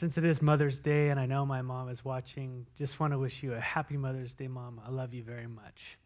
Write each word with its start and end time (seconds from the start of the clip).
since 0.00 0.16
it 0.16 0.24
is 0.24 0.40
Mother's 0.40 0.78
Day 0.78 1.10
and 1.10 1.20
I 1.20 1.26
know 1.26 1.44
my 1.44 1.60
mom 1.60 1.90
is 1.90 2.02
watching, 2.02 2.66
just 2.74 2.98
want 2.98 3.12
to 3.12 3.18
wish 3.18 3.42
you 3.42 3.52
a 3.52 3.60
happy 3.60 3.98
Mother's 3.98 4.32
Day, 4.32 4.48
Mom. 4.48 4.80
I 4.82 4.88
love 4.88 5.12
you 5.12 5.22
very 5.22 5.46
much. 5.46 5.98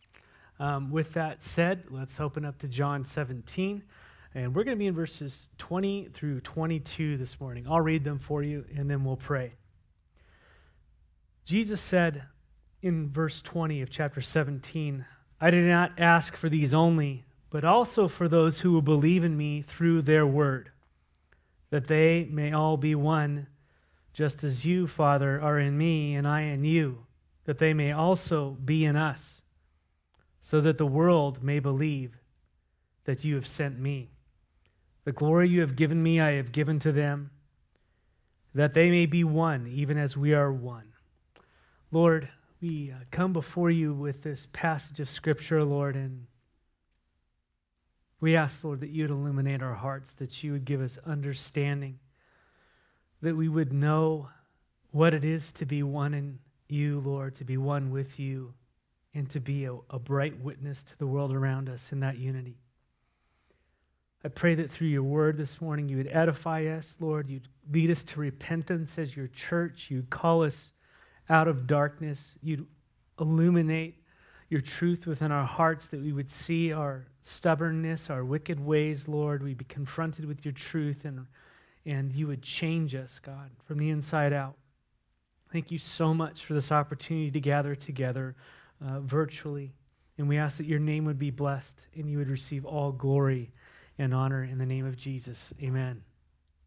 Um, 0.59 0.91
with 0.91 1.13
that 1.13 1.41
said, 1.41 1.85
let's 1.90 2.19
open 2.19 2.45
up 2.45 2.59
to 2.59 2.67
John 2.67 3.04
17. 3.04 3.85
And 4.35 4.53
we're 4.53 4.65
going 4.65 4.77
to 4.77 4.80
be 4.80 4.88
in 4.88 4.96
verses 4.96 5.46
20 5.59 6.09
through 6.12 6.41
22 6.41 7.19
this 7.19 7.38
morning. 7.38 7.67
I'll 7.71 7.83
read 7.83 8.03
them 8.03 8.19
for 8.19 8.43
you 8.43 8.65
and 8.77 8.91
then 8.91 9.04
we'll 9.04 9.17
pray. 9.17 9.53
Jesus 11.45 11.80
said 11.80 12.24
in 12.82 13.12
verse 13.12 13.40
20 13.42 13.80
of 13.80 13.90
chapter 13.90 14.20
17, 14.20 15.06
I 15.40 15.50
did 15.50 15.66
not 15.66 16.00
ask 16.00 16.34
for 16.34 16.48
these 16.48 16.74
only, 16.74 17.26
but 17.48 17.64
also 17.64 18.08
for 18.08 18.26
those 18.26 18.58
who 18.58 18.72
will 18.72 18.82
believe 18.82 19.22
in 19.22 19.36
me 19.36 19.62
through 19.62 20.02
their 20.02 20.26
word, 20.26 20.72
that 21.70 21.86
they 21.86 22.26
may 22.29 22.50
all 22.50 22.76
be 22.76 22.96
one 22.96 23.46
just 24.15 24.45
as 24.45 24.65
you, 24.65 24.87
Father, 24.87 25.41
are 25.43 25.59
in 25.59 25.77
me 25.77 26.14
and 26.14 26.27
I 26.27 26.43
in 26.43 26.64
you, 26.64 27.05
that 27.45 27.59
they 27.59 27.75
may 27.75 27.91
also 27.91 28.57
be 28.64 28.85
in 28.85 28.96
us, 28.96 29.43
so 30.41 30.61
that 30.61 30.79
the 30.79 30.86
world 30.86 31.43
may 31.43 31.59
believe 31.59 32.17
that 33.05 33.25
you 33.25 33.34
have 33.34 33.47
sent 33.47 33.78
me. 33.78 34.12
The 35.05 35.12
glory 35.12 35.48
you 35.48 35.61
have 35.61 35.77
given 35.77 36.03
me, 36.03 36.20
I 36.20 36.33
have 36.33 36.53
given 36.53 36.78
to 36.78 36.92
them, 36.92 37.33
that 38.55 38.72
they 38.72 38.89
may 38.89 39.05
be 39.05 39.25
one, 39.25 39.67
even 39.67 39.98
as 39.98 40.17
we 40.17 40.33
are 40.33 40.53
one. 40.53 40.92
Lord, 41.91 42.28
we 42.62 42.92
uh, 42.92 43.05
come 43.11 43.33
before 43.33 43.70
you 43.70 43.92
with 43.92 44.22
this 44.22 44.47
passage 44.53 45.00
of 45.00 45.11
Scripture, 45.11 45.64
Lord, 45.64 45.97
and 45.97 46.27
we 48.20 48.36
ask, 48.36 48.62
Lord, 48.62 48.81
that 48.81 48.91
you'd 48.91 49.11
illuminate 49.11 49.61
our 49.61 49.75
hearts, 49.75 50.14
that 50.14 50.44
you 50.44 50.53
would 50.53 50.64
give 50.64 50.81
us 50.81 50.98
understanding 51.05 51.98
that 53.23 53.36
we 53.36 53.48
would 53.48 53.73
know 53.73 54.28
what 54.91 55.14
it 55.14 55.25
is 55.25 55.53
to 55.53 55.67
be 55.67 55.83
one 55.83 56.14
in 56.14 56.39
you, 56.69 57.00
Lord, 57.00 57.34
to 57.36 57.45
be 57.45 57.56
one 57.56 57.91
with 57.91 58.19
you, 58.19 58.55
and 59.14 59.28
to 59.30 59.41
be 59.41 59.64
a, 59.64 59.75
a 59.91 59.98
bright 59.98 60.41
witness 60.41 60.83
to 60.83 60.98
the 60.98 61.06
world 61.06 61.33
around 61.33 61.69
us 61.69 61.92
in 61.92 62.00
that 62.00 62.19
unity. 62.19 62.56
I 64.25 64.28
pray 64.28 64.55
that 64.55 64.70
through 64.70 64.88
your 64.88 65.03
word 65.03 65.36
this 65.36 65.61
morning, 65.61 65.88
you 65.88 65.98
would 65.98 66.11
edify 66.11 66.64
us, 66.64 66.97
Lord. 66.98 67.28
You'd 67.28 67.48
lead 67.70 67.91
us 67.91 68.03
to 68.05 68.20
repentance 68.20 68.98
as 68.98 69.14
your 69.14 69.28
church. 69.28 69.91
You'd 69.91 70.08
call 70.08 70.42
us 70.42 70.72
out 71.28 71.47
of 71.47 71.66
darkness. 71.66 72.36
You'd 72.42 72.66
illuminate 73.20 74.03
your 74.48 74.62
truth 74.62 75.06
within 75.06 75.31
our 75.31 75.44
hearts 75.44 75.88
that 75.88 76.00
we 76.00 76.12
would 76.12 76.31
see 76.31 76.72
our 76.72 77.06
stubbornness, 77.20 78.08
our 78.08 78.25
wicked 78.25 78.58
ways, 78.58 79.08
Lord. 79.08 79.42
We'd 79.42 79.58
be 79.58 79.64
confronted 79.66 80.25
with 80.25 80.44
your 80.44 80.53
truth 80.53 81.05
and 81.05 81.27
and 81.86 82.12
you 82.12 82.27
would 82.27 82.42
change 82.42 82.94
us, 82.94 83.18
God, 83.18 83.50
from 83.64 83.78
the 83.78 83.90
inside 83.90 84.32
out. 84.32 84.56
Thank 85.52 85.70
you 85.70 85.78
so 85.78 86.14
much 86.14 86.44
for 86.44 86.54
this 86.54 86.72
opportunity 86.72 87.30
to 87.30 87.41
gather 87.41 87.74
together 87.74 88.34
uh, 88.84 89.00
virtually. 89.00 89.72
And 90.18 90.28
we 90.28 90.38
ask 90.38 90.56
that 90.56 90.66
your 90.66 90.78
name 90.78 91.04
would 91.04 91.18
be 91.18 91.30
blessed 91.30 91.86
and 91.94 92.08
you 92.08 92.18
would 92.18 92.28
receive 92.28 92.64
all 92.64 92.92
glory 92.92 93.52
and 93.98 94.14
honor 94.14 94.42
in 94.42 94.58
the 94.58 94.66
name 94.66 94.86
of 94.86 94.96
Jesus. 94.96 95.52
Amen. 95.62 96.02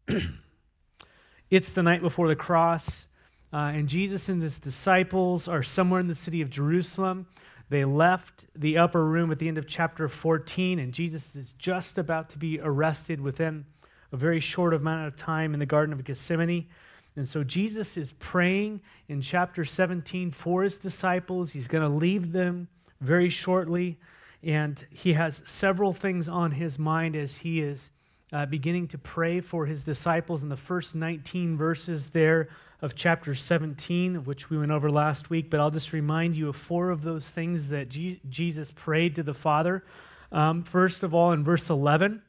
it's 1.50 1.72
the 1.72 1.82
night 1.82 2.00
before 2.00 2.28
the 2.28 2.36
cross, 2.36 3.06
uh, 3.52 3.72
and 3.74 3.88
Jesus 3.88 4.28
and 4.28 4.42
his 4.42 4.60
disciples 4.60 5.48
are 5.48 5.62
somewhere 5.62 6.00
in 6.00 6.06
the 6.06 6.14
city 6.14 6.40
of 6.40 6.50
Jerusalem. 6.50 7.26
They 7.70 7.84
left 7.84 8.46
the 8.54 8.78
upper 8.78 9.04
room 9.04 9.30
at 9.30 9.38
the 9.38 9.48
end 9.48 9.58
of 9.58 9.66
chapter 9.66 10.08
14, 10.08 10.78
and 10.78 10.92
Jesus 10.92 11.36
is 11.36 11.52
just 11.52 11.98
about 11.98 12.30
to 12.30 12.38
be 12.38 12.60
arrested 12.60 13.20
within 13.20 13.66
a 14.12 14.16
very 14.16 14.40
short 14.40 14.74
amount 14.74 15.06
of 15.06 15.16
time 15.16 15.54
in 15.54 15.60
the 15.60 15.66
Garden 15.66 15.92
of 15.92 16.04
Gethsemane. 16.04 16.66
And 17.16 17.28
so 17.28 17.42
Jesus 17.42 17.96
is 17.96 18.12
praying 18.12 18.80
in 19.08 19.20
chapter 19.20 19.64
17 19.64 20.30
for 20.30 20.62
his 20.62 20.78
disciples. 20.78 21.52
He's 21.52 21.68
going 21.68 21.82
to 21.82 21.94
leave 21.94 22.32
them 22.32 22.68
very 23.00 23.28
shortly. 23.28 23.98
And 24.42 24.86
he 24.90 25.14
has 25.14 25.42
several 25.44 25.92
things 25.92 26.28
on 26.28 26.52
his 26.52 26.78
mind 26.78 27.16
as 27.16 27.38
he 27.38 27.60
is 27.60 27.90
uh, 28.32 28.46
beginning 28.46 28.88
to 28.88 28.98
pray 28.98 29.40
for 29.40 29.66
his 29.66 29.82
disciples 29.82 30.42
in 30.42 30.48
the 30.48 30.56
first 30.56 30.94
19 30.94 31.56
verses 31.56 32.10
there 32.10 32.48
of 32.80 32.94
chapter 32.94 33.34
17, 33.34 34.24
which 34.24 34.50
we 34.50 34.58
went 34.58 34.70
over 34.70 34.88
last 34.90 35.30
week. 35.30 35.50
But 35.50 35.60
I'll 35.60 35.70
just 35.70 35.92
remind 35.92 36.36
you 36.36 36.48
of 36.48 36.56
four 36.56 36.90
of 36.90 37.02
those 37.02 37.24
things 37.24 37.70
that 37.70 37.88
G- 37.88 38.20
Jesus 38.28 38.70
prayed 38.70 39.16
to 39.16 39.22
the 39.22 39.34
Father. 39.34 39.84
Um, 40.30 40.62
first 40.62 41.02
of 41.02 41.14
all, 41.14 41.32
in 41.32 41.42
verse 41.42 41.70
11, 41.70 42.22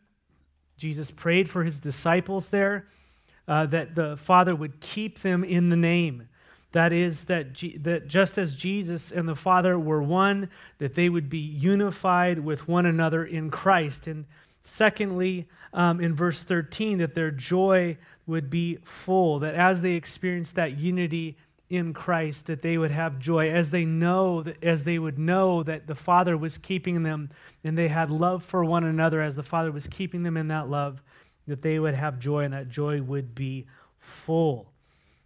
Jesus 0.79 1.12
prayed 1.12 1.50
for 1.50 1.63
his 1.63 1.79
disciples 1.79 2.50
there 2.50 2.88
uh, 3.47 3.66
that 3.67 3.95
the 3.95 4.17
Father 4.17 4.56
would 4.56 4.79
keep 4.79 5.19
them 5.19 5.44
in 5.44 5.69
the 5.69 5.75
name. 5.75 6.29
That 6.72 6.94
is, 6.94 7.25
that, 7.25 7.53
G- 7.53 7.78
that 7.79 8.07
just 8.07 8.38
as 8.38 8.53
Jesus 8.53 9.12
and 9.12 9.28
the 9.28 9.35
Father 9.35 9.78
were 9.78 10.03
one, 10.03 10.50
that 10.78 10.94
they 10.95 11.09
would 11.09 11.29
be 11.29 11.40
unified 11.40 12.40
with 12.40 12.67
one 12.67 12.85
another 12.85 13.25
in 13.25 13.50
Christ. 13.50 14.07
And 14.07 14.25
secondly, 14.62 15.47
um, 15.73 16.00
in 16.00 16.16
verse 16.16 16.44
13, 16.44 17.00
that 17.00 17.16
their 17.16 17.31
joy 17.31 17.97
would 18.28 18.50
be 18.50 18.78
full, 18.84 19.40
that 19.40 19.56
as 19.56 19.81
they 19.81 19.94
experienced 19.94 20.56
that 20.56 20.78
unity 20.78 21.38
in 21.69 21.94
Christ, 21.94 22.47
that 22.47 22.62
they 22.62 22.78
would 22.78 22.91
have 22.91 23.19
joy, 23.19 23.52
as 23.52 23.69
they 23.69 23.85
know 23.85 24.41
that, 24.41 24.63
as 24.63 24.84
they 24.84 24.97
would 24.97 25.19
know 25.19 25.62
that 25.63 25.85
the 25.85 25.96
Father 25.96 26.35
was 26.35 26.57
keeping 26.57 27.03
them 27.03 27.30
and 27.63 27.78
they 27.78 27.88
had 27.88 28.09
love 28.09 28.44
for 28.44 28.66
one 28.66 28.84
another 28.84 29.22
as 29.22 29.35
the 29.35 29.44
Father 29.44 29.72
was 29.72 29.88
keeping 29.88 30.24
them 30.24 30.35
in 30.35 30.47
that 30.47 30.69
love, 30.69 31.02
that 31.47 31.62
they 31.62 31.78
would 31.78 31.94
have 31.94 32.19
joy 32.19 32.44
and 32.44 32.53
that 32.53 32.69
joy 32.69 33.02
would 33.02 33.35
be 33.35 33.68
full. 34.00 34.72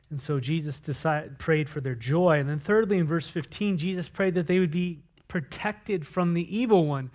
And 0.10 0.20
so 0.20 0.40
Jesus 0.40 0.80
decided, 0.80 1.40
prayed 1.40 1.70
for 1.70 1.82
their 1.82 1.96
joy. 1.96 2.40
And 2.40 2.50
then, 2.50 2.60
thirdly, 2.60 2.98
in 2.98 3.08
verse 3.08 3.28
15, 3.28 3.78
Jesus 3.78 4.10
prayed 4.10 4.36
that 4.36 4.48
they 4.48 4.60
would 4.60 4.72
be 4.72 5.00
protected 5.28 6.06
from 6.06 6.34
the 6.34 6.56
evil 6.56 6.86
one. 6.86 7.10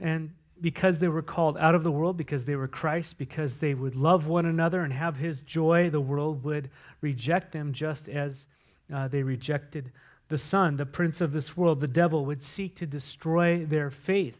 And 0.00 0.32
because 0.60 0.98
they 0.98 1.08
were 1.08 1.22
called 1.22 1.56
out 1.56 1.74
of 1.74 1.82
the 1.82 1.90
world, 1.90 2.16
because 2.16 2.44
they 2.44 2.56
were 2.56 2.68
Christ, 2.68 3.16
because 3.16 3.58
they 3.58 3.74
would 3.74 3.96
love 3.96 4.26
one 4.26 4.46
another 4.46 4.82
and 4.82 4.92
have 4.92 5.16
his 5.16 5.40
joy, 5.40 5.88
the 5.88 6.00
world 6.00 6.44
would 6.44 6.68
reject 7.00 7.52
them 7.52 7.72
just 7.72 8.08
as 8.08 8.46
uh, 8.92 9.08
they 9.08 9.22
rejected 9.22 9.92
the 10.28 10.38
Son, 10.38 10.76
the 10.76 10.86
prince 10.86 11.20
of 11.20 11.32
this 11.32 11.56
world. 11.56 11.80
The 11.80 11.88
devil 11.88 12.24
would 12.26 12.42
seek 12.42 12.76
to 12.76 12.86
destroy 12.86 13.64
their 13.64 13.90
faith. 13.90 14.38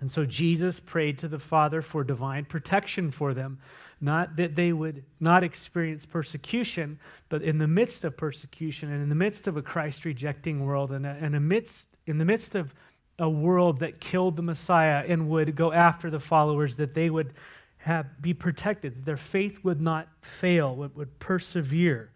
And 0.00 0.10
so 0.10 0.26
Jesus 0.26 0.78
prayed 0.78 1.18
to 1.20 1.28
the 1.28 1.38
Father 1.38 1.80
for 1.80 2.04
divine 2.04 2.44
protection 2.44 3.10
for 3.10 3.32
them, 3.32 3.58
not 4.00 4.36
that 4.36 4.54
they 4.54 4.72
would 4.72 5.04
not 5.20 5.42
experience 5.42 6.04
persecution, 6.04 6.98
but 7.28 7.42
in 7.42 7.58
the 7.58 7.66
midst 7.66 8.04
of 8.04 8.16
persecution 8.16 8.92
and 8.92 9.02
in 9.02 9.08
the 9.08 9.14
midst 9.14 9.46
of 9.46 9.56
a 9.56 9.62
Christ 9.62 10.04
rejecting 10.04 10.66
world 10.66 10.92
and, 10.92 11.06
and 11.06 11.34
amidst, 11.34 11.88
in 12.06 12.18
the 12.18 12.26
midst 12.26 12.54
of 12.54 12.74
a 13.18 13.28
world 13.28 13.80
that 13.80 13.98
killed 13.98 14.36
the 14.36 14.42
Messiah 14.42 15.02
and 15.08 15.30
would 15.30 15.56
go 15.56 15.72
after 15.72 16.10
the 16.10 16.20
followers, 16.20 16.76
that 16.76 16.92
they 16.92 17.08
would 17.08 17.32
have, 17.78 18.20
be 18.20 18.34
protected, 18.34 18.96
that 18.96 19.04
their 19.06 19.16
faith 19.16 19.64
would 19.64 19.80
not 19.80 20.08
fail, 20.20 20.76
would, 20.76 20.94
would 20.94 21.18
persevere. 21.18 22.10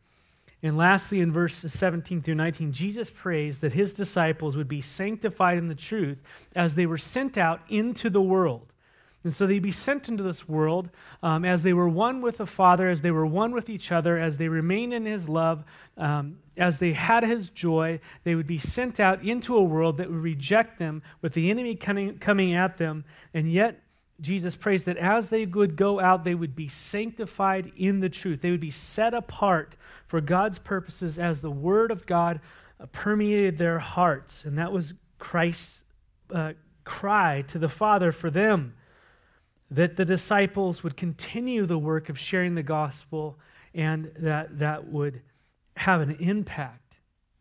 And 0.63 0.77
lastly, 0.77 1.21
in 1.21 1.33
verses 1.33 1.73
17 1.73 2.23
through 2.23 2.35
19, 2.35 2.73
Jesus 2.73 3.09
prays 3.09 3.59
that 3.61 3.73
his 3.73 3.95
disciples 3.95 4.57
would 4.57 4.69
be 4.69 4.83
sanctified 4.83 5.57
in 5.57 5.69
the 5.69 5.75
truth 5.75 6.19
as 6.55 6.75
they 6.75 6.85
were 6.85 6.99
sent 6.99 7.39
out 7.39 7.63
into 7.69 8.11
the 8.11 8.21
world. 8.21 8.71
And 9.23 9.35
so 9.35 9.47
they'd 9.47 9.59
be 9.59 9.71
sent 9.71 10.09
into 10.09 10.23
this 10.23 10.49
world 10.49 10.89
um, 11.23 11.45
as 11.45 11.63
they 11.63 11.75
were 11.75 11.89
one 11.89 12.23
with 12.23 12.39
the 12.39 12.47
Father, 12.47 12.89
as 12.89 13.03
they 13.03 13.11
were 13.11 13.27
one 13.27 13.53
with 13.53 13.69
each 13.69 13.93
other, 13.93 14.19
as 14.19 14.39
they 14.39 14.49
remained 14.49 14.95
in 14.95 15.05
His 15.05 15.29
love, 15.29 15.65
um, 15.99 16.39
as 16.57 16.79
they 16.79 16.95
had 16.95 17.23
His 17.23 17.51
joy. 17.51 18.01
They 18.25 18.35
would 18.35 18.47
be 18.47 18.59
sent 18.59 18.99
out 18.99 19.23
into 19.23 19.57
a 19.57 19.63
world 19.63 19.99
that 19.99 20.11
would 20.11 20.23
reject 20.23 20.79
them 20.79 21.03
with 21.21 21.35
the 21.35 21.51
enemy 21.51 21.75
coming, 21.75 22.19
coming 22.19 22.55
at 22.55 22.79
them. 22.79 23.05
And 23.35 23.51
yet, 23.51 23.83
Jesus 24.23 24.57
prays 24.57 24.85
that 24.85 24.97
as 24.97 25.29
they 25.29 25.47
would 25.47 25.77
go 25.77 26.01
out, 26.01 26.25
they 26.25 26.35
would 26.35 26.57
be 26.57 26.69
sanctified 26.69 27.73
in 27.77 28.01
the 28.01 28.09
truth. 28.09 28.41
They 28.41 28.51
would 28.51 28.61
be 28.61 28.71
set 28.71 29.15
apart 29.15 29.77
for 30.11 30.21
God's 30.21 30.59
purposes 30.59 31.21
as 31.21 31.41
the 31.41 31.53
Word 31.53 31.93
of 31.93 32.05
God 32.05 32.41
permeated 32.91 33.59
their 33.59 33.79
hearts. 33.79 34.45
And 34.45 34.59
that 34.59 34.73
was 34.73 34.95
Christ's 35.21 35.85
uh, 36.35 36.55
cry 36.83 37.43
to 37.43 37.61
the 37.61 37.69
Father 37.69 38.11
for 38.11 38.29
them 38.29 38.75
that 39.71 39.95
the 39.95 40.05
disciples 40.05 40.83
would 40.83 40.97
continue 40.97 41.65
the 41.65 41.79
work 41.79 42.09
of 42.09 42.19
sharing 42.19 42.57
the 42.57 42.63
gospel 42.65 43.39
and 43.73 44.11
that 44.19 44.59
that 44.59 44.89
would 44.89 45.23
have 45.77 46.01
an 46.01 46.17
impact 46.19 46.91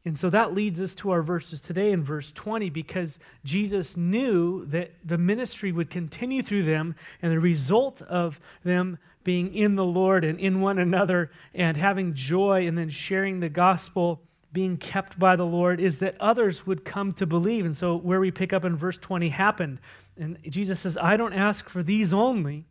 and 0.05 0.17
so 0.17 0.29
that 0.29 0.53
leads 0.53 0.81
us 0.81 0.95
to 0.95 1.11
our 1.11 1.21
verses 1.21 1.59
today 1.59 1.91
in 1.91 2.03
verse 2.03 2.31
20 2.31 2.69
because 2.69 3.19
Jesus 3.43 3.97
knew 3.97 4.65
that 4.67 4.91
the 5.03 5.17
ministry 5.17 5.71
would 5.71 5.89
continue 5.89 6.41
through 6.41 6.63
them 6.63 6.95
and 7.21 7.31
the 7.31 7.39
result 7.39 8.01
of 8.03 8.39
them 8.63 8.97
being 9.23 9.53
in 9.53 9.75
the 9.75 9.85
Lord 9.85 10.23
and 10.23 10.39
in 10.39 10.61
one 10.61 10.79
another 10.79 11.31
and 11.53 11.75
having 11.75 12.13
joy 12.13 12.67
and 12.67 12.77
then 12.77 12.89
sharing 12.89 13.39
the 13.39 13.49
gospel 13.49 14.21
being 14.51 14.77
kept 14.77 15.19
by 15.19 15.35
the 15.35 15.45
Lord 15.45 15.79
is 15.79 15.99
that 15.99 16.19
others 16.19 16.65
would 16.65 16.83
come 16.83 17.13
to 17.13 17.25
believe. 17.25 17.65
And 17.65 17.75
so 17.75 17.95
where 17.95 18.19
we 18.19 18.31
pick 18.31 18.53
up 18.53 18.65
in 18.65 18.75
verse 18.75 18.97
20 18.97 19.29
happened. 19.29 19.79
And 20.17 20.37
Jesus 20.49 20.79
says, 20.79 20.97
I 20.97 21.17
don't 21.17 21.33
ask 21.33 21.69
for 21.69 21.83
these 21.83 22.13
only, 22.13 22.65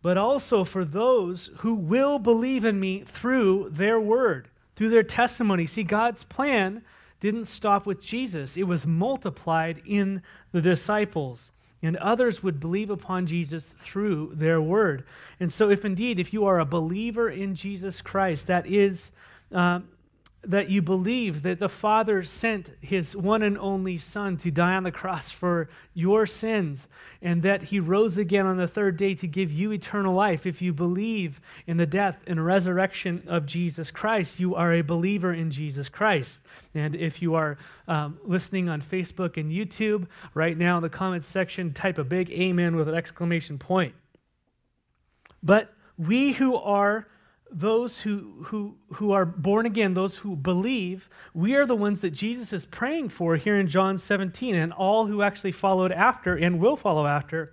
but 0.00 0.16
also 0.16 0.64
for 0.64 0.84
those 0.84 1.50
who 1.58 1.74
will 1.74 2.18
believe 2.18 2.64
in 2.64 2.80
me 2.80 3.04
through 3.06 3.70
their 3.70 4.00
word, 4.00 4.48
through 4.74 4.90
their 4.90 5.02
testimony. 5.02 5.66
See, 5.66 5.84
God's 5.84 6.24
plan 6.24 6.82
didn't 7.20 7.44
stop 7.44 7.86
with 7.86 8.02
Jesus, 8.02 8.56
it 8.56 8.64
was 8.64 8.84
multiplied 8.84 9.80
in 9.86 10.22
the 10.50 10.60
disciples. 10.60 11.52
And 11.82 11.96
others 11.96 12.42
would 12.42 12.60
believe 12.60 12.90
upon 12.90 13.26
Jesus 13.26 13.74
through 13.82 14.32
their 14.34 14.60
word. 14.60 15.04
And 15.40 15.52
so, 15.52 15.68
if 15.68 15.84
indeed, 15.84 16.20
if 16.20 16.32
you 16.32 16.44
are 16.44 16.60
a 16.60 16.64
believer 16.64 17.28
in 17.28 17.54
Jesus 17.54 18.00
Christ, 18.00 18.46
that 18.46 18.66
is 18.66 19.10
um, 19.50 19.88
that 20.44 20.68
you 20.68 20.82
believe 20.82 21.42
that 21.42 21.60
the 21.60 21.68
Father 21.68 22.24
sent 22.24 22.70
his 22.80 23.14
one 23.14 23.42
and 23.42 23.56
only 23.58 23.96
Son 23.96 24.36
to 24.38 24.50
die 24.50 24.74
on 24.74 24.82
the 24.82 24.90
cross 24.90 25.30
for 25.30 25.68
your 25.94 26.26
sins, 26.26 26.88
and 27.20 27.42
that 27.42 27.64
he 27.64 27.78
rose 27.78 28.18
again 28.18 28.46
on 28.46 28.56
the 28.56 28.66
third 28.66 28.96
day 28.96 29.14
to 29.14 29.28
give 29.28 29.52
you 29.52 29.70
eternal 29.70 30.14
life. 30.14 30.44
If 30.44 30.60
you 30.60 30.72
believe 30.72 31.40
in 31.66 31.76
the 31.76 31.86
death 31.86 32.18
and 32.26 32.44
resurrection 32.44 33.22
of 33.28 33.46
Jesus 33.46 33.92
Christ, 33.92 34.40
you 34.40 34.56
are 34.56 34.72
a 34.72 34.82
believer 34.82 35.32
in 35.32 35.52
Jesus 35.52 35.88
Christ. 35.88 36.42
And 36.74 36.96
if 36.96 37.22
you 37.22 37.34
are 37.34 37.56
um, 37.86 38.18
listening 38.24 38.68
on 38.68 38.82
Facebook 38.82 39.36
and 39.36 39.52
YouTube, 39.52 40.08
right 40.34 40.58
now 40.58 40.76
in 40.78 40.82
the 40.82 40.88
comments 40.88 41.26
section, 41.26 41.72
type 41.72 41.98
a 41.98 42.04
big 42.04 42.30
amen 42.30 42.74
with 42.74 42.88
an 42.88 42.96
exclamation 42.96 43.58
point. 43.58 43.94
But 45.40 45.72
we 45.96 46.32
who 46.32 46.56
are 46.56 47.06
those 47.52 48.00
who, 48.00 48.44
who, 48.46 48.76
who 48.94 49.12
are 49.12 49.24
born 49.24 49.66
again, 49.66 49.94
those 49.94 50.16
who 50.16 50.36
believe, 50.36 51.08
we 51.34 51.54
are 51.54 51.66
the 51.66 51.76
ones 51.76 52.00
that 52.00 52.10
Jesus 52.10 52.52
is 52.52 52.64
praying 52.66 53.10
for 53.10 53.36
here 53.36 53.58
in 53.58 53.68
John 53.68 53.98
17, 53.98 54.54
and 54.54 54.72
all 54.72 55.06
who 55.06 55.22
actually 55.22 55.52
followed 55.52 55.92
after 55.92 56.34
and 56.36 56.58
will 56.60 56.76
follow 56.76 57.06
after 57.06 57.52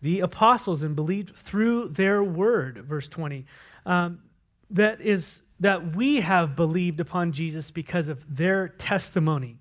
the 0.00 0.20
apostles 0.20 0.82
and 0.82 0.94
believed 0.94 1.34
through 1.34 1.88
their 1.88 2.22
word, 2.22 2.84
verse 2.86 3.08
20. 3.08 3.46
Um, 3.86 4.20
that 4.70 5.00
is 5.00 5.40
that 5.60 5.96
we 5.96 6.20
have 6.20 6.56
believed 6.56 7.00
upon 7.00 7.32
Jesus 7.32 7.70
because 7.70 8.08
of 8.08 8.36
their 8.36 8.68
testimony. 8.68 9.58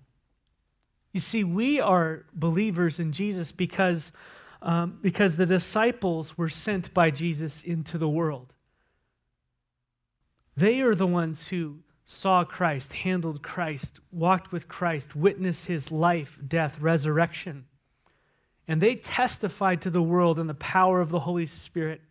You 1.12 1.20
see, 1.20 1.44
we 1.44 1.80
are 1.80 2.26
believers 2.34 3.00
in 3.00 3.12
Jesus 3.12 3.52
because, 3.52 4.12
um, 4.62 4.98
because 5.02 5.38
the 5.38 5.46
disciples 5.46 6.38
were 6.38 6.50
sent 6.50 6.94
by 6.94 7.12
Jesus 7.12 7.62
into 7.62 7.98
the 7.98 8.10
world. 8.10 8.53
They 10.56 10.82
are 10.82 10.96
the 10.96 11.08
ones 11.08 11.48
who 11.48 11.80
saw 12.06 12.44
Christ, 12.44 12.94
handled 12.94 13.42
Christ, 13.42 14.00
walked 14.12 14.52
with 14.52 14.68
Christ, 14.68 15.16
witnessed 15.16 15.66
his 15.68 15.92
life, 15.92 16.38
death, 16.46 16.80
resurrection. 16.80 17.66
And 18.68 18.82
they 18.82 18.96
testified 18.96 19.82
to 19.82 19.90
the 19.90 20.02
world 20.02 20.40
in 20.40 20.48
the 20.48 20.54
power 20.54 21.02
of 21.02 21.10
the 21.10 21.22
Holy 21.22 21.46
Spirit 21.46 22.02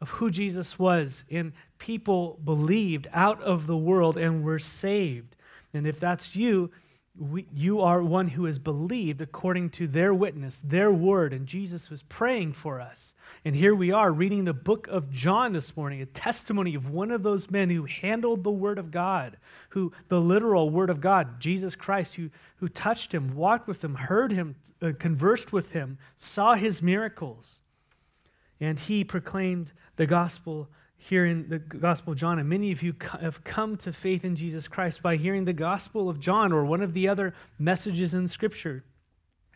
of 0.00 0.10
who 0.10 0.30
Jesus 0.30 0.78
was. 0.78 1.24
And 1.30 1.52
people 1.78 2.40
believed 2.44 3.08
out 3.12 3.42
of 3.42 3.66
the 3.66 3.76
world 3.76 4.16
and 4.16 4.42
were 4.42 4.58
saved. 4.58 5.36
And 5.72 5.86
if 5.86 6.00
that's 6.00 6.36
you, 6.36 6.70
we, 7.18 7.46
you 7.52 7.80
are 7.80 8.02
one 8.02 8.28
who 8.28 8.44
has 8.44 8.58
believed 8.58 9.20
according 9.20 9.70
to 9.70 9.88
their 9.88 10.14
witness, 10.14 10.60
their 10.62 10.92
word, 10.92 11.32
and 11.32 11.46
Jesus 11.46 11.90
was 11.90 12.02
praying 12.02 12.52
for 12.52 12.80
us. 12.80 13.12
And 13.44 13.56
here 13.56 13.74
we 13.74 13.90
are 13.90 14.12
reading 14.12 14.44
the 14.44 14.52
book 14.52 14.86
of 14.88 15.10
John 15.10 15.52
this 15.52 15.76
morning, 15.76 16.00
a 16.00 16.06
testimony 16.06 16.74
of 16.74 16.90
one 16.90 17.10
of 17.10 17.22
those 17.22 17.50
men 17.50 17.70
who 17.70 17.84
handled 17.86 18.44
the 18.44 18.50
word 18.50 18.78
of 18.78 18.90
God, 18.90 19.36
who 19.70 19.92
the 20.08 20.20
literal 20.20 20.70
word 20.70 20.90
of 20.90 21.00
God, 21.00 21.40
Jesus 21.40 21.74
Christ, 21.74 22.14
who, 22.14 22.30
who 22.56 22.68
touched 22.68 23.12
him, 23.12 23.34
walked 23.34 23.66
with 23.66 23.82
him, 23.82 23.96
heard 23.96 24.32
him, 24.32 24.54
uh, 24.80 24.92
conversed 24.98 25.52
with 25.52 25.72
him, 25.72 25.98
saw 26.16 26.54
his 26.54 26.82
miracles. 26.82 27.56
And 28.60 28.78
he 28.78 29.02
proclaimed 29.02 29.72
the 29.96 30.06
gospel 30.06 30.68
here 30.98 31.24
in 31.24 31.48
the 31.48 31.58
Gospel 31.58 32.12
of 32.12 32.18
John, 32.18 32.38
and 32.38 32.48
many 32.48 32.72
of 32.72 32.82
you 32.82 32.94
have 33.20 33.44
come 33.44 33.76
to 33.78 33.92
faith 33.92 34.24
in 34.24 34.36
Jesus 34.36 34.68
Christ 34.68 35.00
by 35.00 35.16
hearing 35.16 35.44
the 35.44 35.52
Gospel 35.52 36.10
of 36.10 36.20
John 36.20 36.52
or 36.52 36.64
one 36.64 36.82
of 36.82 36.92
the 36.92 37.08
other 37.08 37.34
messages 37.58 38.12
in 38.12 38.26
Scripture 38.28 38.84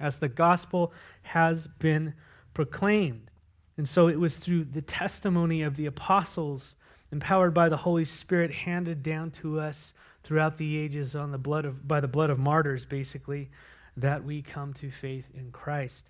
as 0.03 0.19
the 0.19 0.29
gospel 0.29 0.93
has 1.23 1.69
been 1.79 2.15
proclaimed. 2.55 3.31
And 3.77 3.89
so 3.89 4.09
it 4.09 4.21
was 4.21 4.39
through 4.39 4.65
the 4.65 4.83
testimony 4.83 5.63
of 5.63 5.77
the 5.77 5.87
apostles, 5.87 6.75
empowered 7.11 7.55
by 7.55 7.69
the 7.69 7.79
Holy 7.79 8.05
Spirit, 8.05 8.53
handed 8.53 9.03
down 9.03 9.31
to 9.31 9.61
us 9.61 9.95
throughout 10.25 10.59
the 10.59 10.77
ages 10.77 11.15
on 11.15 11.31
the 11.31 11.39
blood 11.39 11.65
of, 11.65 11.87
by 11.87 12.01
the 12.01 12.09
blood 12.09 12.31
of 12.31 12.39
martyrs, 12.39 12.85
basically, 12.85 13.51
that 13.97 14.25
we 14.25 14.43
come 14.43 14.73
to 14.75 14.91
faith 14.91 15.29
in 15.35 15.51
Christ. 15.51 16.07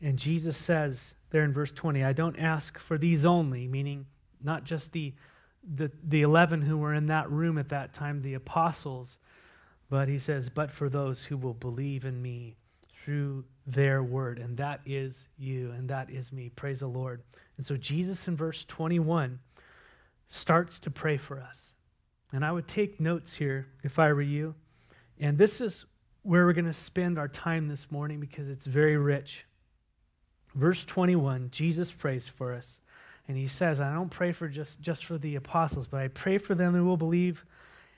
And 0.00 0.18
Jesus 0.18 0.56
says 0.56 1.14
there 1.30 1.42
in 1.42 1.52
verse 1.52 1.72
20, 1.72 2.04
I 2.04 2.12
don't 2.12 2.38
ask 2.38 2.78
for 2.78 2.98
these 2.98 3.24
only, 3.24 3.66
meaning 3.66 4.06
not 4.42 4.64
just 4.64 4.92
the, 4.92 5.14
the, 5.62 5.90
the 6.02 6.22
11 6.22 6.62
who 6.62 6.78
were 6.78 6.94
in 6.94 7.06
that 7.06 7.30
room 7.30 7.58
at 7.58 7.68
that 7.70 7.92
time, 7.92 8.22
the 8.22 8.34
apostles, 8.34 9.18
but 9.90 10.08
he 10.08 10.18
says, 10.18 10.50
but 10.50 10.70
for 10.70 10.88
those 10.88 11.24
who 11.24 11.36
will 11.36 11.54
believe 11.54 12.04
in 12.04 12.20
me 12.20 12.56
through 13.04 13.44
their 13.66 14.02
word. 14.02 14.38
And 14.38 14.56
that 14.58 14.80
is 14.84 15.28
you, 15.38 15.70
and 15.70 15.88
that 15.88 16.10
is 16.10 16.32
me. 16.32 16.50
Praise 16.50 16.80
the 16.80 16.86
Lord. 16.86 17.22
And 17.56 17.64
so 17.64 17.76
Jesus 17.76 18.28
in 18.28 18.36
verse 18.36 18.64
21 18.68 19.38
starts 20.26 20.78
to 20.80 20.90
pray 20.90 21.16
for 21.16 21.40
us. 21.40 21.68
And 22.32 22.44
I 22.44 22.52
would 22.52 22.68
take 22.68 23.00
notes 23.00 23.36
here 23.36 23.68
if 23.82 23.98
I 23.98 24.12
were 24.12 24.20
you. 24.20 24.54
And 25.18 25.38
this 25.38 25.60
is 25.60 25.86
where 26.22 26.44
we're 26.44 26.52
going 26.52 26.66
to 26.66 26.74
spend 26.74 27.18
our 27.18 27.28
time 27.28 27.68
this 27.68 27.90
morning 27.90 28.20
because 28.20 28.48
it's 28.48 28.66
very 28.66 28.96
rich. 28.96 29.46
Verse 30.54 30.84
21, 30.84 31.48
Jesus 31.50 31.90
prays 31.92 32.28
for 32.28 32.52
us. 32.52 32.80
And 33.28 33.36
he 33.36 33.46
says, 33.46 33.80
I 33.80 33.92
don't 33.92 34.10
pray 34.10 34.32
for 34.32 34.48
just, 34.48 34.80
just 34.80 35.04
for 35.04 35.18
the 35.18 35.36
apostles, 35.36 35.86
but 35.86 36.00
I 36.00 36.08
pray 36.08 36.38
for 36.38 36.54
them 36.54 36.74
who 36.74 36.84
will 36.86 36.96
believe 36.96 37.44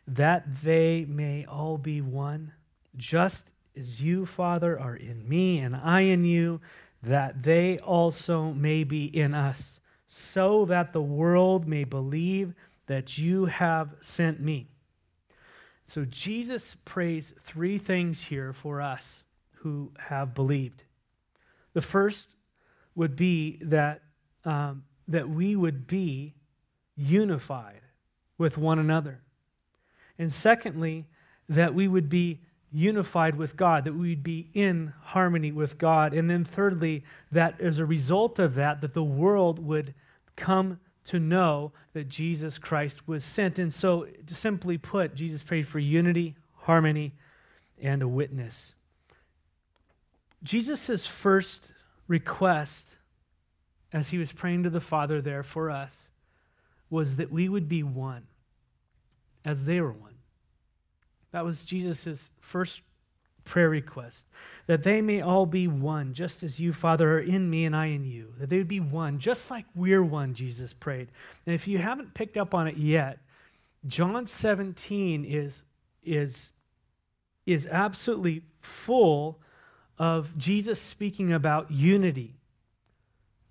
that 0.09 0.62
they 0.62 1.06
may 1.09 1.44
all 1.44 1.79
be 1.79 2.00
one, 2.00 2.53
just 2.97 3.53
as 3.77 4.03
you, 4.03 4.27
Father, 4.27 4.79
are 4.79 4.97
in 4.97 5.29
me 5.29 5.61
and 5.61 5.77
I 5.77 6.00
in 6.00 6.25
you, 6.25 6.61
that 7.03 7.44
they 7.44 7.79
also 7.79 8.53
may 8.53 8.82
be 8.82 9.05
in 9.05 9.32
us, 9.32 9.79
so 10.09 10.65
that 10.65 10.93
the 10.93 11.00
world 11.00 11.69
may 11.69 11.85
believe 11.85 12.53
that 12.87 13.17
you 13.17 13.44
have 13.47 13.94
sent 14.00 14.41
me. 14.41 14.67
So 15.85 16.05
Jesus 16.05 16.77
prays 16.85 17.32
three 17.41 17.79
things 17.79 18.25
here 18.25 18.53
for 18.53 18.81
us 18.81 19.23
who 19.59 19.93
have 20.09 20.35
believed. 20.35 20.82
The 21.73 21.82
first 21.82 22.29
would 22.97 23.15
be 23.15 23.59
that 23.62 24.03
um, 24.44 24.82
that 25.11 25.29
we 25.29 25.57
would 25.57 25.87
be 25.87 26.35
unified 26.97 27.81
with 28.39 28.57
one 28.57 28.79
another. 28.79 29.21
And 30.19 30.32
secondly, 30.32 31.06
that 31.49 31.75
we 31.75 31.89
would 31.89 32.08
be 32.08 32.41
unified 32.73 33.37
with 33.37 33.56
God, 33.56 33.84
that 33.84 33.94
we 33.94 34.11
would 34.11 34.23
be 34.23 34.51
in 34.55 34.93
harmony 35.03 35.51
with 35.51 35.77
God. 35.77 36.15
And 36.15 36.31
then 36.31 36.44
thirdly, 36.44 37.05
that 37.32 37.61
as 37.61 37.79
a 37.79 37.84
result 37.84 38.39
of 38.39 38.55
that, 38.55 38.81
that 38.81 38.94
the 38.94 39.03
world 39.03 39.58
would 39.58 39.94
come 40.37 40.79
to 41.06 41.19
know 41.19 41.73
that 41.93 42.08
Jesus 42.08 42.58
Christ 42.58 43.08
was 43.08 43.25
sent. 43.25 43.58
And 43.58 43.73
so, 43.73 44.06
simply 44.29 44.79
put, 44.79 45.15
Jesus 45.15 45.43
prayed 45.43 45.67
for 45.67 45.81
unity, 45.81 46.37
harmony, 46.55 47.15
and 47.82 48.03
a 48.03 48.08
witness. 48.08 48.75
Jesus' 50.43 51.06
first 51.06 51.73
request 52.06 52.96
as 53.93 54.11
he 54.11 54.19
was 54.19 54.32
praying 54.32 54.63
to 54.63 54.70
the 54.70 54.81
Father 54.81 55.20
there 55.20 55.43
for 55.43 55.70
us 55.70 56.09
was 56.89 57.17
that 57.17 57.31
we 57.31 57.49
would 57.49 57.69
be 57.69 57.82
one 57.82 58.27
as 59.44 59.65
they 59.65 59.81
were 59.81 59.93
one. 59.93 60.15
That 61.32 61.44
was 61.44 61.63
Jesus' 61.63 62.31
first 62.41 62.81
prayer 63.44 63.70
request 63.70 64.27
that 64.67 64.82
they 64.82 65.01
may 65.01 65.20
all 65.20 65.47
be 65.47 65.67
one, 65.67 66.13
just 66.13 66.43
as 66.43 66.61
you, 66.61 66.73
Father, 66.73 67.15
are 67.15 67.20
in 67.20 67.51
me 67.51 67.65
and 67.65 67.75
I 67.75 67.87
in 67.87 68.05
you. 68.05 68.35
That 68.39 68.51
they 68.51 68.59
would 68.59 68.69
be 68.69 68.81
one, 68.81 69.19
just 69.19 69.51
like 69.51 69.65
we're 69.75 70.03
one, 70.03 70.35
Jesus 70.35 70.73
prayed. 70.73 71.09
And 71.47 71.55
if 71.55 71.67
you 71.67 71.79
haven't 71.79 72.15
picked 72.15 72.37
up 72.37 72.55
on 72.55 72.69
it 72.69 72.77
yet, 72.77 73.19
John 73.87 74.27
17 74.27 75.25
is, 75.25 75.63
is, 76.05 76.53
is 77.47 77.67
absolutely 77.67 78.43
full 78.61 79.41
of 79.99 80.37
Jesus 80.37 80.81
speaking 80.81 81.32
about 81.32 81.70
unity 81.70 82.40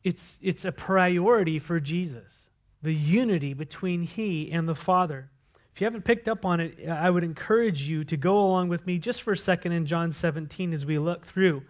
it's, 0.04 0.38
it's 0.42 0.66
a 0.66 0.72
priority 0.72 1.60
for 1.60 1.80
Jesus, 1.80 2.50
the 2.82 2.94
unity 2.94 3.54
between 3.54 4.04
He 4.04 4.52
and 4.52 4.68
the 4.68 4.76
Father. 4.76 5.30
If 5.74 5.82
you 5.82 5.86
haven't 5.86 6.06
picked 6.06 6.28
up 6.28 6.46
on 6.46 6.60
it, 6.60 6.88
I 6.88 7.10
would 7.10 7.24
encourage 7.24 7.84
you 7.84 8.04
to 8.06 8.18
go 8.18 8.38
along 8.38 8.70
with 8.70 8.86
me 8.86 8.98
just 8.98 9.22
for 9.22 9.34
a 9.34 9.38
second 9.38 9.72
in 9.72 9.86
John 9.86 10.12
17 10.12 10.74
as 10.74 10.86
we 10.86 10.98
look 10.98 11.26
through. 11.26 11.64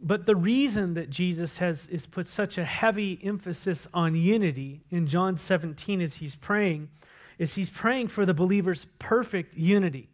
But 0.00 0.26
the 0.26 0.36
reason 0.36 0.94
that 0.94 1.10
Jesus 1.10 1.58
has 1.58 1.86
is 1.88 2.06
put 2.06 2.26
such 2.26 2.56
a 2.56 2.64
heavy 2.64 3.18
emphasis 3.22 3.88
on 3.92 4.14
unity 4.14 4.82
in 4.90 5.06
John 5.06 5.36
17 5.36 6.00
as 6.00 6.16
he's 6.16 6.36
praying 6.36 6.88
is 7.38 7.54
he's 7.54 7.70
praying 7.70 8.08
for 8.08 8.24
the 8.24 8.34
believer's 8.34 8.86
perfect 8.98 9.56
unity. 9.56 10.10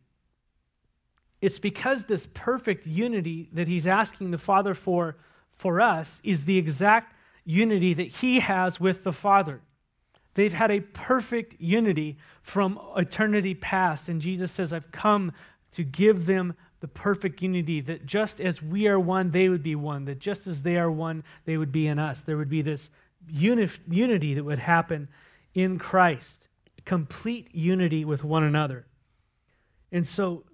It's 1.40 1.58
because 1.58 2.06
this 2.06 2.26
perfect 2.32 2.86
unity 2.86 3.50
that 3.52 3.68
he's 3.68 3.86
asking 3.86 4.30
the 4.30 4.38
Father 4.38 4.74
for 4.74 5.16
for 5.52 5.80
us 5.80 6.20
is 6.24 6.46
the 6.46 6.58
exact 6.58 7.13
unity 7.44 7.94
that 7.94 8.08
he 8.08 8.40
has 8.40 8.80
with 8.80 9.04
the 9.04 9.12
Father. 9.12 9.60
They've 10.34 10.52
had 10.52 10.70
a 10.70 10.80
perfect 10.80 11.60
unity 11.60 12.18
from 12.42 12.80
eternity 12.96 13.54
past. 13.54 14.08
And 14.08 14.20
Jesus 14.20 14.50
says, 14.52 14.72
I've 14.72 14.90
come 14.90 15.32
to 15.72 15.84
give 15.84 16.26
them 16.26 16.54
the 16.80 16.88
perfect 16.88 17.40
unity 17.40 17.80
that 17.80 18.04
just 18.04 18.40
as 18.40 18.60
we 18.60 18.86
are 18.88 19.00
one, 19.00 19.30
they 19.30 19.48
would 19.48 19.62
be 19.62 19.74
one, 19.74 20.04
that 20.04 20.18
just 20.18 20.46
as 20.46 20.62
they 20.62 20.76
are 20.76 20.90
one, 20.90 21.24
they 21.44 21.56
would 21.56 21.72
be 21.72 21.86
in 21.86 21.98
us. 21.98 22.20
There 22.20 22.36
would 22.36 22.50
be 22.50 22.62
this 22.62 22.90
uni- 23.28 23.70
unity 23.88 24.34
that 24.34 24.44
would 24.44 24.58
happen 24.58 25.08
in 25.54 25.78
Christ, 25.78 26.48
complete 26.84 27.54
unity 27.54 28.04
with 28.04 28.24
one 28.24 28.42
another. 28.42 28.86
And 29.92 30.06
so, 30.06 30.44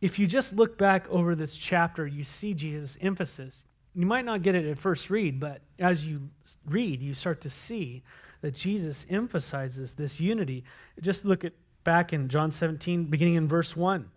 if 0.00 0.18
you 0.18 0.26
just 0.26 0.52
look 0.52 0.76
back 0.76 1.08
over 1.08 1.34
this 1.34 1.56
chapter, 1.56 2.06
you 2.06 2.22
see 2.22 2.54
Jesus' 2.54 2.96
emphasis. 3.00 3.64
You 3.98 4.06
might 4.06 4.24
not 4.24 4.42
get 4.42 4.54
it 4.54 4.64
at 4.64 4.78
first 4.78 5.10
read, 5.10 5.40
but 5.40 5.60
as 5.76 6.06
you 6.06 6.30
read, 6.64 7.02
you 7.02 7.14
start 7.14 7.40
to 7.40 7.50
see 7.50 8.04
that 8.42 8.54
Jesus 8.54 9.04
emphasizes 9.10 9.94
this 9.94 10.20
unity. 10.20 10.62
Just 11.00 11.24
look 11.24 11.44
at 11.44 11.52
back 11.82 12.12
in 12.12 12.28
John 12.28 12.52
17, 12.52 13.06
beginning 13.06 13.34
in 13.34 13.48
verse 13.48 13.74
1. 13.74 14.08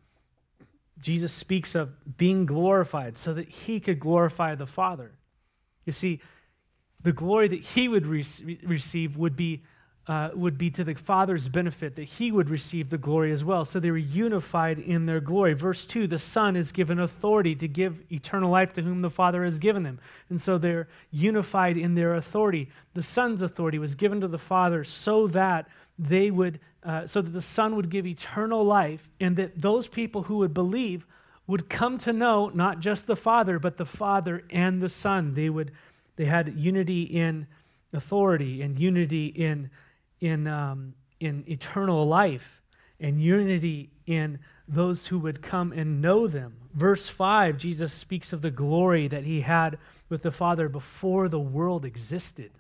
Jesus 1.00 1.34
speaks 1.34 1.74
of 1.74 2.16
being 2.16 2.46
glorified 2.46 3.18
so 3.18 3.34
that 3.34 3.50
he 3.50 3.80
could 3.80 4.00
glorify 4.00 4.54
the 4.54 4.68
Father. 4.68 5.14
You 5.84 5.94
see, 5.94 6.22
the 7.02 7.12
glory 7.12 7.48
that 7.48 7.62
he 7.62 7.88
would 7.88 8.06
re- 8.06 8.60
receive 8.62 9.18
would 9.18 9.36
be, 9.36 9.64
uh, 10.08 10.30
would 10.34 10.58
be 10.58 10.70
to 10.72 10.84
the 10.84 10.96
Father's 10.96 11.48
benefit, 11.48 11.96
that 11.96 12.04
he 12.04 12.32
would 12.32 12.50
receive 12.50 12.90
the 12.90 12.98
glory 12.98 13.32
as 13.32 13.44
well. 13.44 13.66
So 13.66 13.80
they 13.80 13.92
were 13.92 13.98
unified 13.98 14.80
in 14.80 15.06
their 15.06 15.20
glory. 15.20 15.54
Verse 15.54 15.86
2 15.86 16.08
the 16.08 16.20
Son 16.20 16.56
is 16.56 16.72
given 16.72 17.00
authority 17.00 17.56
to 17.56 17.68
give 17.68 18.04
eternal 18.12 18.50
life 18.50 18.74
to 18.74 18.82
whom 18.82 19.02
the 19.02 19.10
Father 19.10 19.44
has 19.44 19.60
given 19.60 19.84
them. 19.84 20.00
And 20.30 20.42
so 20.42 20.58
they're 20.58 20.88
unified 21.12 21.78
in 21.78 21.96
their 21.96 22.16
authority. 22.16 22.70
The 22.94 23.04
Son's 23.04 23.42
authority 23.42 23.78
was 23.78 23.96
given 23.96 24.22
to 24.22 24.28
the 24.28 24.40
Father 24.40 24.84
so 24.84 25.28
that 25.28 25.68
they 26.00 26.32
would 26.32 26.60
uh, 26.84 27.06
so 27.06 27.22
that 27.22 27.32
the 27.32 27.42
Son 27.42 27.76
would 27.76 27.90
give 27.90 28.08
eternal 28.08 28.64
life, 28.64 29.08
and 29.20 29.36
that 29.38 29.62
those 29.62 29.88
people 29.88 30.24
who 30.24 30.38
would 30.38 30.54
believe 30.54 31.06
would 31.46 31.70
come 31.70 31.98
to 32.00 32.14
know 32.14 32.50
not 32.54 32.80
just 32.80 33.08
the 33.08 33.16
Father, 33.16 33.60
but 33.60 33.78
the 33.78 33.86
Father 33.86 34.44
and 34.50 34.82
the 34.82 34.90
Son. 34.90 35.34
They 35.34 35.50
would, 35.50 35.72
they 36.16 36.26
had 36.26 36.56
unity 36.58 37.04
in 37.04 37.46
authority 37.94 38.62
and 38.62 38.80
unity 38.80 39.28
in 39.28 39.70
in 40.22 40.48
um, 40.48 40.94
in 41.20 41.44
eternal 41.48 42.06
life 42.08 42.62
and 43.00 43.22
unity 43.22 43.92
in 44.06 44.40
those 44.68 45.08
who 45.08 45.20
would 45.20 45.42
come 45.42 45.72
and 45.72 46.02
know 46.02 46.28
them. 46.28 46.56
Verse 46.74 47.08
5, 47.08 47.58
Jesus 47.58 47.94
speaks 47.94 48.32
of 48.32 48.42
the 48.42 48.52
glory 48.52 49.08
that 49.08 49.24
he 49.24 49.42
had 49.42 49.78
with 50.10 50.24
the 50.24 50.32
Father 50.32 50.70
before 50.70 51.28
the 51.28 51.40
world 51.40 51.86
existed. 51.86 52.52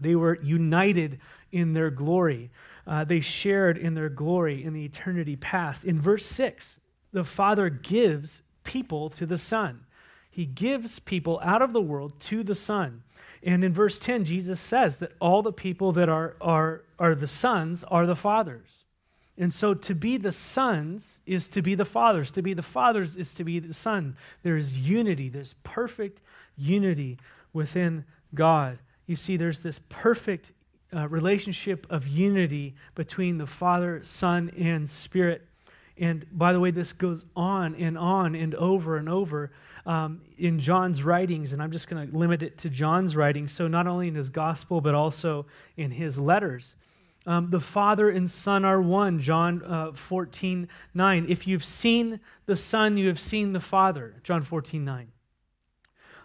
They 0.00 0.14
were 0.14 0.40
united 0.42 1.20
in 1.52 1.74
their 1.74 1.90
glory. 1.90 2.50
Uh, 2.86 3.04
they 3.04 3.20
shared 3.20 3.76
in 3.76 3.94
their 3.94 4.08
glory 4.08 4.64
in 4.64 4.72
the 4.72 4.84
eternity 4.84 5.36
past. 5.36 5.84
In 5.84 6.00
verse 6.00 6.24
6, 6.26 6.78
the 7.12 7.24
Father 7.24 7.68
gives 7.68 8.40
people 8.64 9.10
to 9.10 9.26
the 9.26 9.38
Son. 9.38 9.80
He 10.30 10.46
gives 10.46 10.98
people 11.00 11.40
out 11.42 11.60
of 11.60 11.72
the 11.72 11.80
world 11.80 12.18
to 12.20 12.42
the 12.42 12.54
Son. 12.54 13.02
And 13.42 13.64
in 13.64 13.72
verse 13.72 13.98
10, 13.98 14.24
Jesus 14.24 14.60
says 14.60 14.98
that 14.98 15.12
all 15.20 15.42
the 15.42 15.52
people 15.52 15.92
that 15.92 16.08
are, 16.08 16.36
are, 16.40 16.82
are 16.98 17.14
the 17.14 17.26
sons 17.26 17.84
are 17.84 18.06
the 18.06 18.16
fathers. 18.16 18.84
And 19.38 19.52
so 19.52 19.72
to 19.72 19.94
be 19.94 20.18
the 20.18 20.32
sons 20.32 21.20
is 21.24 21.48
to 21.48 21.62
be 21.62 21.74
the 21.74 21.86
fathers. 21.86 22.30
To 22.32 22.42
be 22.42 22.52
the 22.52 22.62
fathers 22.62 23.16
is 23.16 23.32
to 23.34 23.44
be 23.44 23.58
the 23.58 23.72
son. 23.72 24.16
There 24.42 24.58
is 24.58 24.76
unity, 24.76 25.30
there's 25.30 25.54
perfect 25.64 26.20
unity 26.58 27.18
within 27.54 28.04
God. 28.34 28.78
You 29.06 29.16
see, 29.16 29.38
there's 29.38 29.62
this 29.62 29.80
perfect 29.88 30.52
uh, 30.94 31.08
relationship 31.08 31.86
of 31.88 32.06
unity 32.06 32.74
between 32.94 33.38
the 33.38 33.46
Father, 33.46 34.02
Son, 34.04 34.52
and 34.58 34.88
Spirit. 34.88 35.46
And 35.96 36.26
by 36.32 36.52
the 36.52 36.60
way, 36.60 36.70
this 36.70 36.92
goes 36.92 37.24
on 37.34 37.74
and 37.74 37.96
on 37.96 38.34
and 38.34 38.54
over 38.54 38.96
and 38.96 39.08
over 39.08 39.50
um, 39.86 40.22
in 40.38 40.58
John's 40.58 41.02
writings, 41.02 41.52
and 41.52 41.62
I'm 41.62 41.70
just 41.70 41.88
going 41.88 42.08
to 42.08 42.16
limit 42.16 42.42
it 42.42 42.58
to 42.58 42.70
John's 42.70 43.16
writings. 43.16 43.52
So, 43.52 43.68
not 43.68 43.86
only 43.86 44.08
in 44.08 44.14
his 44.14 44.30
gospel, 44.30 44.80
but 44.80 44.94
also 44.94 45.46
in 45.76 45.90
his 45.90 46.18
letters. 46.18 46.74
Um, 47.26 47.50
the 47.50 47.60
Father 47.60 48.08
and 48.08 48.30
Son 48.30 48.64
are 48.64 48.80
one, 48.80 49.20
John 49.20 49.62
uh, 49.64 49.92
14, 49.92 50.68
9. 50.94 51.26
If 51.28 51.46
you've 51.46 51.64
seen 51.64 52.20
the 52.46 52.56
Son, 52.56 52.96
you 52.96 53.08
have 53.08 53.20
seen 53.20 53.52
the 53.52 53.60
Father, 53.60 54.14
John 54.22 54.42
14, 54.42 54.84
9. 54.84 55.12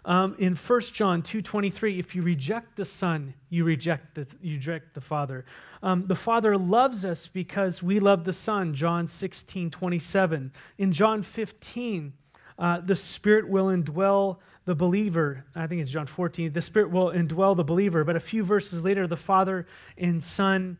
Um, 0.06 0.36
in 0.38 0.54
1 0.54 0.80
John 0.92 1.20
2.23, 1.20 1.98
if 1.98 2.14
you 2.14 2.22
reject 2.22 2.76
the 2.76 2.84
Son, 2.84 3.34
you 3.50 3.64
reject 3.64 4.14
the, 4.14 4.26
you 4.40 4.54
reject 4.54 4.94
the 4.94 5.00
Father. 5.00 5.44
Um, 5.82 6.06
the 6.06 6.14
Father 6.14 6.56
loves 6.56 7.04
us 7.04 7.26
because 7.26 7.82
we 7.82 7.98
love 7.98 8.24
the 8.24 8.32
Son, 8.32 8.72
John 8.72 9.08
16.27. 9.08 10.52
In 10.78 10.92
John 10.92 11.24
15, 11.24 12.12
uh, 12.58 12.80
the 12.80 12.96
Spirit 12.96 13.48
will 13.48 13.66
indwell 13.66 14.38
the 14.64 14.74
believer. 14.74 15.44
I 15.54 15.66
think 15.66 15.82
it's 15.82 15.90
John 15.90 16.06
14. 16.06 16.52
The 16.52 16.60
Spirit 16.60 16.90
will 16.90 17.10
indwell 17.10 17.56
the 17.56 17.64
believer. 17.64 18.04
But 18.04 18.16
a 18.16 18.20
few 18.20 18.42
verses 18.44 18.84
later, 18.84 19.06
the 19.06 19.16
Father 19.16 19.66
and 19.96 20.22
Son 20.22 20.78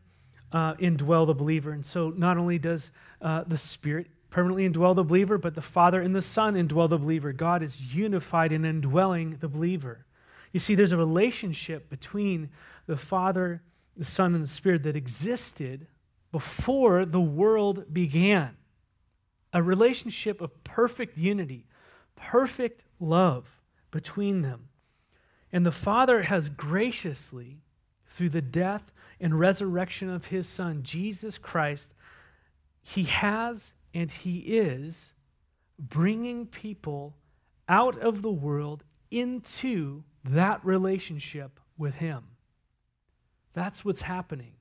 uh, 0.51 0.73
indwell 0.75 1.25
the 1.27 1.33
believer. 1.33 1.71
And 1.71 1.85
so 1.85 2.13
not 2.15 2.37
only 2.37 2.59
does 2.59 2.91
uh, 3.21 3.43
the 3.47 3.57
Spirit 3.57 4.07
permanently 4.29 4.69
indwell 4.69 4.95
the 4.95 5.03
believer, 5.03 5.37
but 5.37 5.55
the 5.55 5.61
Father 5.61 6.01
and 6.01 6.15
the 6.15 6.21
Son 6.21 6.55
indwell 6.55 6.89
the 6.89 6.97
believer. 6.97 7.31
God 7.31 7.63
is 7.63 7.95
unified 7.95 8.51
in 8.51 8.65
indwelling 8.65 9.37
the 9.39 9.47
believer. 9.47 10.05
You 10.51 10.59
see, 10.59 10.75
there's 10.75 10.91
a 10.91 10.97
relationship 10.97 11.89
between 11.89 12.49
the 12.87 12.97
Father, 12.97 13.61
the 13.95 14.05
Son, 14.05 14.33
and 14.33 14.43
the 14.43 14.49
Spirit 14.49 14.83
that 14.83 14.95
existed 14.95 15.87
before 16.31 17.05
the 17.05 17.21
world 17.21 17.93
began. 17.93 18.57
A 19.53 19.63
relationship 19.63 20.41
of 20.41 20.63
perfect 20.63 21.17
unity, 21.17 21.66
perfect 22.17 22.83
love 22.99 23.61
between 23.89 24.41
them. 24.41 24.67
And 25.53 25.65
the 25.65 25.71
Father 25.71 26.23
has 26.23 26.49
graciously, 26.49 27.61
through 28.05 28.29
the 28.29 28.41
death 28.41 28.91
and 29.21 29.39
resurrection 29.39 30.09
of 30.09 30.25
his 30.25 30.47
Son, 30.47 30.83
Jesus 30.83 31.37
Christ, 31.37 31.93
he 32.83 33.03
has 33.03 33.73
and 33.93 34.11
He 34.11 34.37
is 34.37 35.11
bringing 35.79 36.45
people 36.45 37.15
out 37.67 37.97
of 37.99 38.21
the 38.21 38.31
world 38.31 38.83
into 39.09 40.03
that 40.23 40.63
relationship 40.63 41.59
with 41.77 41.95
Him. 41.95 42.23
That's 43.53 43.83
what's 43.83 44.01
happening. 44.01 44.53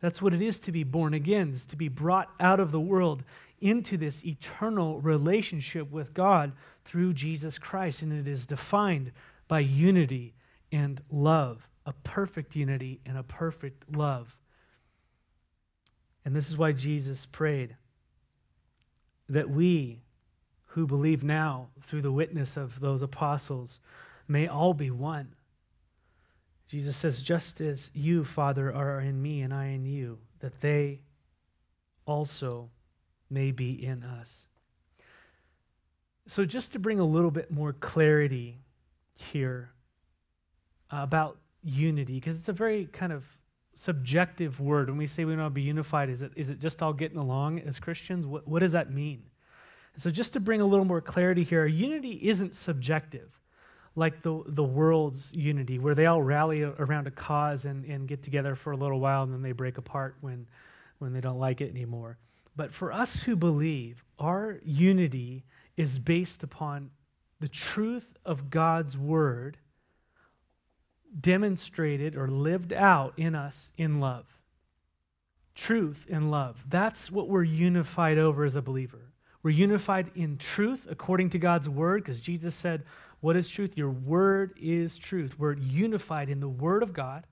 That's 0.00 0.20
what 0.20 0.34
it 0.34 0.42
is 0.42 0.58
to 0.60 0.72
be 0.72 0.84
born 0.84 1.14
again, 1.14 1.52
is 1.54 1.66
to 1.66 1.76
be 1.76 1.88
brought 1.88 2.30
out 2.38 2.60
of 2.60 2.70
the 2.70 2.80
world 2.80 3.22
into 3.60 3.96
this 3.96 4.24
eternal 4.24 5.00
relationship 5.00 5.90
with 5.90 6.12
God 6.12 6.52
through 6.84 7.14
Jesus 7.14 7.58
Christ. 7.58 8.02
And 8.02 8.12
it 8.12 8.30
is 8.30 8.46
defined 8.46 9.12
by 9.48 9.60
unity 9.60 10.34
and 10.70 11.00
love, 11.10 11.68
a 11.86 11.92
perfect 11.92 12.54
unity 12.54 13.00
and 13.06 13.16
a 13.16 13.22
perfect 13.22 13.96
love. 13.96 14.36
And 16.24 16.34
this 16.34 16.50
is 16.50 16.58
why 16.58 16.72
Jesus 16.72 17.24
prayed 17.24 17.76
that 19.28 19.48
we 19.48 20.02
who 20.70 20.86
believe 20.86 21.24
now 21.24 21.68
through 21.86 22.02
the 22.02 22.12
witness 22.12 22.56
of 22.56 22.80
those 22.80 23.00
apostles 23.00 23.80
may 24.28 24.46
all 24.46 24.74
be 24.74 24.90
one. 24.90 25.35
Jesus 26.68 26.96
says, 26.96 27.22
just 27.22 27.60
as 27.60 27.90
you, 27.94 28.24
Father, 28.24 28.74
are 28.74 29.00
in 29.00 29.22
me 29.22 29.42
and 29.42 29.54
I 29.54 29.66
in 29.66 29.86
you, 29.86 30.18
that 30.40 30.60
they 30.60 31.00
also 32.06 32.70
may 33.30 33.52
be 33.52 33.84
in 33.84 34.02
us. 34.02 34.46
So, 36.28 36.44
just 36.44 36.72
to 36.72 36.80
bring 36.80 36.98
a 36.98 37.04
little 37.04 37.30
bit 37.30 37.52
more 37.52 37.72
clarity 37.72 38.58
here 39.14 39.70
about 40.90 41.38
unity, 41.62 42.14
because 42.14 42.36
it's 42.36 42.48
a 42.48 42.52
very 42.52 42.86
kind 42.86 43.12
of 43.12 43.24
subjective 43.74 44.58
word. 44.58 44.88
When 44.88 44.98
we 44.98 45.06
say 45.06 45.24
we 45.24 45.36
want 45.36 45.46
to 45.46 45.50
be 45.50 45.62
unified, 45.62 46.10
is 46.10 46.22
it, 46.22 46.32
is 46.34 46.50
it 46.50 46.58
just 46.58 46.82
all 46.82 46.92
getting 46.92 47.18
along 47.18 47.60
as 47.60 47.78
Christians? 47.78 48.26
What, 48.26 48.46
what 48.48 48.60
does 48.60 48.72
that 48.72 48.92
mean? 48.92 49.22
so, 49.98 50.10
just 50.10 50.32
to 50.32 50.40
bring 50.40 50.60
a 50.60 50.66
little 50.66 50.84
more 50.84 51.00
clarity 51.00 51.44
here, 51.44 51.64
unity 51.64 52.18
isn't 52.22 52.56
subjective 52.56 53.40
like 53.96 54.22
the, 54.22 54.42
the 54.46 54.62
world's 54.62 55.32
unity, 55.32 55.78
where 55.78 55.94
they 55.94 56.06
all 56.06 56.22
rally 56.22 56.62
around 56.62 57.06
a 57.06 57.10
cause 57.10 57.64
and, 57.64 57.84
and 57.86 58.06
get 58.06 58.22
together 58.22 58.54
for 58.54 58.72
a 58.72 58.76
little 58.76 59.00
while 59.00 59.22
and 59.22 59.32
then 59.32 59.42
they 59.42 59.52
break 59.52 59.78
apart 59.78 60.16
when, 60.20 60.46
when 60.98 61.14
they 61.14 61.20
don't 61.20 61.38
like 61.38 61.62
it 61.62 61.70
anymore. 61.70 62.18
But 62.54 62.72
for 62.72 62.92
us 62.92 63.22
who 63.22 63.34
believe, 63.36 64.04
our 64.18 64.60
unity 64.64 65.44
is 65.76 65.98
based 65.98 66.42
upon 66.42 66.90
the 67.40 67.48
truth 67.48 68.16
of 68.24 68.50
God's 68.50 68.96
word 68.96 69.58
demonstrated 71.18 72.16
or 72.16 72.28
lived 72.28 72.72
out 72.72 73.14
in 73.16 73.34
us 73.34 73.70
in 73.78 74.00
love. 74.00 74.26
Truth 75.54 76.06
and 76.10 76.30
love. 76.30 76.64
That's 76.68 77.10
what 77.10 77.28
we're 77.28 77.42
unified 77.42 78.18
over 78.18 78.44
as 78.44 78.56
a 78.56 78.62
believer. 78.62 79.12
We're 79.42 79.50
unified 79.50 80.10
in 80.14 80.38
truth 80.38 80.86
according 80.90 81.30
to 81.30 81.38
God's 81.38 81.68
word 81.68 82.02
because 82.02 82.20
Jesus 82.20 82.54
said, 82.54 82.84
What 83.20 83.36
is 83.36 83.48
truth? 83.48 83.76
Your 83.76 83.90
word 83.90 84.52
is 84.60 84.98
truth. 84.98 85.38
We're 85.38 85.54
unified 85.54 86.28
in 86.28 86.40
the 86.40 86.48
word 86.48 86.82
of 86.82 86.92
God 86.92 87.26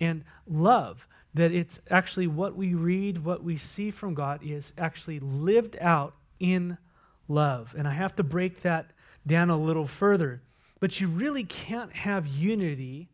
and 0.00 0.24
love. 0.46 1.06
That 1.34 1.52
it's 1.52 1.80
actually 1.90 2.26
what 2.26 2.56
we 2.56 2.74
read, 2.74 3.24
what 3.24 3.42
we 3.42 3.56
see 3.56 3.90
from 3.90 4.14
God 4.14 4.40
is 4.42 4.72
actually 4.78 5.20
lived 5.20 5.76
out 5.80 6.14
in 6.38 6.78
love. 7.28 7.74
And 7.76 7.88
I 7.88 7.94
have 7.94 8.14
to 8.16 8.22
break 8.22 8.62
that 8.62 8.90
down 9.26 9.50
a 9.50 9.56
little 9.56 9.86
further. 9.86 10.42
But 10.80 11.00
you 11.00 11.08
really 11.08 11.44
can't 11.44 11.92
have 11.92 12.26
unity 12.26 13.08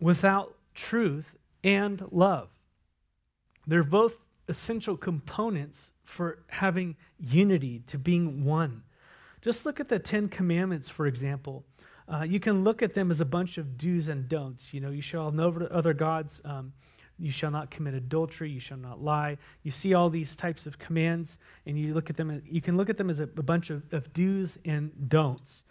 without 0.00 0.56
truth 0.74 1.34
and 1.64 2.06
love. 2.10 2.48
They're 3.66 3.84
both 3.84 4.18
essential 4.48 4.96
components 4.96 5.92
for 6.04 6.38
having 6.48 6.96
unity, 7.18 7.82
to 7.86 7.98
being 7.98 8.44
one. 8.44 8.82
Just 9.40 9.64
look 9.64 9.80
at 9.80 9.88
the 9.88 9.98
Ten 9.98 10.28
Commandments, 10.28 10.88
for 10.88 11.06
example. 11.06 11.64
Uh, 12.08 12.22
you 12.22 12.40
can 12.40 12.64
look 12.64 12.82
at 12.82 12.94
them 12.94 13.10
as 13.10 13.20
a 13.20 13.24
bunch 13.24 13.58
of 13.58 13.76
do's 13.76 14.08
and 14.08 14.28
don'ts. 14.28 14.72
You 14.72 14.80
know, 14.80 14.90
you 14.90 15.02
shall 15.02 15.26
have 15.26 15.34
no 15.34 15.68
other 15.70 15.92
gods. 15.92 16.40
Um, 16.44 16.72
you 17.18 17.30
shall 17.30 17.50
not 17.50 17.70
commit 17.70 17.94
adultery. 17.94 18.50
You 18.50 18.60
shall 18.60 18.78
not 18.78 19.02
lie. 19.02 19.38
You 19.62 19.70
see 19.70 19.92
all 19.92 20.08
these 20.08 20.36
types 20.36 20.66
of 20.66 20.78
commands, 20.78 21.36
and 21.66 21.78
you 21.78 21.92
look 21.92 22.10
at 22.10 22.16
them. 22.16 22.42
You 22.48 22.60
can 22.60 22.76
look 22.76 22.88
at 22.88 22.96
them 22.96 23.10
as 23.10 23.20
a, 23.20 23.24
a 23.24 23.42
bunch 23.42 23.70
of, 23.70 23.82
of 23.92 24.12
do's 24.12 24.58
and 24.64 25.08
don'ts. 25.08 25.64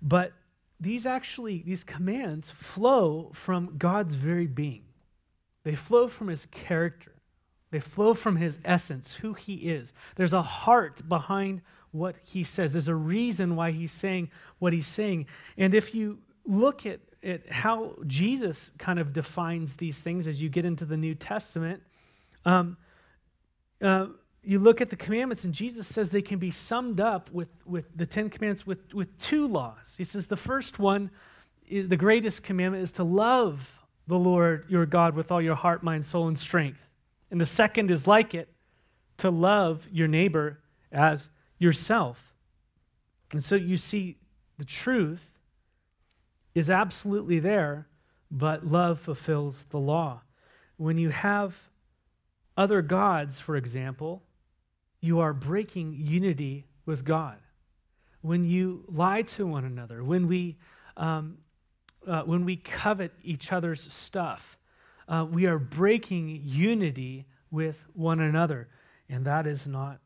But 0.00 0.32
these 0.80 1.06
actually, 1.06 1.62
these 1.64 1.84
commands 1.84 2.50
flow 2.50 3.30
from 3.34 3.76
God's 3.78 4.14
very 4.14 4.46
being. 4.46 4.84
They 5.64 5.74
flow 5.74 6.08
from 6.08 6.28
his 6.28 6.46
character. 6.46 7.11
They 7.72 7.80
flow 7.80 8.12
from 8.12 8.36
his 8.36 8.58
essence, 8.66 9.14
who 9.14 9.32
he 9.32 9.54
is. 9.54 9.94
There's 10.16 10.34
a 10.34 10.42
heart 10.42 11.08
behind 11.08 11.62
what 11.90 12.16
he 12.22 12.44
says. 12.44 12.74
There's 12.74 12.86
a 12.86 12.94
reason 12.94 13.56
why 13.56 13.70
he's 13.70 13.92
saying 13.92 14.30
what 14.58 14.74
he's 14.74 14.86
saying. 14.86 15.26
And 15.56 15.74
if 15.74 15.94
you 15.94 16.18
look 16.44 16.84
at, 16.84 17.00
at 17.24 17.50
how 17.50 17.96
Jesus 18.06 18.72
kind 18.78 18.98
of 18.98 19.14
defines 19.14 19.76
these 19.76 20.02
things 20.02 20.28
as 20.28 20.42
you 20.42 20.50
get 20.50 20.66
into 20.66 20.84
the 20.84 20.98
New 20.98 21.14
Testament, 21.14 21.82
um, 22.44 22.76
uh, 23.80 24.08
you 24.44 24.58
look 24.58 24.82
at 24.82 24.90
the 24.90 24.96
commandments, 24.96 25.44
and 25.44 25.54
Jesus 25.54 25.86
says 25.86 26.10
they 26.10 26.20
can 26.20 26.38
be 26.38 26.50
summed 26.50 27.00
up 27.00 27.30
with, 27.30 27.48
with 27.64 27.86
the 27.96 28.04
Ten 28.04 28.28
Commandments 28.28 28.66
with, 28.66 28.92
with 28.92 29.16
two 29.18 29.46
laws. 29.46 29.94
He 29.96 30.04
says 30.04 30.26
the 30.26 30.36
first 30.36 30.78
one, 30.78 31.10
is, 31.66 31.88
the 31.88 31.96
greatest 31.96 32.42
commandment, 32.42 32.82
is 32.82 32.92
to 32.92 33.04
love 33.04 33.82
the 34.06 34.18
Lord 34.18 34.66
your 34.68 34.84
God 34.84 35.14
with 35.14 35.32
all 35.32 35.40
your 35.40 35.54
heart, 35.54 35.82
mind, 35.82 36.04
soul, 36.04 36.28
and 36.28 36.38
strength. 36.38 36.90
And 37.32 37.40
the 37.40 37.46
second 37.46 37.90
is 37.90 38.06
like 38.06 38.34
it, 38.34 38.50
to 39.16 39.30
love 39.30 39.88
your 39.90 40.06
neighbor 40.06 40.60
as 40.92 41.30
yourself. 41.58 42.34
And 43.32 43.42
so 43.42 43.54
you 43.54 43.78
see, 43.78 44.18
the 44.58 44.66
truth 44.66 45.38
is 46.54 46.68
absolutely 46.68 47.38
there, 47.38 47.88
but 48.30 48.66
love 48.66 49.00
fulfills 49.00 49.64
the 49.70 49.78
law. 49.78 50.20
When 50.76 50.98
you 50.98 51.08
have 51.08 51.56
other 52.58 52.82
gods, 52.82 53.40
for 53.40 53.56
example, 53.56 54.22
you 55.00 55.20
are 55.20 55.32
breaking 55.32 55.94
unity 55.98 56.66
with 56.84 57.02
God. 57.02 57.38
When 58.20 58.44
you 58.44 58.84
lie 58.88 59.22
to 59.22 59.46
one 59.46 59.64
another, 59.64 60.04
when 60.04 60.28
we, 60.28 60.58
um, 60.98 61.38
uh, 62.06 62.22
when 62.22 62.44
we 62.44 62.56
covet 62.56 63.12
each 63.22 63.52
other's 63.52 63.90
stuff, 63.90 64.58
uh, 65.08 65.26
we 65.30 65.46
are 65.46 65.58
breaking 65.58 66.40
unity 66.44 67.26
with 67.50 67.84
one 67.94 68.20
another, 68.20 68.68
and 69.08 69.24
that 69.24 69.46
is 69.46 69.66
not 69.66 70.00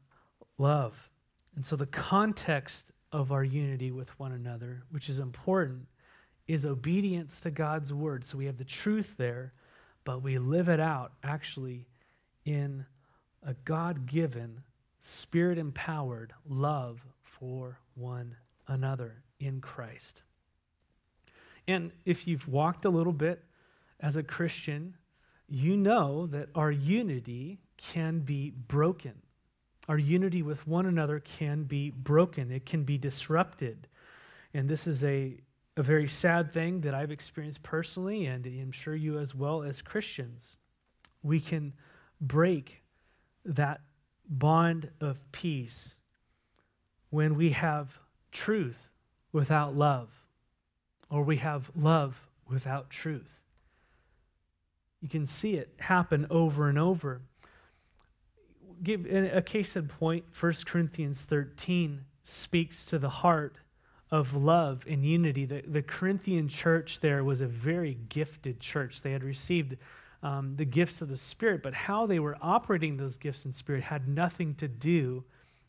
love. 0.59 1.09
And 1.55 1.65
so, 1.65 1.77
the 1.77 1.87
context 1.87 2.91
of 3.13 3.33
our 3.33 3.45
unity 3.45 3.91
with 3.91 4.19
one 4.19 4.33
another, 4.33 4.83
which 4.91 5.09
is 5.09 5.19
important, 5.19 5.87
is 6.47 6.67
obedience 6.67 7.41
to 7.41 7.51
God's 7.51 7.93
word. 7.93 8.27
So, 8.27 8.39
we 8.39 8.47
have 8.47 8.59
the 8.59 8.65
truth 8.65 9.15
there, 9.17 9.53
but 10.05 10.23
we 10.23 10.39
live 10.39 10.69
it 10.69 10.81
out 10.81 11.13
actually 11.23 11.87
in 12.45 12.85
a 13.43 13.55
God 13.65 14.07
given 14.07 14.63
spirit 15.01 15.59
empowered 15.59 16.33
love 16.49 17.01
for 17.23 17.79
one 17.95 18.37
another 18.67 19.23
in 19.39 19.61
Christ. 19.61 20.23
And 21.69 21.93
if 22.05 22.27
you've 22.27 22.49
walked 22.49 22.85
a 22.85 22.91
little 22.91 23.13
bit 23.13 23.43
as 24.01 24.17
a 24.17 24.23
Christian, 24.23 24.95
you 25.49 25.77
know 25.77 26.27
that 26.27 26.49
our 26.55 26.71
unity 26.71 27.59
can 27.77 28.21
be 28.21 28.51
broken. 28.51 29.15
Our 29.89 29.99
unity 29.99 30.43
with 30.43 30.67
one 30.67 30.87
another 30.87 31.21
can 31.21 31.65
be 31.65 31.91
broken, 31.91 32.51
it 32.51 32.67
can 32.67 32.85
be 32.85 32.99
disrupted. 32.99 33.87
And 34.53 34.69
this 34.69 34.87
is 34.87 35.05
a, 35.05 35.39
a 35.77 35.83
very 35.83 36.09
sad 36.09 36.53
thing 36.53 36.81
that 36.81 36.95
I've 36.95 37.11
experienced 37.11 37.63
personally, 37.63 38.27
and 38.27 38.45
I'm 38.47 38.73
sure 38.73 38.97
you 38.97 39.19
as 39.19 39.35
well 39.35 39.63
as 39.63 39.83
Christians. 39.83 40.57
We 41.23 41.41
can 41.41 41.75
break 42.21 42.83
that 43.45 43.81
bond 44.29 44.91
of 45.01 45.31
peace 45.31 45.95
when 47.11 47.37
we 47.37 47.51
have 47.51 47.99
truth 48.33 48.89
without 49.33 49.77
love, 49.77 50.09
or 51.11 51.23
we 51.23 51.37
have 51.37 51.71
love 51.77 52.29
without 52.49 52.91
truth. 52.91 53.41
You 55.01 55.09
can 55.09 55.27
see 55.27 55.55
it 55.55 55.73
happen 55.79 56.27
over 56.31 56.69
and 56.69 56.79
over. 56.79 57.21
Give 58.83 59.07
a 59.07 59.43
case 59.43 59.77
in 59.77 59.89
point 59.89 60.25
1 60.39 60.53
Corinthians 60.67 61.23
13 61.23 62.05
speaks 62.23 62.85
to 62.87 62.99
the 62.99 63.09
heart 63.09 63.57
of 64.11 64.35
love 64.35 64.85
and 64.89 65.05
unity. 65.05 65.45
The, 65.45 65.63
the 65.67 65.83
Corinthian 65.83 66.49
church 66.49 67.01
there 67.01 67.25
was 67.25 67.41
a 67.41 67.47
very 67.47 67.99
gifted 68.09 68.61
church. 68.61 69.03
They 69.03 69.13
had 69.13 69.25
received 69.25 69.77
um, 70.23 70.57
the 70.57 70.65
gifts 70.65 71.01
of 71.01 71.09
the 71.09 71.17
Spirit, 71.17 71.63
but 71.63 71.75
how 71.75 72.07
they 72.07 72.19
were 72.19 72.37
operating 72.41 72.97
those 72.97 73.17
gifts 73.17 73.45
in 73.45 73.53
Spirit 73.53 73.85
had 73.85 74.09
nothing 74.09 74.55
to 74.57 74.69
do 74.69 75.25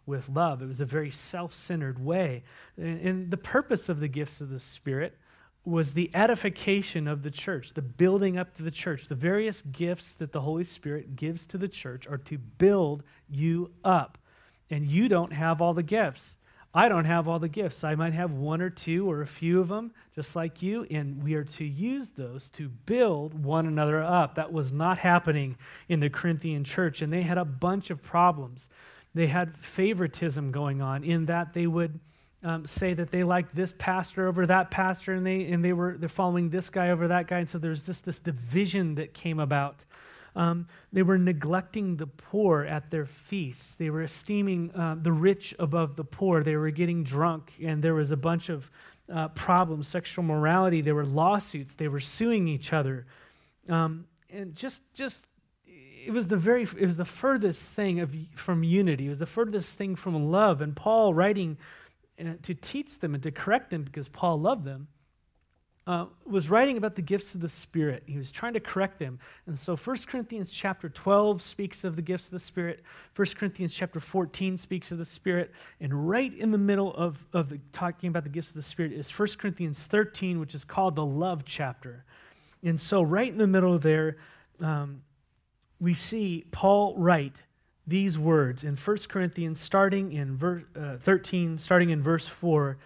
with 0.06 0.30
love. 0.30 0.62
It 0.62 0.68
was 0.68 0.82
a 0.82 0.86
very 0.86 1.12
self 1.12 1.54
centered 1.54 2.04
way. 2.04 2.44
And, 2.78 3.00
and 3.02 3.32
the 3.32 3.38
purpose 3.38 3.90
of 3.90 4.00
the 4.00 4.08
gifts 4.08 4.42
of 4.42 4.50
the 4.50 4.60
Spirit 4.60 5.18
was 5.68 5.94
the 5.94 6.10
edification 6.14 7.08
of 7.08 7.24
the 7.24 7.32
church, 7.32 7.74
the 7.74 7.82
building 7.82 8.38
up 8.38 8.56
to 8.56 8.64
the 8.64 8.72
church. 8.72 9.08
The 9.10 9.16
various 9.16 9.62
gifts 9.62 10.16
that 10.16 10.32
the 10.32 10.42
Holy 10.42 10.64
Spirit 10.64 11.18
gives 11.18 11.46
to 11.48 11.58
the 11.58 11.68
church 11.68 12.08
are 12.08 12.18
to 12.20 12.38
build 12.38 13.04
you 13.30 13.72
up. 13.84 14.18
And 14.70 14.88
you 14.88 15.10
don't 15.10 15.34
have 15.34 15.62
all 15.62 15.74
the 15.74 15.84
gifts. 15.84 16.36
I 16.74 16.88
don't 16.88 17.06
have 17.06 17.28
all 17.28 17.40
the 17.40 17.50
gifts. 17.50 17.84
I 17.84 17.96
might 17.96 18.14
have 18.14 18.32
one 18.32 18.62
or 18.62 18.70
two 18.70 19.10
or 19.10 19.22
a 19.22 19.28
few 19.28 19.60
of 19.60 19.68
them, 19.68 19.92
just 20.16 20.36
like 20.36 20.62
you, 20.62 20.86
and 20.90 21.22
we 21.24 21.34
are 21.34 21.44
to 21.44 21.66
use 21.66 22.12
those 22.12 22.50
to 22.52 22.70
build 22.70 23.44
one 23.44 23.66
another 23.66 24.02
up. 24.02 24.36
That 24.36 24.54
was 24.54 24.72
not 24.72 25.00
happening 25.00 25.58
in 25.90 26.00
the 26.00 26.10
Corinthian 26.10 26.64
church, 26.64 27.02
and 27.02 27.12
they 27.12 27.24
had 27.24 27.38
a 27.38 27.46
bunch 27.46 27.90
of 27.90 28.02
problems. 28.02 28.70
They 29.14 29.28
had 29.28 29.58
favoritism 29.58 30.52
going 30.52 30.82
on 30.82 31.04
in 31.04 31.26
that 31.26 31.54
they 31.54 31.68
would 31.68 32.00
um, 32.44 32.66
say 32.66 32.94
that 32.94 33.12
they 33.12 33.24
like 33.24 33.52
this 33.54 33.74
pastor 33.78 34.28
over 34.28 34.46
that 34.46 34.72
pastor, 34.72 35.14
and 35.14 35.26
they 35.26 35.46
and 35.46 35.64
they 35.64 35.74
were 35.74 35.96
they're 35.98 36.10
following 36.10 36.50
this 36.50 36.70
guy 36.70 36.90
over 36.90 37.08
that 37.08 37.28
guy, 37.28 37.40
and 37.40 37.50
so 37.50 37.58
there's 37.58 37.86
just 37.86 38.06
this 38.06 38.20
division 38.20 38.96
that 38.96 39.14
came 39.14 39.40
about. 39.40 39.84
Um, 40.36 40.68
they 40.94 41.02
were 41.02 41.18
neglecting 41.18 41.98
the 41.98 42.06
poor 42.06 42.64
at 42.64 42.92
their 42.92 43.08
feasts. 43.08 43.74
They 43.74 43.90
were 43.90 44.04
esteeming 44.04 44.72
uh, 44.76 44.96
the 45.02 45.12
rich 45.12 45.56
above 45.58 45.96
the 45.96 46.04
poor. 46.04 46.44
They 46.44 46.56
were 46.56 46.70
getting 46.70 47.04
drunk, 47.04 47.54
and 47.64 47.84
there 47.84 47.96
was 47.96 48.12
a 48.12 48.18
bunch 48.18 48.50
of 48.50 48.70
uh, 49.12 49.30
problems 49.30 49.88
sexual 49.88 50.24
morality. 50.24 50.82
There 50.82 50.94
were 50.94 51.06
lawsuits. 51.06 51.74
They 51.74 51.88
were 51.88 52.00
suing 52.00 52.48
each 52.48 52.72
other. 52.72 53.08
Um, 53.68 54.06
and 54.30 54.54
just, 54.54 54.82
just, 54.94 55.28
it 55.66 56.12
was 56.12 56.28
the 56.28 56.38
very, 56.38 56.64
it 56.64 56.86
was 56.86 56.98
the 56.98 57.06
furthest 57.06 57.64
thing 57.64 58.00
of, 58.00 58.14
from 58.36 58.64
unity. 58.64 59.08
It 59.08 59.10
was 59.10 59.20
the 59.20 59.26
furthest 59.26 59.78
thing 59.78 59.96
from 59.96 60.32
love. 60.32 60.62
And 60.62 60.76
Paul 60.76 61.14
writing 61.14 61.58
uh, 62.20 62.34
to 62.42 62.54
teach 62.54 63.00
them 63.00 63.14
and 63.14 63.24
to 63.24 63.32
correct 63.32 63.70
them 63.70 63.84
because 63.84 64.08
Paul 64.08 64.40
loved 64.40 64.66
them 64.66 64.88
uh, 65.88 66.06
was 66.26 66.50
writing 66.50 66.76
about 66.76 66.96
the 66.96 67.02
gifts 67.02 67.34
of 67.34 67.40
the 67.40 67.48
Spirit. 67.48 68.04
He 68.06 68.18
was 68.18 68.30
trying 68.30 68.54
to 68.54 68.60
correct 68.60 69.00
them. 69.00 69.20
And 69.46 69.58
so 69.58 69.78
1 69.78 69.98
Corinthians 70.06 70.52
chapter 70.52 70.90
12 70.90 71.42
speaks 71.42 71.86
of 71.86 71.96
the 71.96 72.02
gifts 72.02 72.26
of 72.26 72.32
the 72.32 72.40
Spirit. 72.40 72.84
1 73.16 73.28
Corinthians 73.38 73.74
chapter 73.74 74.02
14 74.02 74.58
speaks 74.58 74.92
of 74.92 74.98
the 74.98 75.06
Spirit. 75.06 75.54
And 75.80 76.10
right 76.10 76.34
in 76.38 76.52
the 76.52 76.58
middle 76.58 76.94
of, 76.94 77.26
of 77.32 77.50
the, 77.50 77.62
talking 77.72 78.10
about 78.10 78.26
the 78.26 78.30
gifts 78.30 78.50
of 78.50 78.56
the 78.56 78.62
Spirit 78.64 78.92
is 78.92 79.10
1 79.10 79.30
Corinthians 79.38 79.80
13, 79.80 80.42
which 80.42 80.54
is 80.54 80.66
called 80.66 80.98
the 80.98 81.06
love 81.06 81.46
chapter. 81.46 82.04
And 82.62 82.78
so 82.78 83.02
right 83.02 83.32
in 83.32 83.38
the 83.38 83.48
middle 83.48 83.80
there, 83.80 84.18
um, 84.60 85.04
we 85.80 85.94
see 85.94 86.44
Paul 86.52 86.96
write 86.98 87.44
these 87.88 88.18
words 88.18 88.64
in 88.64 88.76
1 88.76 88.98
Corinthians, 89.08 89.60
starting 89.60 90.12
in 90.12 90.38
verse 90.38 90.64
uh, 90.76 90.98
13, 90.98 91.58
starting 91.58 91.90
in 91.90 92.04
verse 92.04 92.28
4 92.28 92.78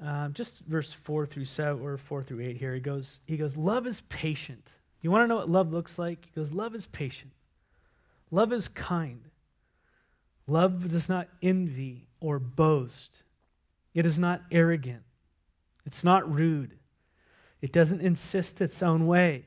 um, 0.00 0.32
just 0.32 0.60
verse 0.60 0.92
4 0.92 1.26
through 1.26 1.44
7 1.44 1.82
or 1.82 1.96
4 1.96 2.22
through 2.22 2.40
8 2.40 2.56
here. 2.56 2.74
He 2.74 2.80
goes, 2.80 3.20
he 3.26 3.36
goes, 3.36 3.56
Love 3.56 3.86
is 3.86 4.02
patient. 4.08 4.68
You 5.00 5.10
want 5.10 5.24
to 5.24 5.28
know 5.28 5.36
what 5.36 5.48
love 5.48 5.72
looks 5.72 5.98
like? 5.98 6.26
He 6.26 6.30
goes, 6.32 6.52
Love 6.52 6.74
is 6.74 6.86
patient. 6.86 7.32
Love 8.30 8.52
is 8.52 8.68
kind. 8.68 9.20
Love 10.46 10.90
does 10.90 11.08
not 11.08 11.28
envy 11.42 12.08
or 12.20 12.38
boast. 12.38 13.22
It 13.94 14.04
is 14.04 14.18
not 14.18 14.42
arrogant. 14.50 15.02
It's 15.86 16.02
not 16.02 16.30
rude. 16.30 16.76
It 17.62 17.72
doesn't 17.72 18.00
insist 18.00 18.60
its 18.60 18.82
own 18.82 19.06
way. 19.06 19.46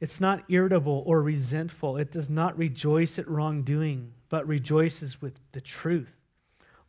It's 0.00 0.20
not 0.20 0.44
irritable 0.48 1.02
or 1.06 1.22
resentful. 1.22 1.96
It 1.96 2.10
does 2.10 2.28
not 2.28 2.58
rejoice 2.58 3.18
at 3.18 3.28
wrongdoing, 3.28 4.12
but 4.28 4.46
rejoices 4.46 5.22
with 5.22 5.40
the 5.52 5.60
truth. 5.60 6.16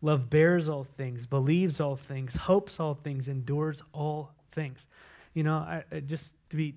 Love 0.02 0.30
bears 0.30 0.68
all 0.68 0.84
things, 0.84 1.26
believes 1.26 1.80
all 1.80 1.96
things, 1.96 2.36
hopes 2.36 2.80
all 2.80 2.94
things, 2.94 3.28
endures 3.28 3.82
all 3.94 4.32
things. 4.52 4.88
You 5.34 5.44
know, 5.44 5.58
I, 5.58 5.84
I 5.92 6.00
just 6.02 6.34
to 6.50 6.58
be 6.58 6.76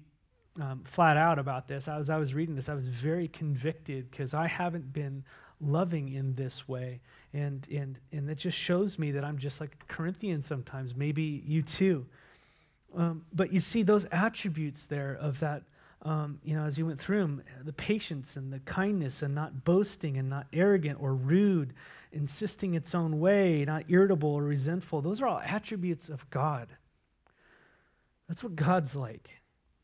um, 0.61 0.83
flat 0.85 1.17
out 1.17 1.39
about 1.39 1.69
this, 1.69 1.89
as 1.89 2.11
I 2.11 2.17
was 2.17 2.35
reading 2.35 2.55
this, 2.55 2.69
I 2.69 2.75
was 2.75 2.89
very 2.89 3.29
convicted 3.29 4.11
because 4.11 4.35
I 4.35 4.49
haven't 4.49 4.93
been 4.93 5.25
loving 5.61 6.09
in 6.13 6.35
this 6.35 6.69
way. 6.69 7.01
And, 7.33 7.67
and, 7.71 7.99
and 8.13 8.29
it 8.29 8.39
just 8.39 8.57
shows 8.57 8.99
me 8.99 9.13
that 9.13 9.25
I'm 9.25 9.39
just 9.39 9.61
like 9.61 9.87
Corinthians 9.89 10.47
sometimes, 10.47 10.95
maybe 10.97 11.43
you 11.47 11.63
too. 11.63 12.07
Um, 12.97 13.25
but 13.33 13.53
you 13.53 13.61
see 13.61 13.83
those 13.83 14.07
attributes 14.11 14.87
there 14.87 15.17
of 15.21 15.41
that, 15.41 15.65
um, 16.03 16.39
you 16.45 16.55
know, 16.55 16.65
as 16.65 16.79
you 16.79 16.87
went 16.87 17.01
through 17.01 17.21
them, 17.21 17.43
the 17.65 17.73
patience 17.73 18.37
and 18.37 18.53
the 18.53 18.61
kindness 18.61 19.23
and 19.23 19.35
not 19.35 19.65
boasting 19.65 20.17
and 20.17 20.31
not 20.31 20.47
arrogant 20.53 20.99
or 21.01 21.15
rude, 21.15 21.75
insisting 22.13 22.75
its 22.75 22.95
own 22.95 23.19
way, 23.19 23.65
not 23.65 23.85
irritable 23.89 24.31
or 24.31 24.45
resentful. 24.45 25.03
Those 25.03 25.21
are 25.21 25.27
all 25.27 25.41
attributes 25.45 26.09
of 26.09 26.29
God. 26.31 26.69
That's 28.29 28.45
what 28.45 28.55
God's 28.55 28.95
like. 28.95 29.31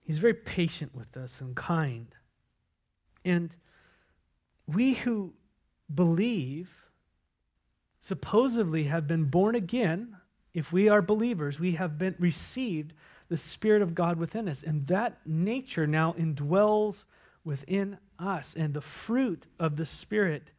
He's 0.02 0.18
very 0.18 0.34
patient 0.34 0.94
with 0.94 1.16
us 1.16 1.40
and 1.40 1.56
kind. 1.56 2.14
And 3.24 3.56
we 4.66 4.94
who 4.94 5.32
believe 5.92 6.70
supposedly 8.00 8.84
have 8.84 9.06
been 9.06 9.24
born 9.24 9.54
again, 9.54 10.16
if 10.52 10.72
we 10.72 10.88
are 10.88 11.02
believers, 11.02 11.58
we 11.58 11.72
have 11.72 11.98
been 11.98 12.14
received 12.18 12.92
the 13.28 13.36
Spirit 13.36 13.82
of 13.82 13.94
God 13.94 14.18
within 14.18 14.48
us. 14.48 14.62
And 14.62 14.86
that 14.88 15.18
nature 15.26 15.86
now 15.86 16.14
indwells 16.18 17.04
within 17.44 17.98
us. 18.18 18.54
And 18.56 18.74
the 18.74 18.80
fruit 18.80 19.46
of 19.58 19.76
the 19.76 19.86
Spirit 19.86 20.50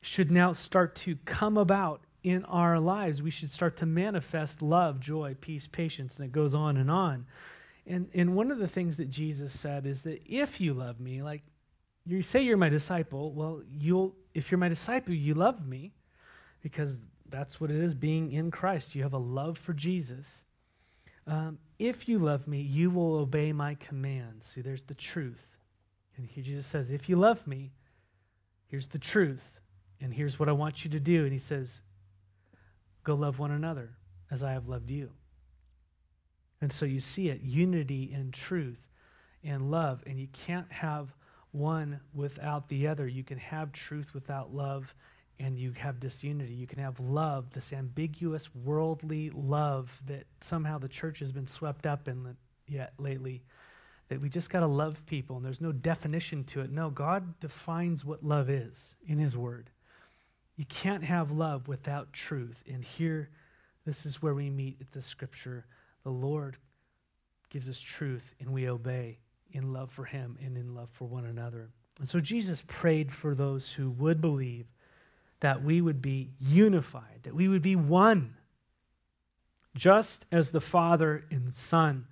should 0.00 0.30
now 0.30 0.52
start 0.52 0.94
to 0.94 1.16
come 1.24 1.56
about 1.56 2.02
in 2.22 2.44
our 2.46 2.78
lives. 2.78 3.22
We 3.22 3.30
should 3.30 3.50
start 3.50 3.76
to 3.78 3.86
manifest 3.86 4.62
love, 4.62 5.00
joy, 5.00 5.36
peace, 5.40 5.66
patience, 5.66 6.16
and 6.16 6.24
it 6.24 6.32
goes 6.32 6.54
on 6.54 6.76
and 6.76 6.90
on. 6.90 7.26
And, 7.86 8.08
and 8.14 8.34
one 8.34 8.50
of 8.50 8.58
the 8.58 8.68
things 8.68 8.96
that 8.96 9.10
Jesus 9.10 9.58
said 9.58 9.86
is 9.86 10.02
that 10.02 10.22
if 10.26 10.60
you 10.60 10.72
love 10.72 11.00
me, 11.00 11.22
like 11.22 11.42
you 12.06 12.22
say 12.22 12.40
you're 12.40 12.56
my 12.56 12.70
disciple, 12.70 13.32
well, 13.32 13.62
you'll 13.70 14.14
if 14.32 14.50
you're 14.50 14.58
my 14.58 14.68
disciple, 14.68 15.14
you 15.14 15.34
love 15.34 15.66
me 15.66 15.92
because 16.62 16.98
that's 17.28 17.60
what 17.60 17.70
it 17.70 17.76
is 17.76 17.94
being 17.94 18.32
in 18.32 18.50
Christ. 18.50 18.94
You 18.94 19.02
have 19.02 19.12
a 19.12 19.18
love 19.18 19.58
for 19.58 19.72
Jesus. 19.72 20.44
Um, 21.26 21.58
if 21.78 22.08
you 22.08 22.18
love 22.18 22.46
me, 22.46 22.60
you 22.60 22.90
will 22.90 23.16
obey 23.16 23.52
my 23.52 23.74
commands. 23.74 24.46
See, 24.46 24.60
there's 24.60 24.84
the 24.84 24.94
truth. 24.94 25.56
And 26.16 26.26
here 26.26 26.44
Jesus 26.44 26.66
says, 26.66 26.90
if 26.90 27.08
you 27.08 27.16
love 27.16 27.46
me, 27.46 27.72
here's 28.66 28.88
the 28.88 28.98
truth. 28.98 29.60
And 30.00 30.12
here's 30.12 30.38
what 30.38 30.48
I 30.48 30.52
want 30.52 30.84
you 30.84 30.90
to 30.90 31.00
do. 31.00 31.24
And 31.24 31.32
he 31.32 31.38
says, 31.38 31.82
go 33.02 33.14
love 33.14 33.38
one 33.38 33.50
another 33.50 33.90
as 34.30 34.42
I 34.42 34.52
have 34.52 34.68
loved 34.68 34.90
you. 34.90 35.10
And 36.60 36.72
so 36.72 36.84
you 36.84 37.00
see 37.00 37.28
it 37.28 37.42
unity 37.42 38.12
and 38.14 38.32
truth 38.32 38.80
and 39.42 39.70
love. 39.70 40.02
And 40.06 40.18
you 40.18 40.28
can't 40.32 40.70
have 40.72 41.14
one 41.52 42.00
without 42.12 42.68
the 42.68 42.86
other. 42.88 43.06
You 43.06 43.22
can 43.24 43.38
have 43.38 43.72
truth 43.72 44.14
without 44.14 44.54
love, 44.54 44.94
and 45.38 45.58
you 45.58 45.72
have 45.72 46.00
disunity. 46.00 46.54
You 46.54 46.66
can 46.66 46.78
have 46.78 47.00
love, 47.00 47.52
this 47.52 47.72
ambiguous, 47.72 48.48
worldly 48.54 49.30
love 49.30 49.90
that 50.06 50.26
somehow 50.40 50.78
the 50.78 50.88
church 50.88 51.18
has 51.18 51.32
been 51.32 51.46
swept 51.46 51.86
up 51.86 52.08
in 52.08 52.36
yet 52.68 52.92
lately. 52.98 53.42
That 54.08 54.20
we 54.20 54.28
just 54.28 54.50
got 54.50 54.60
to 54.60 54.66
love 54.66 55.04
people, 55.06 55.36
and 55.36 55.44
there's 55.44 55.60
no 55.60 55.72
definition 55.72 56.44
to 56.44 56.60
it. 56.60 56.70
No, 56.70 56.90
God 56.90 57.40
defines 57.40 58.04
what 58.04 58.22
love 58.22 58.50
is 58.50 58.94
in 59.06 59.18
His 59.18 59.36
Word. 59.36 59.70
You 60.56 60.66
can't 60.66 61.04
have 61.04 61.30
love 61.30 61.68
without 61.68 62.12
truth. 62.12 62.62
And 62.70 62.84
here, 62.84 63.30
this 63.86 64.06
is 64.06 64.22
where 64.22 64.34
we 64.34 64.50
meet 64.50 64.92
the 64.92 65.02
Scripture 65.02 65.66
the 66.04 66.10
Lord 66.10 66.58
gives 67.50 67.68
us 67.68 67.80
truth 67.80 68.34
and 68.38 68.50
we 68.50 68.68
obey 68.68 69.18
in 69.50 69.72
love 69.72 69.90
for 69.90 70.04
Him 70.04 70.38
and 70.44 70.56
in 70.56 70.74
love 70.74 70.90
for 70.92 71.06
one 71.06 71.24
another. 71.24 71.70
And 71.98 72.08
so 72.08 72.20
Jesus 72.20 72.62
prayed 72.66 73.12
for 73.12 73.34
those 73.34 73.72
who 73.72 73.90
would 73.90 74.20
believe 74.20 74.66
that 75.40 75.62
we 75.62 75.80
would 75.80 76.00
be 76.00 76.30
unified, 76.40 77.20
that 77.24 77.34
we 77.34 77.48
would 77.48 77.62
be 77.62 77.76
one, 77.76 78.34
just 79.74 80.26
as 80.30 80.52
the 80.52 80.60
Father 80.60 81.24
and 81.30 81.54
Son 81.54 82.06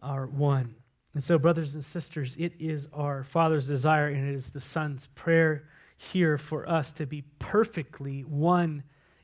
are 0.00 0.26
one. 0.26 0.76
And 1.14 1.24
so, 1.24 1.38
brothers 1.38 1.74
and 1.74 1.84
sisters, 1.84 2.36
it 2.38 2.52
is 2.58 2.88
our 2.92 3.24
Father's 3.24 3.66
desire 3.66 4.08
and 4.08 4.28
it 4.28 4.34
is 4.34 4.50
the 4.50 4.60
Son's 4.60 5.08
prayer 5.14 5.64
here 5.96 6.36
for 6.36 6.68
us 6.68 6.92
to 6.92 7.06
be 7.06 7.22
perfectly 7.38 8.22
one 8.22 8.82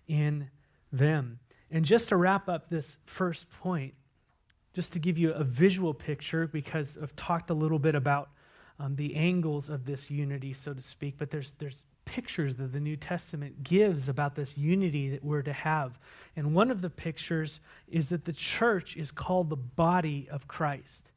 in 0.09 0.49
them. 0.91 1.39
And 1.71 1.85
just 1.85 2.09
to 2.09 2.17
wrap 2.17 2.49
up 2.49 2.69
this 2.69 2.99
first 3.05 3.47
point, 3.51 3.95
just 4.75 4.93
to 4.95 4.99
give 4.99 5.19
you 5.19 5.33
a 5.33 5.45
visual 5.45 5.93
picture, 5.93 6.47
because 6.47 6.99
I've 7.01 7.15
talked 7.15 7.51
a 7.51 7.55
little 7.55 7.79
bit 7.79 7.95
about 7.95 8.31
um, 8.79 8.97
the 8.97 9.15
angles 9.15 9.69
of 9.69 9.85
this 9.85 10.11
unity, 10.11 10.53
so 10.53 10.73
to 10.73 10.81
speak, 10.81 11.17
but 11.19 11.31
there's, 11.31 11.53
there's 11.59 11.85
pictures 12.15 12.57
that 12.57 12.73
the 12.73 12.81
New 12.81 12.97
Testament 12.97 13.63
gives 13.63 14.09
about 14.09 14.35
this 14.35 14.59
unity 14.59 15.09
that 15.11 15.25
we're 15.25 15.43
to 15.43 15.53
have. 15.53 15.99
And 16.37 16.55
one 16.55 16.71
of 16.71 16.83
the 16.83 16.91
pictures 16.91 17.61
is 17.89 18.11
that 18.11 18.25
the 18.25 18.33
church 18.33 18.97
is 18.97 19.11
called 19.11 19.49
the 19.49 19.57
body 19.57 20.29
of 20.31 20.47
Christ. 20.47 21.11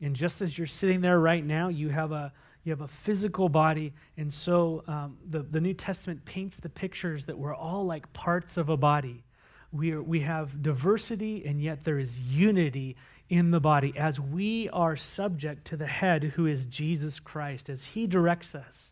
And 0.00 0.16
just 0.16 0.40
as 0.40 0.56
you're 0.56 0.66
sitting 0.66 1.02
there 1.02 1.18
right 1.18 1.44
now, 1.44 1.68
you 1.68 1.90
have 1.90 2.12
a 2.12 2.32
you 2.62 2.72
have 2.72 2.82
a 2.82 2.88
physical 2.88 3.48
body, 3.48 3.94
and 4.18 4.30
so 4.30 4.84
um, 4.86 5.16
the, 5.30 5.38
the 5.38 5.62
New 5.62 5.72
Testament 5.72 6.26
paints 6.26 6.58
the 6.58 6.68
pictures 6.68 7.24
that 7.24 7.38
we're 7.38 7.54
all 7.54 7.86
like 7.86 8.12
parts 8.12 8.58
of 8.58 8.68
a 8.68 8.76
body 8.76 9.24
we, 9.72 9.92
are, 9.92 10.02
we 10.02 10.20
have 10.20 10.62
diversity 10.62 11.44
and 11.46 11.62
yet 11.62 11.84
there 11.84 11.98
is 11.98 12.20
unity 12.20 12.96
in 13.28 13.50
the 13.50 13.60
body 13.60 13.92
as 13.96 14.18
we 14.18 14.68
are 14.70 14.96
subject 14.96 15.64
to 15.66 15.76
the 15.76 15.86
head 15.86 16.24
who 16.34 16.46
is 16.46 16.66
Jesus 16.66 17.20
Christ. 17.20 17.68
As 17.68 17.84
he 17.84 18.06
directs 18.06 18.54
us, 18.54 18.90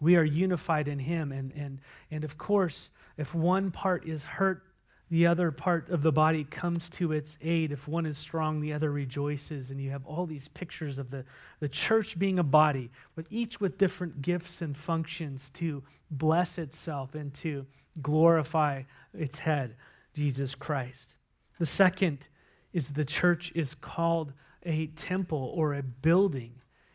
we 0.00 0.16
are 0.16 0.24
unified 0.24 0.88
in 0.88 0.98
him. 0.98 1.32
And, 1.32 1.52
and, 1.52 1.80
and 2.10 2.24
of 2.24 2.38
course, 2.38 2.90
if 3.16 3.34
one 3.34 3.70
part 3.70 4.06
is 4.06 4.24
hurt, 4.24 4.62
the 5.10 5.26
other 5.26 5.50
part 5.50 5.90
of 5.90 6.02
the 6.02 6.10
body 6.10 6.44
comes 6.44 6.88
to 6.90 7.12
its 7.12 7.36
aid. 7.42 7.70
If 7.70 7.86
one 7.86 8.06
is 8.06 8.18
strong, 8.18 8.60
the 8.60 8.72
other 8.72 8.90
rejoices. 8.90 9.70
And 9.70 9.80
you 9.80 9.90
have 9.90 10.04
all 10.06 10.26
these 10.26 10.48
pictures 10.48 10.98
of 10.98 11.10
the, 11.10 11.24
the 11.60 11.68
church 11.68 12.18
being 12.18 12.38
a 12.38 12.42
body, 12.42 12.90
with 13.14 13.26
each 13.30 13.60
with 13.60 13.78
different 13.78 14.22
gifts 14.22 14.60
and 14.60 14.76
functions 14.76 15.50
to 15.54 15.82
bless 16.10 16.58
itself 16.58 17.14
and 17.14 17.32
to 17.34 17.66
glorify 18.02 18.82
its 19.12 19.38
head. 19.38 19.76
Jesus 20.14 20.54
Christ. 20.54 21.16
The 21.58 21.66
second 21.66 22.26
is 22.72 22.90
the 22.90 23.04
church 23.04 23.52
is 23.54 23.74
called 23.74 24.32
a 24.64 24.86
temple 24.88 25.52
or 25.54 25.74
a 25.74 25.82
building. 25.82 26.54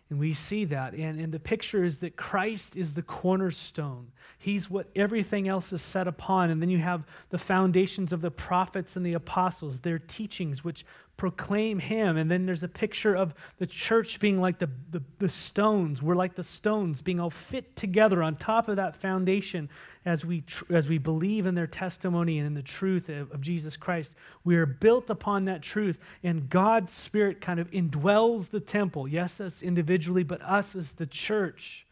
And 0.09 0.19
we 0.19 0.33
see 0.33 0.65
that. 0.65 0.93
And, 0.93 1.19
and 1.19 1.31
the 1.31 1.39
picture 1.39 1.83
is 1.83 1.99
that 1.99 2.15
Christ 2.15 2.75
is 2.75 2.95
the 2.95 3.03
cornerstone. 3.03 4.11
He's 4.39 4.69
what 4.69 4.87
everything 4.95 5.47
else 5.47 5.71
is 5.71 5.83
set 5.83 6.07
upon. 6.07 6.49
And 6.49 6.61
then 6.61 6.69
you 6.69 6.79
have 6.79 7.03
the 7.29 7.37
foundations 7.37 8.11
of 8.11 8.21
the 8.21 8.31
prophets 8.31 8.95
and 8.95 9.05
the 9.05 9.13
apostles, 9.13 9.81
their 9.81 9.99
teachings, 9.99 10.63
which 10.63 10.83
proclaim 11.19 11.79
him. 11.79 12.17
And 12.17 12.31
then 12.31 12.45
there's 12.45 12.63
a 12.63 12.69
picture 12.69 13.13
of 13.13 13.35
the 13.57 13.67
church 13.67 14.19
being 14.19 14.39
like 14.39 14.57
the, 14.57 14.69
the, 14.89 15.03
the, 15.19 15.29
stones. 15.29 16.01
We're 16.01 16.15
like 16.15 16.33
the 16.33 16.45
stones 16.45 17.01
being 17.01 17.19
all 17.19 17.29
fit 17.29 17.75
together 17.75 18.23
on 18.23 18.37
top 18.37 18.69
of 18.69 18.77
that 18.77 18.95
foundation 18.95 19.69
as 20.05 20.23
we, 20.23 20.41
tr- 20.41 20.73
as 20.73 20.87
we 20.87 20.97
believe 20.97 21.45
in 21.45 21.55
their 21.55 21.67
testimony 21.67 22.39
and 22.39 22.47
in 22.47 22.53
the 22.53 22.63
truth 22.63 23.09
of, 23.09 23.31
of 23.31 23.41
Jesus 23.41 23.75
Christ. 23.75 24.13
We 24.45 24.55
are 24.55 24.65
built 24.65 25.09
upon 25.09 25.45
that 25.45 25.61
truth, 25.61 25.99
and 26.23 26.49
God's 26.49 26.93
Spirit 26.93 27.41
kind 27.41 27.59
of 27.59 27.69
indwells 27.71 28.49
the 28.49 28.61
temple. 28.61 29.05
Yes, 29.05 29.41
us 29.41 29.61
individually, 29.61 30.23
but 30.23 30.41
us 30.41 30.73
as 30.73 30.93
the 30.93 31.05
church. 31.05 31.85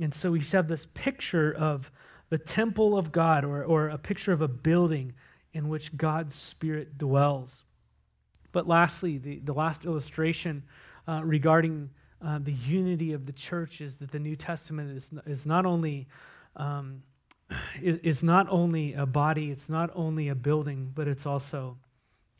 And 0.00 0.14
so 0.14 0.30
we 0.30 0.40
have 0.40 0.66
this 0.66 0.86
picture 0.94 1.52
of 1.52 1.92
the 2.30 2.38
temple 2.38 2.96
of 2.96 3.12
God 3.12 3.44
or, 3.44 3.62
or 3.62 3.90
a 3.90 3.98
picture 3.98 4.32
of 4.32 4.40
a 4.40 4.48
building 4.48 5.12
in 5.52 5.68
which 5.68 5.94
God's 5.98 6.34
Spirit 6.34 6.96
dwells. 6.96 7.64
But 8.52 8.68
lastly, 8.68 9.18
the, 9.18 9.40
the 9.40 9.52
last 9.52 9.84
illustration 9.84 10.62
uh, 11.08 11.22
regarding 11.24 11.90
uh, 12.24 12.38
the 12.40 12.52
unity 12.52 13.12
of 13.12 13.26
the 13.26 13.32
church 13.32 13.80
is 13.80 13.96
that 13.96 14.12
the 14.12 14.18
New 14.18 14.36
Testament 14.36 14.96
is, 14.96 15.10
is 15.26 15.46
not 15.46 15.66
only 15.66 16.06
um, 16.54 17.02
is 17.82 18.22
not 18.22 18.46
only 18.48 18.94
a 18.94 19.06
body, 19.06 19.50
it's 19.50 19.68
not 19.68 19.90
only 19.94 20.28
a 20.28 20.34
building, 20.34 20.90
but 20.94 21.08
it's 21.08 21.26
also 21.26 21.78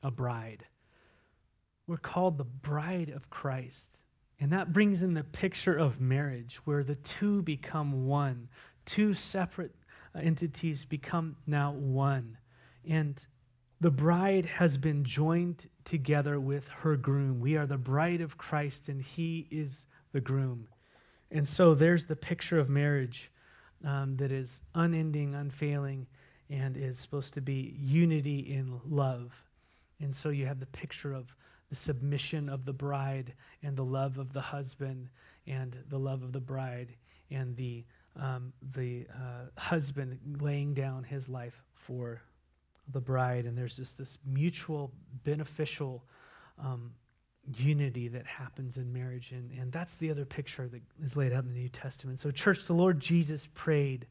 a 0.02 0.10
bride. 0.10 0.64
We're 1.86 1.96
called 1.96 2.38
the 2.38 2.44
bride 2.44 3.10
of 3.10 3.30
Christ. 3.30 3.90
And 4.40 4.52
that 4.52 4.72
brings 4.72 5.02
in 5.02 5.14
the 5.14 5.24
picture 5.24 5.76
of 5.76 6.00
marriage, 6.00 6.56
where 6.64 6.82
the 6.82 6.94
two 6.96 7.42
become 7.42 8.06
one. 8.06 8.48
Two 8.84 9.14
separate 9.14 9.74
entities 10.20 10.84
become 10.84 11.36
now 11.46 11.72
one. 11.72 12.38
And 12.88 13.24
the 13.80 13.90
bride 13.90 14.46
has 14.46 14.78
been 14.78 15.04
joined 15.04 15.68
together 15.84 16.38
with 16.38 16.68
her 16.68 16.96
groom. 16.96 17.40
We 17.40 17.56
are 17.56 17.66
the 17.66 17.78
bride 17.78 18.20
of 18.20 18.38
Christ, 18.38 18.88
and 18.88 19.02
he 19.02 19.46
is 19.50 19.86
the 20.12 20.20
groom. 20.20 20.68
And 21.30 21.48
so 21.48 21.74
there's 21.74 22.06
the 22.06 22.16
picture 22.16 22.58
of 22.58 22.68
marriage 22.68 23.30
um, 23.84 24.16
that 24.16 24.30
is 24.30 24.60
unending, 24.74 25.34
unfailing, 25.34 26.06
and 26.50 26.76
is 26.76 26.98
supposed 26.98 27.34
to 27.34 27.40
be 27.40 27.74
unity 27.78 28.38
in 28.38 28.80
love. 28.88 29.32
And 30.00 30.14
so 30.14 30.28
you 30.28 30.46
have 30.46 30.60
the 30.60 30.66
picture 30.66 31.12
of 31.12 31.34
the 31.70 31.76
submission 31.76 32.48
of 32.48 32.66
the 32.66 32.72
bride 32.72 33.32
and 33.62 33.76
the 33.76 33.84
love 33.84 34.18
of 34.18 34.34
the 34.34 34.40
husband 34.40 35.08
and 35.46 35.76
the 35.88 35.98
love 35.98 36.22
of 36.22 36.32
the 36.32 36.40
bride 36.40 36.94
and 37.30 37.56
the, 37.56 37.84
um, 38.20 38.52
the 38.74 39.06
uh, 39.14 39.58
husband 39.58 40.18
laying 40.40 40.74
down 40.74 41.04
his 41.04 41.28
life 41.28 41.62
for 41.74 42.20
the 42.90 43.00
bride. 43.00 43.44
And 43.44 43.56
there's 43.56 43.76
just 43.76 43.98
this 43.98 44.18
mutual 44.26 44.92
beneficial 45.24 46.04
um, 46.58 46.92
unity 47.56 48.08
that 48.08 48.26
happens 48.26 48.76
in 48.76 48.92
marriage. 48.92 49.32
And, 49.32 49.50
and 49.52 49.72
that's 49.72 49.96
the 49.96 50.10
other 50.10 50.24
picture 50.24 50.68
that 50.68 50.82
is 51.04 51.16
laid 51.16 51.32
out 51.32 51.44
in 51.44 51.52
the 51.52 51.58
New 51.58 51.68
Testament. 51.68 52.20
So, 52.20 52.30
church, 52.30 52.64
the 52.66 52.74
Lord 52.74 53.00
Jesus 53.00 53.48
prayed, 53.54 54.06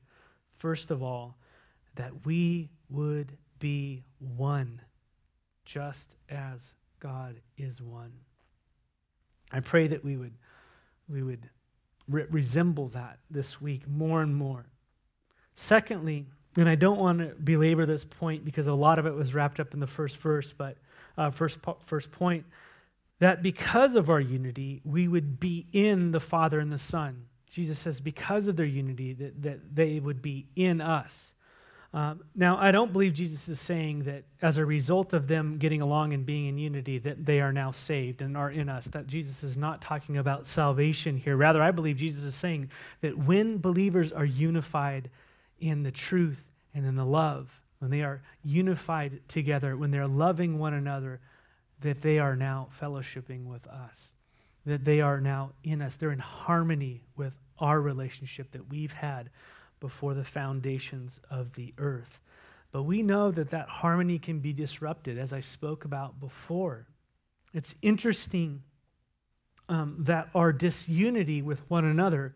first 0.58 0.92
of 0.92 1.02
all, 1.02 1.38
that 1.96 2.26
we 2.26 2.70
would 2.90 3.38
be 3.60 4.04
one, 4.20 4.82
just 5.66 6.10
as 6.30 6.74
God 7.00 7.36
is 7.58 7.82
one. 7.82 8.12
I 9.52 9.60
pray 9.60 9.88
that 9.88 10.04
we 10.04 10.16
would, 10.16 10.34
we 11.10 11.24
would 11.24 11.50
re- 12.08 12.26
resemble 12.30 12.90
that 12.90 13.20
this 13.30 13.60
week 13.60 13.88
more 13.88 14.22
and 14.22 14.36
more. 14.36 14.68
Secondly, 15.56 16.28
and 16.58 16.68
I 16.68 16.76
don't 16.76 17.00
want 17.00 17.20
to 17.20 17.36
belabor 17.42 17.86
this 17.86 18.04
point 18.04 18.44
because 18.44 18.68
a 18.68 18.74
lot 18.74 19.00
of 19.00 19.06
it 19.06 19.14
was 19.14 19.34
wrapped 19.34 19.60
up 19.60 19.74
in 19.74 19.80
the 19.80 19.88
first 19.88 20.18
verse, 20.18 20.54
but 20.56 20.78
uh, 21.18 21.32
first, 21.32 21.60
first 21.86 22.12
point, 22.12 22.46
that 23.20 23.42
because 23.42 23.96
of 23.96 24.10
our 24.10 24.20
unity, 24.20 24.82
we 24.84 25.08
would 25.08 25.40
be 25.40 25.68
in 25.72 26.12
the 26.12 26.20
Father 26.20 26.60
and 26.60 26.72
the 26.72 26.78
Son. 26.78 27.26
Jesus 27.50 27.80
says, 27.80 28.02
because 28.02 28.48
of 28.48 28.56
their 28.56 28.66
unity, 28.66 29.14
that, 29.14 29.42
that 29.44 29.76
they 29.76 30.00
would 30.00 30.22
be 30.22 30.48
in 30.56 30.82
us. 30.82 31.34
Um, 31.94 32.22
now, 32.34 32.58
I 32.58 32.72
don't 32.72 32.94
believe 32.94 33.14
Jesus 33.14 33.50
is 33.50 33.60
saying 33.60 34.04
that 34.04 34.24
as 34.42 34.56
a 34.56 34.66
result 34.66 35.12
of 35.12 35.28
them 35.28 35.58
getting 35.58 35.82
along 35.82 36.14
and 36.14 36.26
being 36.26 36.48
in 36.48 36.58
unity, 36.58 37.00
that 37.00 37.26
they 37.26 37.42
are 37.42 37.52
now 37.52 37.72
saved 37.72 38.22
and 38.22 38.38
are 38.38 38.50
in 38.50 38.70
us. 38.70 38.86
That 38.86 39.08
Jesus 39.08 39.44
is 39.44 39.58
not 39.58 39.82
talking 39.82 40.18
about 40.18 40.46
salvation 40.46 41.18
here. 41.18 41.36
Rather, 41.36 41.62
I 41.62 41.72
believe 41.72 41.98
Jesus 41.98 42.24
is 42.24 42.36
saying 42.36 42.72
that 43.02 43.18
when 43.18 43.58
believers 43.58 44.14
are 44.14 44.24
unified 44.24 45.10
in 45.62 45.84
the 45.84 45.92
truth 45.92 46.44
and 46.74 46.86
in 46.86 46.96
the 46.96 47.06
love, 47.06 47.50
when 47.80 47.92
they 47.92 48.02
are 48.02 48.22
unified 48.44 49.22
together, 49.28 49.78
when 49.78 49.92
they're 49.92 50.08
loving 50.08 50.60
one 50.60 50.74
another, 50.74 51.20
that 51.82 52.02
they 52.02 52.20
are 52.20 52.36
now 52.36 52.70
fellowshipping 52.80 53.46
with 53.46 53.66
us, 53.68 54.14
that 54.66 54.86
they 54.86 55.02
are 55.02 55.20
now 55.20 55.52
in 55.64 55.82
us. 55.82 55.96
They're 55.96 56.12
in 56.12 56.20
harmony 56.20 57.02
with 57.16 57.34
our 57.60 57.80
relationship 57.82 58.52
that 58.52 58.70
we've 58.70 58.92
had 58.92 59.30
before 59.80 60.14
the 60.14 60.24
foundations 60.24 61.20
of 61.30 61.54
the 61.54 61.74
earth. 61.78 62.20
But 62.72 62.84
we 62.84 63.02
know 63.02 63.32
that 63.32 63.50
that 63.50 63.68
harmony 63.68 64.20
can 64.20 64.40
be 64.40 64.54
disrupted, 64.54 65.18
as 65.18 65.34
I 65.34 65.42
spoke 65.42 65.86
about 65.86 66.20
before. 66.20 66.88
It's 67.54 67.76
interesting 67.82 68.62
um, 69.68 69.96
that 70.00 70.30
our 70.36 70.54
disunity 70.54 71.42
with 71.42 71.70
one 71.70 71.86
another 71.86 72.36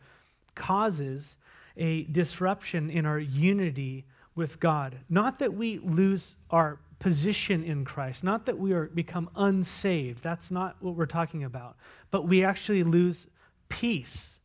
causes 0.56 1.38
a 1.78 2.04
disruption 2.04 2.90
in 2.90 3.06
our 3.06 3.20
unity 3.20 4.06
with 4.36 4.60
God. 4.60 4.98
Not 5.10 5.40
that 5.40 5.54
we 5.54 5.80
lose 5.80 6.36
our 6.50 6.80
position 7.00 7.64
in 7.64 7.86
Christ. 7.86 8.24
Not 8.24 8.46
that 8.46 8.58
we 8.58 8.74
are 8.74 8.86
become 8.86 9.30
unsaved. 9.36 10.24
That's 10.24 10.52
not 10.52 10.78
what 10.80 10.96
we're 10.96 11.06
talking 11.06 11.44
about. 11.44 11.76
But 12.12 12.28
we 12.28 12.44
actually 12.44 12.84
lose 12.84 13.28
peace. 13.70 14.40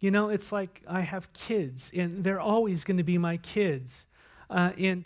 You 0.00 0.10
know, 0.10 0.30
it's 0.30 0.50
like 0.50 0.82
I 0.88 1.00
have 1.00 1.32
kids, 1.32 1.90
and 1.94 2.24
they're 2.24 2.40
always 2.40 2.84
going 2.84 2.96
to 2.96 3.02
be 3.02 3.18
my 3.18 3.36
kids, 3.36 4.06
uh, 4.48 4.70
and 4.78 5.04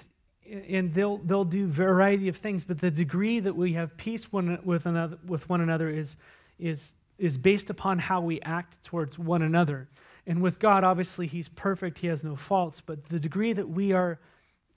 and 0.49 0.95
they'll 0.95 1.19
they'll 1.19 1.45
do 1.45 1.67
variety 1.67 2.29
of 2.29 2.37
things. 2.37 2.63
But 2.63 2.79
the 2.79 2.93
degree 2.93 3.41
that 3.41 3.57
we 3.57 3.73
have 3.73 3.97
peace 3.97 4.31
one, 4.33 4.61
with 4.65 4.87
another 4.87 5.19
with 5.27 5.49
one 5.49 5.61
another 5.61 5.91
is 5.91 6.17
is 6.61 6.95
is 7.19 7.37
based 7.39 7.71
upon 7.71 7.99
how 7.99 8.21
we 8.21 8.41
act 8.43 8.83
towards 8.85 9.19
one 9.19 9.43
another. 9.43 9.89
And 10.27 10.41
with 10.41 10.59
God, 10.59 10.85
obviously, 10.85 11.27
He's 11.27 11.49
perfect; 11.49 11.99
He 11.99 12.07
has 12.07 12.25
no 12.25 12.37
faults. 12.37 12.83
But 12.85 13.09
the 13.09 13.21
degree 13.21 13.53
that 13.53 13.69
we 13.69 13.93
are 13.93 14.19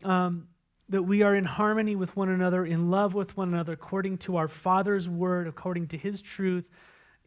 um, 0.03 0.47
that 0.89 1.03
we 1.03 1.21
are 1.21 1.35
in 1.35 1.45
harmony 1.45 1.95
with 1.95 2.15
one 2.15 2.29
another, 2.29 2.65
in 2.65 2.89
love 2.89 3.13
with 3.13 3.35
one 3.35 3.49
another, 3.49 3.73
according 3.73 4.17
to 4.17 4.37
our 4.37 4.47
Father's 4.47 5.09
word, 5.09 5.47
according 5.47 5.87
to 5.87 5.97
his 5.97 6.21
truth, 6.21 6.65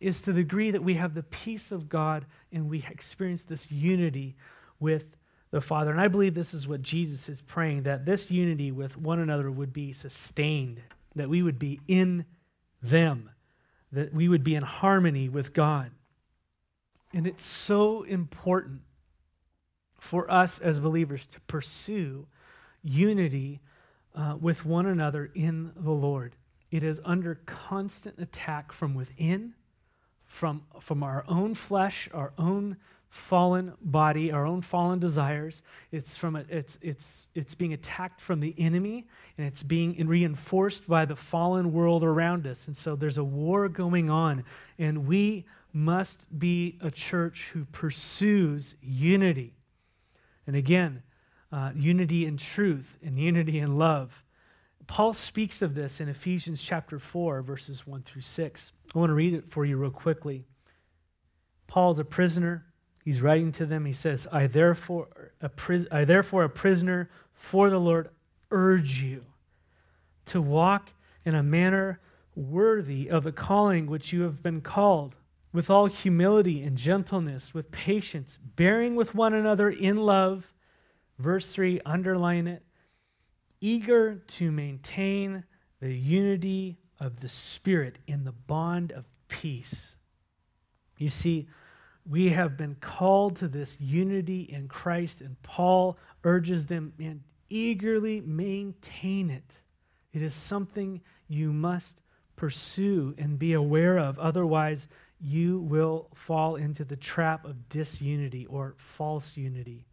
is 0.01 0.23
to 0.23 0.33
the 0.33 0.41
degree 0.41 0.71
that 0.71 0.83
we 0.83 0.95
have 0.95 1.15
the 1.15 1.23
peace 1.23 1.71
of 1.71 1.89
God 1.89 2.25
and 2.53 2.71
we 2.71 2.87
experience 2.91 3.43
this 3.43 3.71
unity 3.71 4.35
with 4.79 5.17
the 5.51 5.61
Father. 5.61 5.91
And 5.91 6.01
I 6.01 6.09
believe 6.09 6.35
this 6.35 6.55
is 6.55 6.67
what 6.67 6.81
Jesus 6.81 7.29
is 7.29 7.43
praying 7.43 7.83
that 7.83 8.07
this 8.07 8.31
unity 8.31 8.73
with 8.73 8.97
one 8.97 9.19
another 9.19 9.51
would 9.51 9.75
be 9.75 9.93
sustained, 9.93 10.81
that 11.15 11.29
we 11.29 11.43
would 11.43 11.59
be 11.59 11.81
in 11.87 12.25
them, 12.83 13.31
that 13.93 14.15
we 14.15 14.29
would 14.29 14.45
be 14.45 14.55
in 14.55 14.63
harmony 14.63 15.29
with 15.29 15.53
God. 15.53 15.91
And 17.13 17.27
it's 17.27 17.45
so 17.45 18.03
important 18.05 18.83
for 19.99 20.31
us 20.31 20.59
as 20.59 20.81
believers 20.81 21.27
to 21.27 21.41
pursue 21.43 22.27
unity 22.83 23.61
uh, 24.15 24.37
with 24.41 24.65
one 24.65 24.87
another 24.87 25.31
in 25.35 25.73
the 25.77 25.91
Lord. 25.91 26.37
It 26.71 26.83
is 26.85 27.01
under 27.05 27.41
constant 27.47 28.19
attack 28.19 28.73
from 28.73 28.95
within, 28.95 29.55
from, 30.27 30.63
from 30.81 31.03
our 31.03 31.25
own 31.29 31.55
flesh, 31.55 32.09
our 32.15 32.33
own 32.39 32.77
fallen 33.09 33.73
body, 33.83 34.31
our 34.31 34.47
own 34.47 34.63
fallen 34.63 35.01
desires. 35.01 35.63
It's, 35.91 36.15
from 36.15 36.37
a, 36.37 36.45
it's, 36.49 36.79
it's, 36.81 37.27
it's 37.35 37.57
being 37.57 37.73
attacked 37.73 38.21
from 38.21 38.39
the 38.39 38.55
enemy, 38.57 39.09
and 39.37 39.47
it's 39.47 39.65
being 39.65 40.07
reinforced 40.07 40.87
by 40.87 41.05
the 41.05 41.17
fallen 41.17 41.73
world 41.73 42.05
around 42.05 42.47
us. 42.47 42.69
And 42.69 42.77
so 42.77 42.95
there's 42.95 43.19
a 43.19 43.25
war 43.25 43.69
going 43.69 44.11
on, 44.11 44.45
and 44.79 45.07
we 45.07 45.45
must 45.73 46.27
be 46.37 46.79
a 46.81 46.91
church 46.91 47.51
who 47.53 47.65
pursues 47.67 48.75
unity. 48.81 49.55
And 50.47 50.57
again, 50.57 51.03
uh, 51.53 51.73
unity 51.75 52.27
in 52.27 52.37
truth 52.37 52.99
and 53.03 53.19
unity 53.19 53.59
in 53.59 53.79
love. 53.79 54.25
Paul 54.87 55.13
speaks 55.13 55.63
of 55.63 55.75
this 55.75 56.01
in 56.01 56.09
Ephesians 56.09 56.63
chapter 56.63 56.99
4, 56.99 57.43
verses 57.43 57.87
1 57.87 58.03
through 58.03 58.23
6. 58.23 58.73
I 58.95 58.99
want 58.99 59.11
to 59.11 59.15
read 59.15 59.35
it 59.35 59.51
for 59.51 59.65
you 59.65 59.77
real 59.77 59.91
quickly. 59.91 60.45
Paul's 61.67 62.01
a 62.01 62.05
prisoner. 62.05 62.67
He's 63.05 63.21
writing 63.21 63.53
to 63.53 63.67
them. 63.67 63.85
He 63.85 63.93
says, 63.93 64.27
I 64.33 64.49
therefore, 64.49 65.33
a 65.41 65.49
pris- 65.49 65.87
I 65.93 66.05
therefore, 66.05 66.45
a 66.45 66.49
prisoner 66.49 67.11
for 67.33 67.71
the 67.71 67.79
Lord, 67.79 68.11
urge 68.51 69.01
you 69.03 69.23
to 70.27 70.43
walk 70.43 70.91
in 71.25 71.35
a 71.35 71.43
manner 71.43 72.01
worthy 72.35 73.09
of 73.09 73.25
the 73.25 73.33
calling 73.33 73.87
which 73.87 74.13
you 74.13 74.23
have 74.23 74.43
been 74.43 74.61
called, 74.61 75.15
with 75.53 75.69
all 75.69 75.87
humility 75.87 76.63
and 76.63 76.77
gentleness, 76.77 77.53
with 77.53 77.71
patience, 77.71 78.39
bearing 78.57 78.95
with 78.95 79.15
one 79.15 79.35
another 79.35 79.69
in 79.69 79.97
love 79.97 80.53
Verse 81.21 81.53
3, 81.53 81.83
underline 81.85 82.47
it. 82.47 82.63
Eager 83.61 84.17
to 84.27 84.51
maintain 84.51 85.45
the 85.79 85.93
unity 85.93 86.79
of 86.99 87.21
the 87.21 87.29
Spirit 87.29 87.99
in 88.07 88.25
the 88.25 88.33
bond 88.33 88.91
of 88.91 89.05
peace. 89.29 89.97
You 90.97 91.11
see, 91.11 91.47
we 92.09 92.31
have 92.31 92.57
been 92.57 92.77
called 92.81 93.37
to 93.37 93.49
this 93.49 93.79
unity 93.83 94.43
in 94.51 94.67
Christ, 94.67 95.21
and 95.21 95.41
Paul 95.43 95.99
urges 96.25 96.67
them, 96.67 96.95
and 96.99 97.21
eagerly 97.51 98.23
maintain 98.23 99.29
it. 99.29 99.61
It 100.15 100.23
is 100.23 100.35
something 100.35 101.03
you 101.29 101.53
must 101.53 102.01
pursue 102.35 103.15
and 103.19 103.39
be 103.39 103.53
aware 103.53 103.99
of. 103.99 104.19
Otherwise, 104.19 104.89
you 105.21 105.61
will 105.61 106.09
fall 106.15 106.57
into 106.57 106.85
the 106.85 106.97
trap 106.97 107.45
of 107.45 107.69
disunity 107.69 108.47
or 108.47 108.75
false 108.79 109.37
unity. 109.37 109.87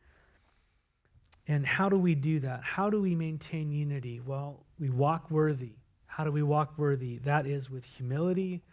And 1.47 1.65
how 1.65 1.89
do 1.89 1.97
we 1.97 2.15
do 2.15 2.39
that? 2.41 2.63
How 2.63 2.89
do 2.89 3.01
we 3.01 3.15
maintain 3.15 3.71
unity? 3.71 4.19
Well, 4.25 4.65
we 4.79 4.89
walk 4.89 5.29
worthy. 5.29 5.73
How 6.05 6.23
do 6.23 6.31
we 6.31 6.43
walk 6.43 6.77
worthy? 6.77 7.17
That 7.19 7.45
is 7.45 7.69
with 7.69 7.85
humility, 7.85 8.63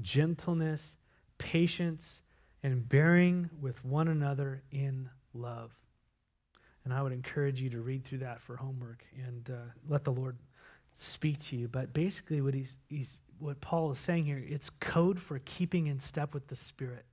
gentleness, 0.00 0.96
patience, 1.38 2.20
and 2.62 2.88
bearing 2.88 3.50
with 3.60 3.84
one 3.84 4.08
another 4.08 4.62
in 4.70 5.08
love. 5.34 5.70
And 6.84 6.92
I 6.92 7.02
would 7.02 7.12
encourage 7.12 7.60
you 7.60 7.70
to 7.70 7.80
read 7.80 8.04
through 8.04 8.18
that 8.18 8.40
for 8.40 8.56
homework 8.56 9.04
and 9.16 9.50
uh, 9.50 9.70
let 9.88 10.04
the 10.04 10.12
Lord 10.12 10.36
speak 10.96 11.40
to 11.44 11.56
you. 11.56 11.68
But 11.68 11.92
basically, 11.92 12.40
what 12.40 12.54
he's, 12.54 12.76
he's 12.88 13.20
what 13.38 13.60
Paul 13.60 13.90
is 13.92 13.98
saying 13.98 14.24
here, 14.26 14.42
it's 14.46 14.70
code 14.70 15.20
for 15.20 15.38
keeping 15.38 15.86
in 15.86 16.00
step 16.00 16.34
with 16.34 16.48
the 16.48 16.56
Spirit. 16.56 17.04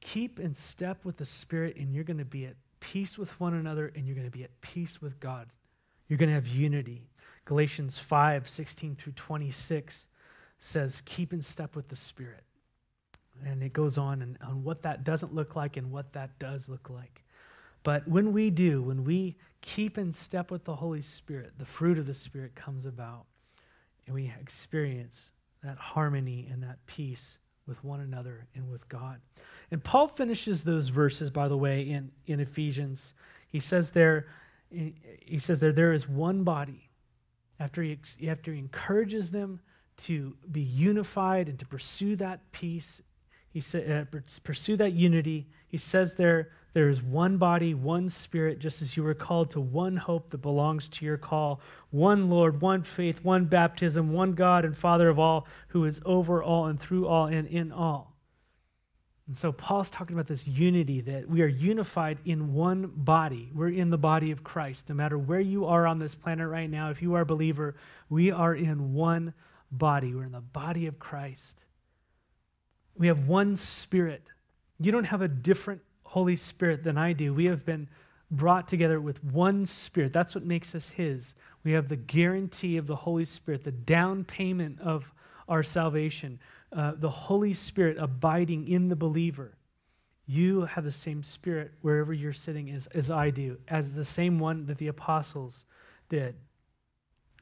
Keep 0.00 0.40
in 0.40 0.54
step 0.54 1.04
with 1.04 1.18
the 1.18 1.26
Spirit, 1.26 1.76
and 1.76 1.94
you're 1.94 2.04
going 2.04 2.18
to 2.18 2.24
be 2.24 2.46
at 2.46 2.56
peace 2.80 3.16
with 3.16 3.38
one 3.38 3.54
another 3.54 3.92
and 3.94 4.06
you're 4.06 4.16
going 4.16 4.26
to 4.26 4.36
be 4.36 4.42
at 4.42 4.60
peace 4.60 5.00
with 5.00 5.20
God. 5.20 5.48
You're 6.08 6.18
going 6.18 6.30
to 6.30 6.34
have 6.34 6.48
unity. 6.48 7.08
Galatians 7.44 7.98
5 7.98 8.48
16 8.48 8.96
through 8.96 9.12
26 9.12 10.08
says, 10.58 11.02
Keep 11.04 11.32
in 11.32 11.42
step 11.42 11.76
with 11.76 11.88
the 11.88 11.96
Spirit. 11.96 12.42
And 13.44 13.62
it 13.62 13.72
goes 13.72 13.96
on 13.96 14.20
and 14.20 14.36
on 14.42 14.64
what 14.64 14.82
that 14.82 15.04
doesn't 15.04 15.34
look 15.34 15.56
like 15.56 15.76
and 15.76 15.90
what 15.90 16.12
that 16.14 16.38
does 16.38 16.68
look 16.68 16.90
like. 16.90 17.22
But 17.82 18.06
when 18.06 18.32
we 18.32 18.50
do, 18.50 18.82
when 18.82 19.04
we 19.04 19.36
keep 19.62 19.96
in 19.96 20.12
step 20.12 20.50
with 20.50 20.64
the 20.64 20.76
Holy 20.76 21.00
Spirit, 21.00 21.52
the 21.58 21.64
fruit 21.64 21.98
of 21.98 22.06
the 22.06 22.14
Spirit 22.14 22.54
comes 22.54 22.84
about, 22.84 23.24
and 24.10 24.14
we 24.16 24.32
experience 24.40 25.30
that 25.62 25.76
harmony 25.78 26.48
and 26.50 26.64
that 26.64 26.84
peace 26.86 27.38
with 27.64 27.84
one 27.84 28.00
another 28.00 28.48
and 28.56 28.68
with 28.68 28.88
God. 28.88 29.20
And 29.70 29.84
Paul 29.84 30.08
finishes 30.08 30.64
those 30.64 30.88
verses, 30.88 31.30
by 31.30 31.46
the 31.46 31.56
way, 31.56 31.82
in, 31.82 32.10
in 32.26 32.40
Ephesians. 32.40 33.14
He 33.48 33.60
says 33.60 33.92
there, 33.92 34.26
he 34.68 35.38
says 35.38 35.60
there, 35.60 35.72
there 35.72 35.92
is 35.92 36.08
one 36.08 36.42
body. 36.42 36.90
After 37.60 37.84
he, 37.84 38.00
after 38.26 38.52
he 38.52 38.58
encourages 38.58 39.30
them 39.30 39.60
to 39.98 40.34
be 40.50 40.62
unified 40.62 41.48
and 41.48 41.56
to 41.60 41.66
pursue 41.66 42.16
that 42.16 42.50
peace, 42.50 43.02
he 43.52 43.60
said, 43.60 44.08
uh, 44.12 44.18
pursue 44.42 44.76
that 44.78 44.92
unity. 44.92 45.46
He 45.68 45.78
says 45.78 46.14
there, 46.14 46.50
there 46.72 46.88
is 46.88 47.02
one 47.02 47.36
body, 47.36 47.74
one 47.74 48.08
spirit, 48.08 48.60
just 48.60 48.80
as 48.80 48.96
you 48.96 49.02
were 49.02 49.14
called 49.14 49.50
to 49.52 49.60
one 49.60 49.96
hope 49.96 50.30
that 50.30 50.38
belongs 50.38 50.88
to 50.88 51.04
your 51.04 51.16
call, 51.16 51.60
one 51.90 52.30
Lord, 52.30 52.60
one 52.60 52.82
faith, 52.82 53.24
one 53.24 53.46
baptism, 53.46 54.12
one 54.12 54.32
God 54.32 54.64
and 54.64 54.76
Father 54.76 55.08
of 55.08 55.18
all, 55.18 55.46
who 55.68 55.84
is 55.84 56.00
over 56.04 56.42
all 56.42 56.66
and 56.66 56.80
through 56.80 57.08
all 57.08 57.26
and 57.26 57.48
in 57.48 57.72
all. 57.72 58.16
And 59.26 59.36
so 59.36 59.52
Paul's 59.52 59.90
talking 59.90 60.14
about 60.14 60.26
this 60.26 60.48
unity 60.48 61.00
that 61.02 61.28
we 61.28 61.42
are 61.42 61.46
unified 61.46 62.18
in 62.24 62.52
one 62.52 62.90
body. 62.92 63.50
We're 63.54 63.70
in 63.70 63.90
the 63.90 63.98
body 63.98 64.32
of 64.32 64.42
Christ. 64.42 64.88
No 64.88 64.94
matter 64.96 65.16
where 65.18 65.40
you 65.40 65.66
are 65.66 65.86
on 65.86 66.00
this 66.00 66.16
planet 66.16 66.48
right 66.48 66.68
now, 66.68 66.90
if 66.90 67.00
you 67.00 67.14
are 67.14 67.20
a 67.20 67.26
believer, 67.26 67.76
we 68.08 68.32
are 68.32 68.54
in 68.54 68.92
one 68.92 69.34
body. 69.70 70.14
We're 70.14 70.24
in 70.24 70.32
the 70.32 70.40
body 70.40 70.86
of 70.86 70.98
Christ. 70.98 71.58
We 72.96 73.06
have 73.06 73.28
one 73.28 73.56
spirit. 73.56 74.22
You 74.80 74.90
don't 74.90 75.04
have 75.04 75.22
a 75.22 75.28
different 75.28 75.82
Holy 76.10 76.34
Spirit 76.34 76.82
than 76.82 76.98
I 76.98 77.12
do. 77.12 77.32
We 77.32 77.44
have 77.44 77.64
been 77.64 77.88
brought 78.32 78.66
together 78.66 79.00
with 79.00 79.22
one 79.22 79.64
Spirit. 79.64 80.12
That's 80.12 80.34
what 80.34 80.44
makes 80.44 80.74
us 80.74 80.88
His. 80.88 81.34
We 81.62 81.70
have 81.72 81.88
the 81.88 81.94
guarantee 81.94 82.76
of 82.78 82.88
the 82.88 82.96
Holy 82.96 83.24
Spirit, 83.24 83.62
the 83.62 83.70
down 83.70 84.24
payment 84.24 84.80
of 84.80 85.12
our 85.48 85.62
salvation, 85.62 86.40
uh, 86.72 86.94
the 86.96 87.10
Holy 87.10 87.52
Spirit 87.52 87.96
abiding 87.96 88.66
in 88.66 88.88
the 88.88 88.96
believer. 88.96 89.56
You 90.26 90.62
have 90.62 90.82
the 90.82 90.90
same 90.90 91.22
Spirit 91.22 91.74
wherever 91.80 92.12
you're 92.12 92.32
sitting 92.32 92.70
as, 92.72 92.88
as 92.88 93.08
I 93.08 93.30
do, 93.30 93.58
as 93.68 93.94
the 93.94 94.04
same 94.04 94.40
one 94.40 94.66
that 94.66 94.78
the 94.78 94.88
apostles 94.88 95.64
did. 96.08 96.34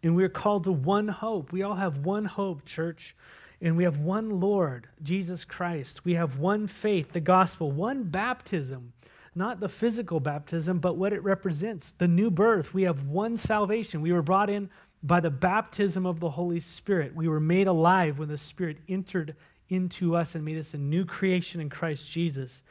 And 0.02 0.14
we're 0.14 0.28
called 0.28 0.64
to 0.64 0.72
one 0.72 1.08
hope. 1.08 1.52
We 1.52 1.62
all 1.62 1.76
have 1.76 2.04
one 2.04 2.26
hope, 2.26 2.66
church. 2.66 3.16
And 3.60 3.76
we 3.76 3.84
have 3.84 3.98
one 3.98 4.40
Lord, 4.40 4.88
Jesus 5.02 5.44
Christ. 5.44 6.04
We 6.04 6.14
have 6.14 6.38
one 6.38 6.66
faith, 6.66 7.12
the 7.12 7.20
gospel, 7.20 7.72
one 7.72 8.04
baptism, 8.04 8.92
not 9.34 9.60
the 9.60 9.68
physical 9.68 10.20
baptism, 10.20 10.78
but 10.78 10.96
what 10.96 11.12
it 11.12 11.22
represents 11.22 11.94
the 11.98 12.08
new 12.08 12.30
birth. 12.30 12.72
We 12.72 12.84
have 12.84 13.06
one 13.06 13.36
salvation. 13.36 14.00
We 14.00 14.12
were 14.12 14.22
brought 14.22 14.48
in 14.50 14.70
by 15.02 15.20
the 15.20 15.30
baptism 15.30 16.06
of 16.06 16.20
the 16.20 16.30
Holy 16.30 16.60
Spirit. 16.60 17.14
We 17.14 17.28
were 17.28 17.40
made 17.40 17.66
alive 17.66 18.18
when 18.18 18.28
the 18.28 18.38
Spirit 18.38 18.78
entered 18.88 19.34
into 19.68 20.16
us 20.16 20.34
and 20.34 20.44
made 20.44 20.58
us 20.58 20.74
a 20.74 20.78
new 20.78 21.04
creation 21.04 21.60
in 21.60 21.68
Christ 21.68 22.10
Jesus. 22.10 22.62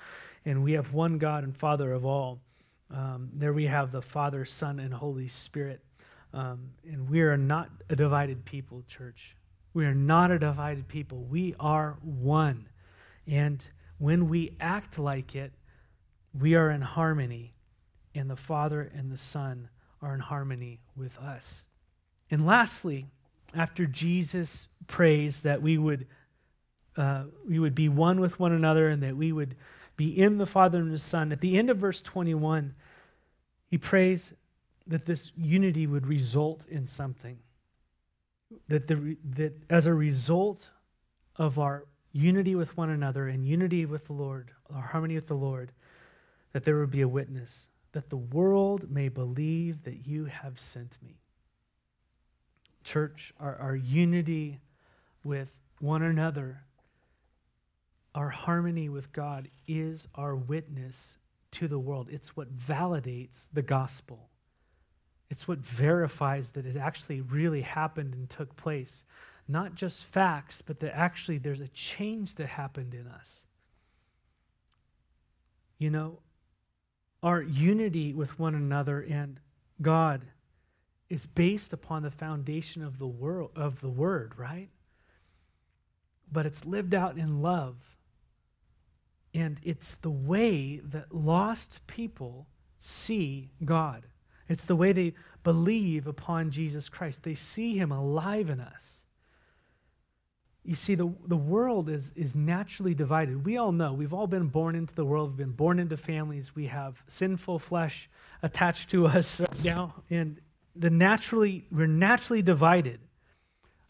And 0.46 0.64
we 0.64 0.74
have 0.74 0.94
one 0.94 1.18
God 1.18 1.44
and 1.44 1.56
Father 1.56 1.92
of 1.94 2.06
all. 2.06 2.40
Um, 2.90 3.30
there 3.34 3.54
we 3.54 3.66
have 3.66 3.92
the 3.92 4.02
Father, 4.02 4.46
Son, 4.46 4.80
and 4.80 4.94
Holy 4.94 5.28
Spirit. 5.28 5.82
Um, 6.34 6.72
and 6.90 7.10
we 7.10 7.22
are 7.22 7.38
not 7.38 7.70
a 7.90 7.96
divided 7.96 8.46
people, 8.46 8.84
church. 8.88 9.36
We 9.74 9.86
are 9.86 9.94
not 9.94 10.32
a 10.32 10.40
divided 10.40 10.88
people. 10.88 11.20
We 11.20 11.56
are 11.60 11.98
one. 12.02 12.70
And 13.28 13.64
when 13.98 14.30
we 14.30 14.56
act 14.60 14.98
like 14.98 15.36
it, 15.36 15.52
we 16.38 16.56
are 16.56 16.70
in 16.70 16.82
harmony, 16.82 17.54
and 18.14 18.30
the 18.30 18.36
Father 18.36 18.92
and 18.96 19.12
the 19.12 19.18
Son 19.18 19.70
are 20.02 20.14
in 20.14 20.20
harmony 20.20 20.80
with 20.96 21.18
us. 21.20 21.66
And 22.30 22.46
lastly, 22.46 23.08
after 23.56 23.86
Jesus 23.86 24.68
prays 24.88 25.42
that 25.42 25.62
we 25.62 25.78
would, 25.78 26.08
uh, 26.96 27.24
we 27.48 27.60
would 27.60 27.76
be 27.76 27.90
one 27.90 28.20
with 28.20 28.40
one 28.40 28.52
another 28.52 28.90
and 28.90 29.02
that 29.04 29.16
we 29.16 29.32
would 29.32 29.56
be 29.96 30.18
in 30.18 30.38
the 30.38 30.46
Father 30.46 30.78
and 30.78 30.94
the 30.94 31.00
Son, 31.00 31.32
at 31.32 31.42
the 31.42 31.58
end 31.58 31.70
of 31.70 31.78
verse 31.78 32.02
21, 32.02 32.76
he 33.68 33.78
prays 33.78 34.34
that 34.86 35.06
this 35.06 35.32
unity 35.36 35.88
would 35.88 36.06
result 36.06 36.62
in 36.70 36.86
something 36.86 37.40
that, 38.68 38.88
the, 38.88 39.18
that 39.36 39.54
as 39.70 39.86
a 39.86 39.94
result 39.94 40.70
of 41.36 41.60
our 41.60 41.86
unity 42.12 42.56
with 42.56 42.76
one 42.76 42.90
another 42.90 43.28
and 43.28 43.46
unity 43.46 43.86
with 43.86 44.06
the 44.06 44.14
Lord, 44.14 44.52
our 44.74 44.82
harmony 44.82 45.16
with 45.16 45.28
the 45.28 45.36
Lord, 45.36 45.72
that 46.54 46.64
there 46.64 46.80
would 46.80 46.92
be 46.92 47.02
a 47.02 47.08
witness, 47.08 47.68
that 47.92 48.10
the 48.10 48.18
world 48.18 48.90
may 48.90 49.10
believe 49.10 49.84
that 49.84 50.08
you 50.08 50.26
have 50.26 50.60
sent 50.60 50.98
me. 51.04 51.20
Church, 52.84 53.34
our, 53.40 53.56
our 53.58 53.76
unity 53.76 54.60
with 55.24 55.52
one 55.80 56.02
another, 56.02 56.64
our 58.16 58.30
harmony 58.30 58.90
with 58.90 59.12
God 59.12 59.50
is 59.68 60.08
our 60.16 60.36
witness 60.36 61.18
to 61.52 61.68
the 61.68 61.80
world. 61.80 62.08
It's 62.12 62.36
what 62.36 62.58
validates 62.58 63.48
the 63.54 63.62
gospel. 63.62 64.30
It's 65.30 65.48
what 65.48 65.60
verifies 65.60 66.52
that 66.52 66.66
it 66.66 66.78
actually 66.78 67.22
really 67.22 67.62
happened 67.62 68.14
and 68.14 68.30
took 68.30 68.56
place. 68.56 69.04
Not 69.48 69.76
just 69.76 70.04
facts, 70.04 70.62
but 70.62 70.80
that 70.80 70.96
actually 70.96 71.38
there's 71.38 71.62
a 71.62 71.68
change 71.70 72.36
that 72.36 72.48
happened 72.48 72.94
in 72.94 73.08
us. 73.08 73.42
You 75.78 75.90
know, 75.90 76.20
our 77.22 77.42
unity 77.42 78.14
with 78.14 78.40
one 78.40 78.56
another 78.56 79.02
and 79.02 79.40
God 79.82 80.22
is 81.10 81.26
based 81.26 81.72
upon 81.72 82.04
the 82.04 82.12
foundation 82.12 82.84
of 82.84 83.00
the 83.00 83.08
world 83.08 83.52
of 83.56 83.82
the 83.82 83.90
word, 83.90 84.34
right? 84.38 84.70
But 86.32 86.46
it's 86.46 86.66
lived 86.66 86.94
out 86.94 87.18
in 87.18 87.42
love. 87.42 87.76
And 89.34 89.60
it's 89.64 89.98
the 89.98 90.12
way 90.12 90.78
that 90.78 91.14
lost 91.14 91.86
people 91.88 92.48
see 92.78 93.52
God. 93.64 94.08
It's 94.50 94.66
the 94.66 94.76
way 94.76 94.92
they 94.92 95.14
believe 95.44 96.08
upon 96.08 96.52
Jesus 96.52 96.90
Christ. 96.90 97.24
They 97.24 97.36
see 97.36 97.78
him 97.78 97.92
alive 97.92 98.50
in 98.50 98.60
us. 98.60 99.04
You 100.64 100.76
see, 100.76 100.96
the, 100.96 101.10
the 101.26 101.38
world 101.38 101.90
is, 101.90 102.12
is 102.16 102.36
naturally 102.36 102.94
divided. 102.94 103.46
We 103.46 103.56
all 103.56 103.72
know, 103.72 103.94
we've 103.94 104.14
all 104.14 104.28
been 104.28 104.48
born 104.48 104.76
into 104.76 104.94
the 104.94 105.06
world, 105.06 105.30
we've 105.30 105.38
been 105.38 105.56
born 105.56 105.80
into 105.80 105.96
families, 105.96 106.54
we 106.56 106.68
have 106.68 107.02
sinful 107.08 107.60
flesh 107.60 108.10
attached 108.44 108.90
to 108.90 109.08
us 109.08 109.42
now, 109.64 109.96
and 110.10 110.42
the 110.76 110.90
naturally, 110.90 111.66
we're 111.72 111.88
naturally 111.88 112.42
divided. 112.42 113.00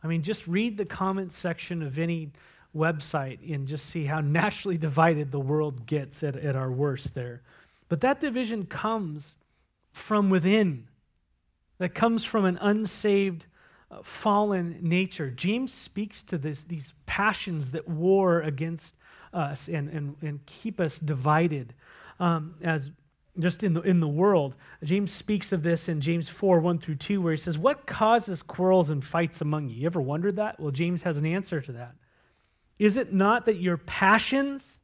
I 0.03 0.07
mean, 0.07 0.21
just 0.21 0.47
read 0.47 0.77
the 0.77 0.85
comment 0.85 1.31
section 1.31 1.81
of 1.81 1.97
any 1.97 2.31
website 2.75 3.39
and 3.51 3.67
just 3.67 3.87
see 3.87 4.05
how 4.05 4.21
naturally 4.21 4.77
divided 4.77 5.31
the 5.31 5.39
world 5.39 5.87
gets 5.87 6.21
at, 6.21 6.35
at 6.35 6.55
our 6.55 6.71
worst 6.71 7.15
there. 7.15 7.41
But 7.89 8.01
that 8.01 8.21
division 8.21 8.65
comes 8.65 9.35
from 9.97 10.29
within, 10.29 10.87
that 11.79 11.93
comes 11.93 12.23
from 12.23 12.45
an 12.45 12.57
unsaved, 12.61 13.45
uh, 13.91 13.97
fallen 14.03 14.77
nature. 14.81 15.29
James 15.29 15.73
speaks 15.73 16.21
to 16.23 16.37
this, 16.37 16.63
these 16.63 16.93
passions 17.05 17.71
that 17.71 17.87
war 17.87 18.41
against 18.41 18.95
us 19.33 19.67
and, 19.67 19.89
and, 19.89 20.15
and 20.21 20.45
keep 20.45 20.79
us 20.79 20.97
divided 20.97 21.73
um, 22.19 22.55
as 22.61 22.91
just 23.39 23.63
in 23.63 23.73
the, 23.73 23.81
in 23.81 23.99
the 23.99 24.07
world. 24.07 24.55
James 24.83 25.11
speaks 25.11 25.51
of 25.51 25.61
this 25.61 25.87
in 25.87 26.01
James 26.01 26.27
4 26.27 26.59
1 26.59 26.79
through 26.79 26.95
2, 26.95 27.21
where 27.21 27.33
he 27.33 27.37
says, 27.37 27.57
What 27.57 27.85
causes 27.85 28.41
quarrels 28.41 28.89
and 28.89 29.05
fights 29.05 29.41
among 29.41 29.69
you? 29.69 29.75
You 29.75 29.85
ever 29.85 30.01
wondered 30.01 30.37
that? 30.37 30.59
Well, 30.59 30.71
James 30.71 31.03
has 31.03 31.17
an 31.17 31.25
answer 31.25 31.61
to 31.61 31.71
that. 31.73 31.95
Is 32.79 32.97
it 32.97 33.13
not 33.13 33.45
that 33.45 33.57
your 33.57 33.77
passions 33.77 34.79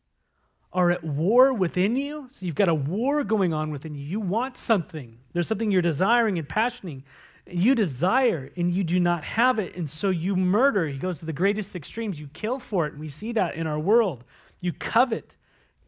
are 0.73 0.91
at 0.91 1.03
war 1.03 1.53
within 1.53 1.95
you. 1.95 2.27
So 2.31 2.45
you've 2.45 2.55
got 2.55 2.67
a 2.67 2.73
war 2.73 3.23
going 3.23 3.53
on 3.53 3.71
within 3.71 3.93
you. 3.95 4.03
You 4.03 4.19
want 4.19 4.57
something. 4.57 5.19
There's 5.31 5.47
something 5.47 5.71
you're 5.71 5.81
desiring 5.81 6.39
and 6.39 6.49
passioning. 6.49 7.03
You 7.45 7.75
desire 7.75 8.51
and 8.57 8.73
you 8.73 8.83
do 8.83 8.99
not 8.99 9.23
have 9.23 9.59
it, 9.59 9.75
and 9.75 9.89
so 9.89 10.09
you 10.09 10.35
murder. 10.35 10.87
He 10.87 10.97
goes 10.97 11.19
to 11.19 11.25
the 11.25 11.33
greatest 11.33 11.75
extremes. 11.75 12.19
You 12.19 12.27
kill 12.33 12.59
for 12.59 12.87
it, 12.87 12.93
and 12.93 12.99
we 12.99 13.09
see 13.09 13.33
that 13.33 13.55
in 13.55 13.67
our 13.67 13.79
world. 13.79 14.23
You 14.61 14.73
covet 14.73 15.33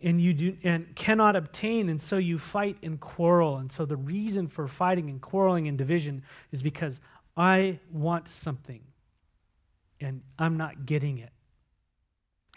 and 0.04 0.22
you 0.22 0.34
do 0.34 0.58
and 0.64 0.94
cannot 0.96 1.36
obtain, 1.36 1.90
and 1.90 2.00
so 2.00 2.18
you 2.18 2.38
fight 2.38 2.78
and 2.84 3.00
quarrel. 3.00 3.58
And 3.58 3.72
so 3.72 3.86
the 3.86 3.96
reason 3.96 4.48
for 4.48 4.68
fighting 4.68 5.10
and 5.10 5.22
quarreling 5.22 5.68
and 5.68 5.78
division 5.78 6.24
is 6.52 6.62
because 6.62 7.00
I 7.38 7.80
want 7.92 8.28
something 8.28 8.82
and 10.00 10.22
I'm 10.38 10.58
not 10.58 10.86
getting 10.86 11.18
it. 11.18 11.32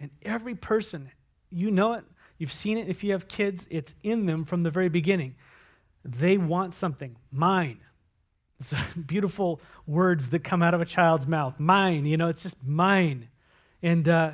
And 0.00 0.10
every 0.22 0.54
person, 0.54 1.10
you 1.50 1.70
know 1.70 1.94
it, 1.94 2.04
You've 2.38 2.52
seen 2.52 2.78
it 2.78 2.88
if 2.88 3.02
you 3.02 3.12
have 3.12 3.28
kids, 3.28 3.66
it's 3.68 3.94
in 4.02 4.26
them 4.26 4.44
from 4.44 4.62
the 4.62 4.70
very 4.70 4.88
beginning. 4.88 5.34
They 6.04 6.38
want 6.38 6.72
something, 6.72 7.16
mine. 7.30 7.80
It's 8.60 8.72
beautiful 9.06 9.60
words 9.86 10.30
that 10.30 10.44
come 10.44 10.62
out 10.62 10.74
of 10.74 10.80
a 10.80 10.86
child's 10.86 11.26
mouth. 11.26 11.58
Mine, 11.58 12.06
you 12.06 12.16
know, 12.16 12.28
it's 12.28 12.42
just 12.42 12.56
mine. 12.64 13.28
And 13.82 14.08
uh, 14.08 14.30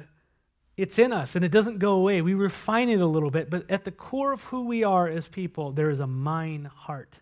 it's 0.77 0.99
in 0.99 1.13
us 1.13 1.35
and 1.37 1.45
it 1.45 1.51
doesn't 1.51 1.79
go 1.79 1.93
away. 1.93 2.21
We 2.21 2.35
refine 2.35 2.89
it 2.89 3.01
a 3.01 3.07
little 3.07 3.31
bit, 3.31 3.51
but 3.51 3.71
at 3.71 3.85
the 3.85 3.91
core 3.91 4.33
of 4.33 4.45
who 4.45 4.67
we 4.67 4.85
are 4.85 5.09
as 5.09 5.29
people, 5.29 5.73
there 5.73 5.91
is 5.91 6.01
a 6.01 6.07
mine 6.07 6.71
heart 6.75 7.21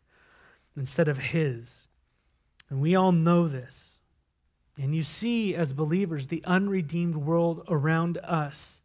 instead 0.76 1.08
of 1.08 1.18
his. 1.18 1.82
And 2.70 2.80
we 2.80 2.94
all 2.94 3.12
know 3.12 3.48
this. 3.48 3.98
And 4.78 4.94
you 4.94 5.02
see, 5.02 5.54
as 5.54 5.74
believers, 5.74 6.28
the 6.28 6.42
unredeemed 6.46 7.16
world 7.16 7.64
around 7.68 8.16
us, 8.18 8.80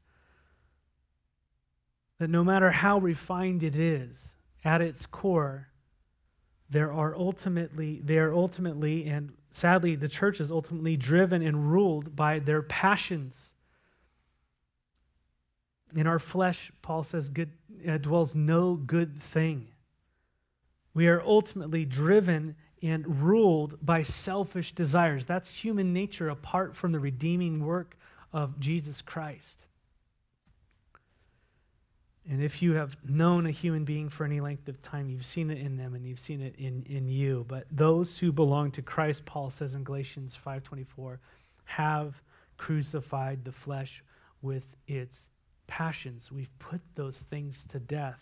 that 2.20 2.30
no 2.30 2.44
matter 2.44 2.72
how 2.72 2.98
refined 2.98 3.64
it 3.64 3.76
is, 3.76 4.30
at 4.64 4.82
its 4.82 5.06
core, 5.06 5.70
there 6.70 6.92
are 6.92 7.16
ultimately, 7.16 8.02
they 8.04 8.18
are 8.18 8.34
ultimately, 8.34 9.08
and 9.08 9.32
sadly, 9.52 9.96
the 9.96 10.10
church 10.10 10.42
is 10.42 10.52
ultimately 10.52 10.98
driven 10.98 11.42
and 11.42 11.72
ruled 11.72 12.16
by 12.16 12.40
their 12.40 12.62
passions. 12.62 13.54
In 15.96 16.06
our 16.06 16.20
flesh, 16.20 16.72
Paul 16.82 17.04
says, 17.04 17.30
good, 17.30 17.52
uh, 17.88 17.98
dwells 17.98 18.36
no 18.36 18.76
good 18.76 19.22
thing. 19.22 19.70
We 20.94 21.08
are 21.08 21.22
ultimately 21.22 21.86
driven 21.86 22.56
and 22.82 23.22
ruled 23.22 23.78
by 23.86 24.02
selfish 24.02 24.74
desires. 24.74 25.26
That's 25.26 25.64
human 25.64 25.94
nature 25.94 26.30
apart 26.30 26.76
from 26.76 26.92
the 26.92 27.00
redeeming 27.00 27.66
work 27.66 27.98
of 28.34 28.60
Jesus 28.60 29.02
Christ. 29.02 29.62
And 32.30 32.44
if 32.44 32.62
you 32.62 32.74
have 32.74 32.98
known 33.08 33.46
a 33.46 33.52
human 33.52 33.86
being 33.86 34.10
for 34.10 34.26
any 34.26 34.42
length 34.42 34.68
of 34.68 34.82
time, 34.82 35.10
you've 35.10 35.26
seen 35.26 35.50
it 35.50 35.60
in 35.60 35.78
them 35.78 35.96
and 35.96 36.06
you've 36.06 36.20
seen 36.20 36.42
it 36.42 36.56
in, 36.58 36.84
in 36.90 37.08
you. 37.08 37.46
But 37.48 37.66
those 37.72 38.18
who 38.18 38.34
belong 38.34 38.72
to 38.72 38.82
Christ, 38.82 39.26
Paul 39.26 39.50
says 39.50 39.74
in 39.74 39.84
Galatians 39.84 40.38
5.24, 40.46 41.20
have 41.64 42.22
crucified 42.58 43.46
the 43.46 43.54
flesh 43.54 44.04
with 44.42 44.66
its 44.88 45.28
passions. 45.68 46.30
We've 46.32 46.60
put 46.60 46.82
those 46.96 47.20
things 47.30 47.66
to 47.70 47.80
death. 47.80 48.20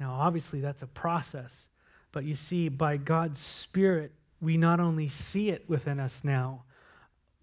Now, 0.00 0.12
obviously, 0.12 0.60
that's 0.60 0.82
a 0.82 0.86
process. 0.88 1.68
But 2.10 2.24
you 2.24 2.34
see, 2.34 2.68
by 2.68 2.96
God's 2.96 3.38
Spirit, 3.38 4.12
we 4.40 4.56
not 4.56 4.80
only 4.80 5.08
see 5.08 5.50
it 5.50 5.68
within 5.68 6.00
us 6.00 6.22
now, 6.24 6.64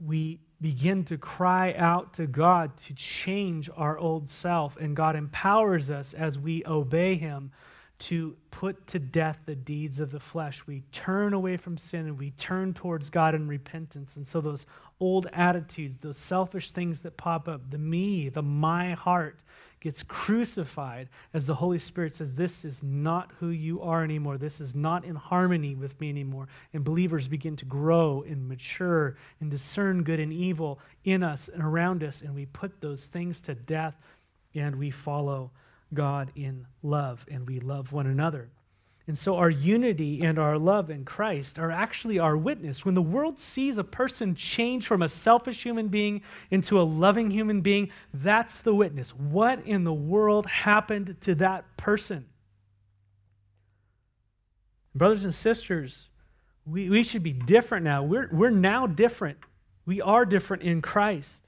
we 0.03 0.39
begin 0.59 1.03
to 1.05 1.17
cry 1.17 1.73
out 1.73 2.13
to 2.13 2.25
God 2.27 2.77
to 2.77 2.93
change 2.93 3.69
our 3.75 3.97
old 3.97 4.29
self. 4.29 4.77
And 4.77 4.95
God 4.95 5.15
empowers 5.15 5.89
us 5.89 6.13
as 6.13 6.39
we 6.39 6.65
obey 6.65 7.15
Him 7.15 7.51
to 7.99 8.35
put 8.51 8.87
to 8.87 8.99
death 8.99 9.39
the 9.45 9.55
deeds 9.55 9.99
of 9.99 10.11
the 10.11 10.19
flesh. 10.19 10.65
We 10.67 10.83
turn 10.91 11.33
away 11.33 11.57
from 11.57 11.77
sin 11.77 12.01
and 12.01 12.17
we 12.17 12.31
turn 12.31 12.73
towards 12.73 13.09
God 13.09 13.33
in 13.33 13.47
repentance. 13.47 14.15
And 14.15 14.25
so 14.25 14.39
those 14.39 14.65
old 14.99 15.27
attitudes, 15.33 15.97
those 15.97 16.17
selfish 16.17 16.71
things 16.71 17.01
that 17.01 17.17
pop 17.17 17.47
up, 17.47 17.71
the 17.71 17.77
me, 17.77 18.29
the 18.29 18.43
my 18.43 18.93
heart, 18.93 19.39
gets 19.79 20.03
crucified 20.03 21.09
as 21.33 21.45
the 21.45 21.55
Holy 21.55 21.79
Spirit 21.79 22.15
says, 22.15 22.33
This 22.33 22.65
is 22.65 22.81
not 22.81 23.31
who 23.39 23.49
you 23.49 23.81
are 23.81 24.03
anymore. 24.03 24.37
This 24.37 24.59
is 24.59 24.73
not 24.73 25.05
in 25.05 25.15
harmony 25.15 25.75
with 25.75 25.99
me 25.99 26.09
anymore. 26.09 26.47
And 26.73 26.83
believers 26.83 27.27
begin 27.27 27.55
to 27.57 27.65
grow 27.65 28.23
and 28.27 28.47
mature 28.47 29.17
and 29.39 29.51
discern 29.51 30.03
good 30.03 30.19
and 30.19 30.33
evil 30.33 30.79
in 31.03 31.23
us 31.23 31.49
and 31.51 31.61
around 31.63 32.03
us. 32.03 32.21
And 32.21 32.33
we 32.33 32.45
put 32.47 32.81
those 32.81 33.05
things 33.05 33.39
to 33.41 33.55
death 33.55 33.95
and 34.55 34.75
we 34.75 34.89
follow 34.89 35.51
God 35.93 36.31
in 36.35 36.65
love 36.81 37.25
and 37.29 37.47
we 37.47 37.59
love 37.59 37.91
one 37.91 38.07
another. 38.07 38.49
And 39.07 39.17
so 39.17 39.37
our 39.37 39.49
unity 39.49 40.21
and 40.21 40.37
our 40.37 40.57
love 40.57 40.89
in 40.89 41.05
Christ 41.05 41.57
are 41.57 41.71
actually 41.71 42.19
our 42.19 42.35
witness. 42.35 42.83
When 42.83 42.93
the 42.93 43.01
world 43.01 43.39
sees 43.39 43.77
a 43.77 43.83
person 43.83 44.35
change 44.35 44.85
from 44.85 45.01
a 45.01 45.07
selfish 45.07 45.63
human 45.63 45.87
being 45.87 46.21
into 46.51 46.79
a 46.79 46.83
loving 46.83 47.31
human 47.31 47.61
being, 47.61 47.89
that's 48.13 48.59
the 48.59 48.75
witness. 48.75 49.11
What 49.11 49.65
in 49.65 49.85
the 49.85 49.93
world 49.93 50.45
happened 50.45 51.15
to 51.21 51.35
that 51.35 51.77
person? 51.77 52.25
Brothers 54.93 55.23
and 55.23 55.33
sisters, 55.33 56.09
we, 56.65 56.89
we 56.89 57.01
should 57.01 57.23
be 57.23 57.31
different 57.31 57.85
now. 57.85 58.03
We're, 58.03 58.29
we're 58.29 58.49
now 58.49 58.87
different. 58.87 59.37
We 59.85 60.01
are 60.01 60.25
different 60.25 60.63
in 60.63 60.81
Christ. 60.81 61.47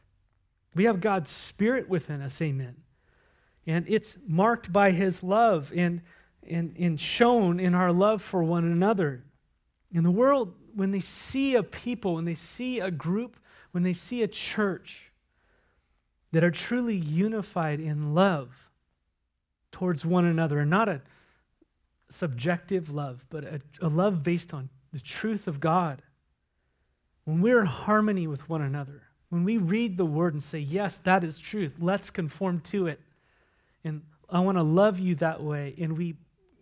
We 0.76 0.86
have 0.86 1.02
God's 1.02 1.30
Spirit 1.30 1.90
within 1.90 2.22
us, 2.22 2.42
amen. 2.42 2.78
And 3.68 3.86
it's 3.90 4.18
marked 4.26 4.72
by 4.72 4.92
His 4.92 5.22
love. 5.24 5.74
And 5.76 6.02
and, 6.50 6.76
and 6.78 7.00
shown 7.00 7.60
in 7.60 7.74
our 7.74 7.92
love 7.92 8.22
for 8.22 8.44
one 8.44 8.66
another. 8.66 9.24
In 9.92 10.04
the 10.04 10.12
world, 10.12 10.54
when 10.76 10.92
they 10.92 11.00
see 11.00 11.56
a 11.56 11.64
people, 11.64 12.16
when 12.16 12.26
they 12.26 12.36
see 12.36 12.80
a 12.80 12.92
group, 12.92 13.38
when 13.72 13.84
they 13.84 13.94
see 13.94 14.22
a 14.24 14.28
church 14.28 15.12
that 16.32 16.44
are 16.44 16.52
truly 16.52 16.96
unified 16.96 17.80
in 17.80 18.14
love 18.14 18.50
towards 19.72 20.06
one 20.06 20.26
another, 20.26 20.60
and 20.60 20.70
not 20.70 20.90
a 20.90 21.02
subjective 22.10 22.90
love, 22.90 23.26
but 23.30 23.44
a, 23.44 23.62
a 23.82 23.88
love 23.88 24.24
based 24.24 24.54
on 24.54 24.70
the 24.92 25.00
truth 25.00 25.48
of 25.48 25.60
God, 25.60 26.02
when 27.26 27.42
we're 27.42 27.60
in 27.60 27.68
harmony 27.68 28.26
with 28.28 28.50
one 28.50 28.62
another, 28.62 29.04
when 29.30 29.44
we 29.44 29.58
read 29.58 29.98
the 29.98 30.06
word 30.06 30.34
and 30.34 30.42
say, 30.42 30.60
Yes, 30.60 30.98
that 31.04 31.24
is 31.24 31.38
truth, 31.38 31.76
let's 31.80 32.10
conform 32.10 32.62
to 32.62 32.88
it. 32.88 33.00
And 33.84 34.02
I 34.30 34.40
want 34.40 34.58
to 34.58 34.64
love 34.64 35.00
you 35.00 35.16
that 35.16 35.42
way. 35.44 35.76
And 35.80 35.98
we 35.98 36.16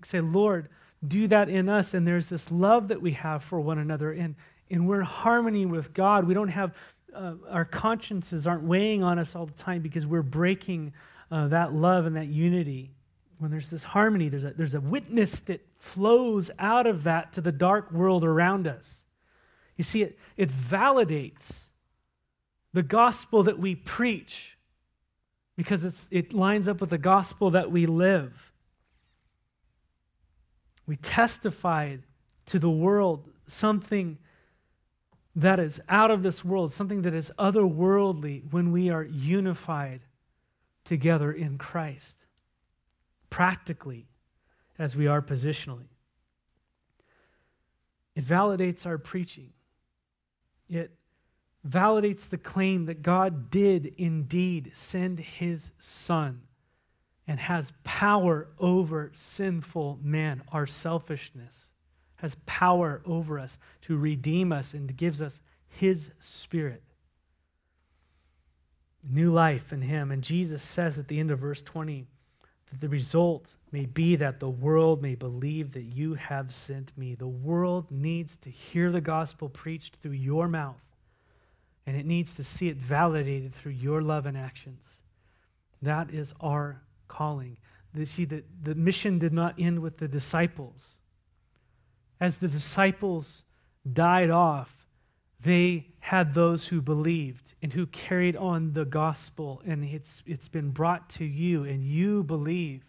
say, 0.05 0.19
Lord, 0.19 0.69
do 1.05 1.27
that 1.27 1.49
in 1.49 1.69
us. 1.69 1.93
And 1.93 2.07
there's 2.07 2.27
this 2.27 2.51
love 2.51 2.87
that 2.89 3.01
we 3.01 3.11
have 3.13 3.43
for 3.43 3.59
one 3.59 3.77
another. 3.77 4.11
And, 4.11 4.35
and 4.69 4.87
we're 4.87 4.99
in 4.99 5.05
harmony 5.05 5.65
with 5.65 5.93
God. 5.93 6.25
We 6.25 6.33
don't 6.33 6.49
have, 6.49 6.73
uh, 7.13 7.33
our 7.49 7.65
consciences 7.65 8.47
aren't 8.47 8.63
weighing 8.63 9.03
on 9.03 9.19
us 9.19 9.35
all 9.35 9.45
the 9.45 9.53
time 9.53 9.81
because 9.81 10.05
we're 10.05 10.21
breaking 10.21 10.93
uh, 11.31 11.47
that 11.49 11.73
love 11.73 12.05
and 12.05 12.15
that 12.15 12.27
unity. 12.27 12.91
When 13.39 13.51
there's 13.51 13.69
this 13.69 13.83
harmony, 13.83 14.29
there's 14.29 14.43
a, 14.43 14.51
there's 14.51 14.73
a 14.73 14.81
witness 14.81 15.39
that 15.41 15.65
flows 15.77 16.49
out 16.57 16.87
of 16.87 17.03
that 17.03 17.33
to 17.33 17.41
the 17.41 17.51
dark 17.51 17.91
world 17.91 18.23
around 18.23 18.67
us. 18.67 19.05
You 19.75 19.83
see, 19.83 20.01
it, 20.01 20.17
it 20.35 20.51
validates 20.51 21.65
the 22.73 22.81
gospel 22.83 23.43
that 23.43 23.59
we 23.59 23.75
preach 23.75 24.57
because 25.55 25.85
it's, 25.85 26.07
it 26.11 26.33
lines 26.33 26.67
up 26.67 26.81
with 26.81 26.89
the 26.89 26.97
gospel 26.97 27.51
that 27.51 27.71
we 27.71 27.85
live. 27.85 28.46
We 30.87 30.95
testified 30.95 32.03
to 32.47 32.59
the 32.59 32.69
world 32.69 33.29
something 33.45 34.17
that 35.35 35.59
is 35.59 35.79
out 35.87 36.09
of 36.09 36.23
this 36.23 36.43
world, 36.43 36.73
something 36.73 37.03
that 37.03 37.13
is 37.13 37.31
otherworldly 37.37 38.51
when 38.51 38.71
we 38.71 38.89
are 38.89 39.03
unified 39.03 40.01
together 40.83 41.31
in 41.31 41.57
Christ, 41.57 42.17
practically 43.29 44.07
as 44.79 44.95
we 44.95 45.05
are 45.05 45.21
positionally. 45.21 45.89
It 48.15 48.25
validates 48.25 48.85
our 48.85 48.97
preaching. 48.97 49.51
It 50.69 50.91
validates 51.67 52.29
the 52.29 52.37
claim 52.37 52.85
that 52.85 53.01
God 53.03 53.51
did 53.51 53.93
indeed 53.97 54.71
send 54.73 55.19
his 55.19 55.71
Son 55.77 56.46
and 57.27 57.39
has 57.39 57.73
power 57.83 58.47
over 58.57 59.11
sinful 59.13 59.99
man, 60.01 60.41
our 60.51 60.65
selfishness, 60.65 61.69
has 62.17 62.35
power 62.45 63.01
over 63.05 63.37
us 63.37 63.57
to 63.81 63.97
redeem 63.97 64.51
us 64.51 64.73
and 64.73 64.95
gives 64.95 65.21
us 65.21 65.41
his 65.67 66.11
spirit. 66.19 66.81
New 69.03 69.31
life 69.31 69.71
in 69.73 69.81
him. 69.81 70.11
And 70.11 70.23
Jesus 70.23 70.63
says 70.63 70.97
at 70.97 71.09
the 71.09 71.19
end 71.19 71.29
of 71.29 71.39
verse 71.39 71.61
20 71.61 72.07
that 72.71 72.81
the 72.81 72.89
result 72.89 73.55
may 73.71 73.85
be 73.85 74.15
that 74.15 74.39
the 74.39 74.49
world 74.49 75.01
may 75.01 75.15
believe 75.15 75.73
that 75.73 75.83
you 75.83 76.15
have 76.15 76.53
sent 76.53 76.97
me. 76.97 77.13
The 77.13 77.27
world 77.27 77.91
needs 77.91 78.35
to 78.37 78.49
hear 78.49 78.91
the 78.91 79.01
gospel 79.01 79.49
preached 79.49 79.97
through 79.97 80.11
your 80.11 80.47
mouth, 80.47 80.81
and 81.85 81.95
it 81.95 82.05
needs 82.05 82.35
to 82.35 82.43
see 82.43 82.67
it 82.69 82.77
validated 82.77 83.53
through 83.53 83.73
your 83.73 84.01
love 84.01 84.25
and 84.25 84.37
actions. 84.37 84.83
That 85.81 86.11
is 86.11 86.33
our 86.39 86.81
calling. 87.07 87.57
You 87.93 88.05
see, 88.05 88.25
the, 88.25 88.43
the 88.61 88.75
mission 88.75 89.19
did 89.19 89.33
not 89.33 89.55
end 89.59 89.79
with 89.79 89.97
the 89.97 90.07
disciples. 90.07 90.99
As 92.19 92.37
the 92.37 92.47
disciples 92.47 93.43
died 93.91 94.29
off, 94.29 94.73
they 95.41 95.87
had 95.99 96.33
those 96.33 96.67
who 96.67 96.81
believed 96.81 97.53
and 97.61 97.73
who 97.73 97.85
carried 97.87 98.35
on 98.35 98.73
the 98.73 98.85
gospel, 98.85 99.61
and 99.65 99.83
it's, 99.83 100.23
it's 100.25 100.47
been 100.47 100.71
brought 100.71 101.09
to 101.11 101.25
you, 101.25 101.63
and 101.63 101.83
you 101.83 102.23
believe. 102.23 102.83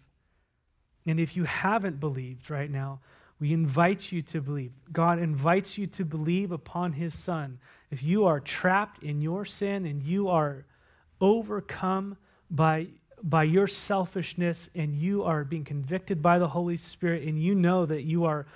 And 1.06 1.20
if 1.20 1.36
you 1.36 1.44
haven't 1.44 2.00
believed 2.00 2.50
right 2.50 2.70
now, 2.70 3.00
we 3.40 3.52
invite 3.52 4.10
you 4.10 4.20
to 4.22 4.40
believe. 4.40 4.72
God 4.92 5.18
invites 5.18 5.78
you 5.78 5.86
to 5.88 6.04
believe 6.04 6.50
upon 6.52 6.92
his 6.92 7.14
Son. 7.14 7.58
If 7.90 8.02
you 8.02 8.24
are 8.26 8.40
trapped 8.40 9.02
in 9.02 9.20
your 9.20 9.44
sin 9.44 9.86
and 9.86 10.02
you 10.02 10.28
are 10.28 10.64
overcome 11.20 12.16
by 12.50 12.88
by 13.22 13.44
your 13.44 13.66
selfishness 13.66 14.68
and 14.74 14.94
you 14.94 15.24
are 15.24 15.44
being 15.44 15.64
convicted 15.64 16.22
by 16.22 16.38
the 16.38 16.48
Holy 16.48 16.76
Spirit 16.76 17.22
and 17.24 17.42
you 17.42 17.54
know 17.54 17.86
that 17.86 18.02
you 18.02 18.24
are 18.24 18.46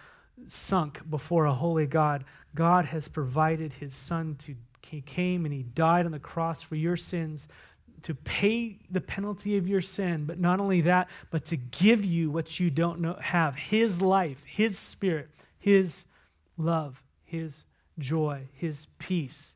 sunk 0.47 1.01
before 1.09 1.47
a 1.47 1.55
holy 1.55 1.87
God. 1.87 2.25
God 2.55 2.87
has 2.87 3.09
provided 3.09 3.73
his 3.75 3.95
son 3.95 4.37
to 4.41 4.55
he 4.93 5.01
came 5.01 5.47
and 5.47 5.55
he 5.55 5.63
died 5.63 6.05
on 6.05 6.13
the 6.13 6.19
cross 6.19 6.61
for 6.61 6.77
your 6.77 6.99
sins 6.99 7.49
to 8.03 8.15
pay 8.15 8.79
the 8.91 9.01
penalty 9.01 9.57
of 9.57 9.67
your 9.67 9.81
sin, 9.81 10.27
but 10.27 10.39
not 10.39 10.61
only 10.61 10.83
that, 10.83 11.09
but 11.31 11.47
to 11.47 11.57
give 11.57 12.05
you 12.05 12.31
what 12.31 12.61
you 12.61 12.69
don't 12.69 13.01
know, 13.01 13.17
have 13.21 13.55
his 13.55 14.03
life, 14.03 14.43
his 14.45 14.79
spirit, 14.79 15.31
his 15.59 16.05
love, 16.59 17.03
his 17.25 17.65
joy, 17.99 18.43
his 18.53 18.87
peace. 18.99 19.55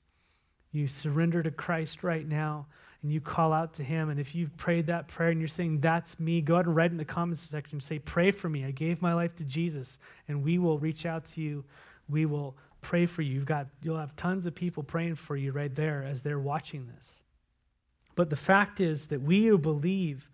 You 0.73 0.89
surrender 0.89 1.43
to 1.43 1.51
Christ 1.51 2.03
right 2.03 2.27
now 2.27 2.67
and 3.07 3.13
you 3.13 3.21
call 3.21 3.53
out 3.53 3.75
to 3.75 3.85
him. 3.85 4.11
And 4.11 4.19
if 4.19 4.35
you've 4.35 4.57
prayed 4.57 4.89
that 4.89 5.07
prayer 5.07 5.31
and 5.31 5.41
you're 5.41 5.47
saying, 5.47 5.81
That's 5.81 6.19
me, 6.19 6.41
go 6.41 6.55
ahead 6.55 6.67
and 6.67 6.75
write 6.75 6.91
in 6.91 6.97
the 6.97 7.05
comments 7.05 7.41
section. 7.41 7.77
And 7.77 7.83
say, 7.83 8.01
Pray 8.01 8.33
for 8.33 8.49
me. 8.49 8.65
I 8.65 8.73
gave 8.73 9.01
my 9.01 9.15
life 9.15 9.37
to 9.37 9.45
Jesus. 9.45 9.97
And 10.27 10.43
we 10.43 10.59
will 10.59 10.81
reach 10.81 11.07
out 11.07 11.25
to 11.27 11.41
you. 11.41 11.65
We 12.09 12.27
will 12.27 12.57
pray 12.83 13.07
for 13.07 13.23
you. 13.23 13.35
You've 13.35 13.47
got, 13.47 13.69
you'll 13.81 13.97
have 13.97 14.17
tons 14.17 14.45
of 14.45 14.57
people 14.57 14.83
praying 14.83 15.15
for 15.15 15.37
you 15.37 15.53
right 15.53 15.73
there 15.73 16.03
as 16.03 16.23
they're 16.23 16.41
watching 16.41 16.89
this. 16.97 17.13
But 18.17 18.29
the 18.29 18.37
fact 18.37 18.81
is 18.81 19.07
that 19.07 19.23
we 19.23 19.47
who 19.47 19.57
believe 19.57 20.29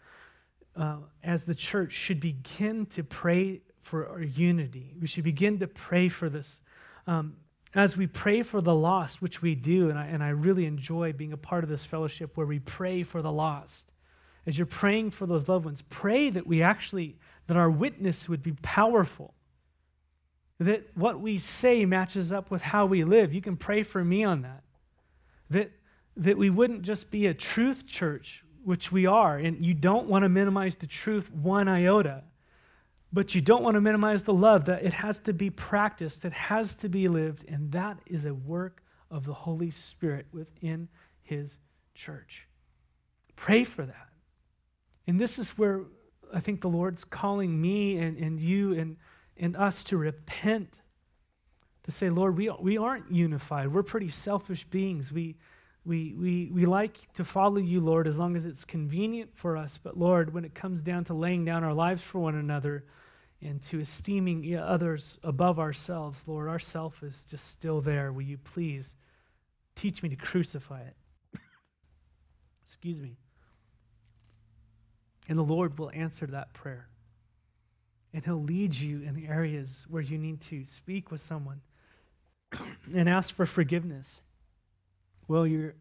uh, 0.75 0.97
as 1.23 1.45
the 1.45 1.55
church 1.55 1.93
should 1.93 2.21
begin 2.21 2.87
to 2.87 3.05
pray 3.05 3.61
for 3.83 4.09
our 4.09 4.23
unity. 4.23 4.95
We 4.99 5.09
should 5.09 5.25
begin 5.25 5.59
to 5.59 5.67
pray 5.67 6.09
for 6.09 6.31
this. 6.31 6.63
Um, 7.07 7.37
as 7.75 7.97
we 7.97 8.07
pray 8.07 8.43
for 8.43 8.61
the 8.61 8.75
lost, 8.75 9.23
which 9.23 9.41
we 9.41 9.55
do, 9.55 9.89
and 9.89 9.99
I, 9.99 10.07
and 10.07 10.23
I 10.23 10.29
really 10.29 10.67
enjoy 10.67 11.13
being 11.13 11.33
a 11.33 11.39
part 11.39 11.65
of 11.65 11.71
this 11.71 11.85
fellowship 11.85 12.37
where 12.37 12.47
we 12.47 12.59
pray 12.59 13.03
for 13.03 13.23
the 13.23 13.33
lost. 13.33 13.93
As 14.47 14.59
you're 14.59 14.67
praying 14.67 15.13
for 15.13 15.27
those 15.27 15.49
loved 15.49 15.65
ones, 15.65 15.83
pray 15.89 16.29
that 16.31 16.47
we 16.47 16.63
actually, 16.63 17.17
that 17.47 17.57
our 17.57 17.71
witness 17.71 18.29
would 18.29 18.43
be 18.43 18.53
powerful. 18.53 19.35
That 20.59 20.91
what 20.95 21.21
we 21.21 21.39
say 21.39 21.87
matches 21.87 22.31
up 22.31 22.51
with 22.51 22.63
how 22.63 22.85
we 22.85 23.05
live. 23.05 23.33
You 23.33 23.41
can 23.41 23.57
pray 23.57 23.83
for 23.83 24.05
me 24.05 24.23
on 24.23 24.43
that. 24.43 24.63
That, 25.49 25.73
that 26.17 26.37
we 26.37 26.51
wouldn't 26.51 26.83
just 26.83 27.11
be 27.11 27.27
a 27.27 27.35
truth 27.35 27.87
church, 27.87 28.45
which 28.65 28.93
we 28.93 29.07
are, 29.07 29.39
and 29.39 29.65
you 29.65 29.75
don't 29.75 30.09
want 30.09 30.25
to 30.25 30.29
minimize 30.29 30.77
the 30.77 30.87
truth 30.87 31.33
one 31.33 31.69
iota 31.69 32.25
but 33.13 33.35
you 33.35 33.41
don't 33.41 33.63
want 33.63 33.75
to 33.75 33.81
minimize 33.81 34.23
the 34.23 34.33
love 34.33 34.65
that 34.65 34.85
it 34.85 34.95
has 34.95 35.19
to 35.21 35.33
be 35.33 35.51
practiced, 35.51 36.25
it 36.25 36.33
has 36.33 36.75
to 36.77 36.89
be 36.89 37.09
lived, 37.09 37.45
and 37.49 37.73
that 37.73 37.99
is 38.07 38.25
a 38.25 38.33
work 38.33 38.83
of 39.11 39.27
the 39.27 39.35
Holy 39.35 39.71
Spirit 39.71 40.27
within 40.33 40.89
His 41.23 41.59
church. 41.95 42.47
Pray 43.37 43.65
for 43.65 43.85
that. 43.85 44.09
And 45.07 45.21
this 45.21 45.39
is 45.39 45.51
where 45.51 45.83
I 46.33 46.41
think 46.41 46.61
the 46.61 46.69
Lord's 46.69 47.05
calling 47.05 47.61
me 47.61 47.99
and, 47.99 48.17
and 48.17 48.41
you 48.41 48.73
and, 48.73 48.97
and 49.37 49.57
us 49.57 49.85
to 49.85 49.97
repent. 49.97 50.75
To 51.85 51.91
say, 51.91 52.09
Lord, 52.09 52.37
we, 52.37 52.49
we 52.61 52.79
aren't 52.79 53.11
unified. 53.11 53.73
We're 53.73 53.83
pretty 53.83 54.09
selfish 54.09 54.65
beings. 54.65 55.11
We, 55.11 55.37
we, 55.85 56.15
we, 56.17 56.51
we 56.53 56.65
like 56.65 57.13
to 57.15 57.25
follow 57.25 57.57
you, 57.57 57.81
Lord, 57.81 58.07
as 58.07 58.17
long 58.17 58.37
as 58.37 58.47
it's 58.47 58.65
convenient 58.65 59.31
for 59.35 59.57
us. 59.57 59.81
But 59.83 59.99
Lord, 59.99 60.33
when 60.33 60.45
it 60.45 60.55
comes 60.55 60.81
down 60.81 61.05
to 61.07 61.15
laying 61.15 61.45
down 61.45 61.65
our 61.65 61.75
lives 61.75 62.03
for 62.03 62.21
one 62.21 62.37
another, 62.37 62.85
and 63.43 63.61
to 63.61 63.81
esteeming 63.81 64.57
others 64.57 65.19
above 65.25 65.59
ourselves, 65.59 66.23
Lord, 66.27 66.49
our 66.49 66.61
self 66.61 67.03
is 67.03 67.25
just 67.29 67.51
still 67.51 67.81
there. 67.81 68.13
Will 68.13 68.23
you 68.23 68.39
please 68.39 68.95
teach 69.75 70.03
me 70.03 70.09
to 70.09 70.17
crucify 70.17 70.83
it? 70.83 70.97
Excuse 72.65 73.01
me. 73.01 73.17
And 75.29 75.37
the 75.39 75.43
Lord 75.43 75.79
will 75.79 75.91
answer 75.93 76.27
that 76.27 76.53
prayer. 76.53 76.89
And 78.15 78.25
He'll 78.25 78.43
lead 78.43 78.77
you 78.77 79.03
in 79.03 79.27
areas 79.27 79.87
where 79.89 80.03
you 80.03 80.19
need 80.19 80.41
to 80.43 80.65
speak 80.65 81.11
with 81.11 81.21
someone 81.21 81.63
and 82.95 83.09
ask 83.09 83.35
for 83.35 83.47
forgiveness. 83.47 84.21
Well, 85.27 85.47
you're, 85.47 85.75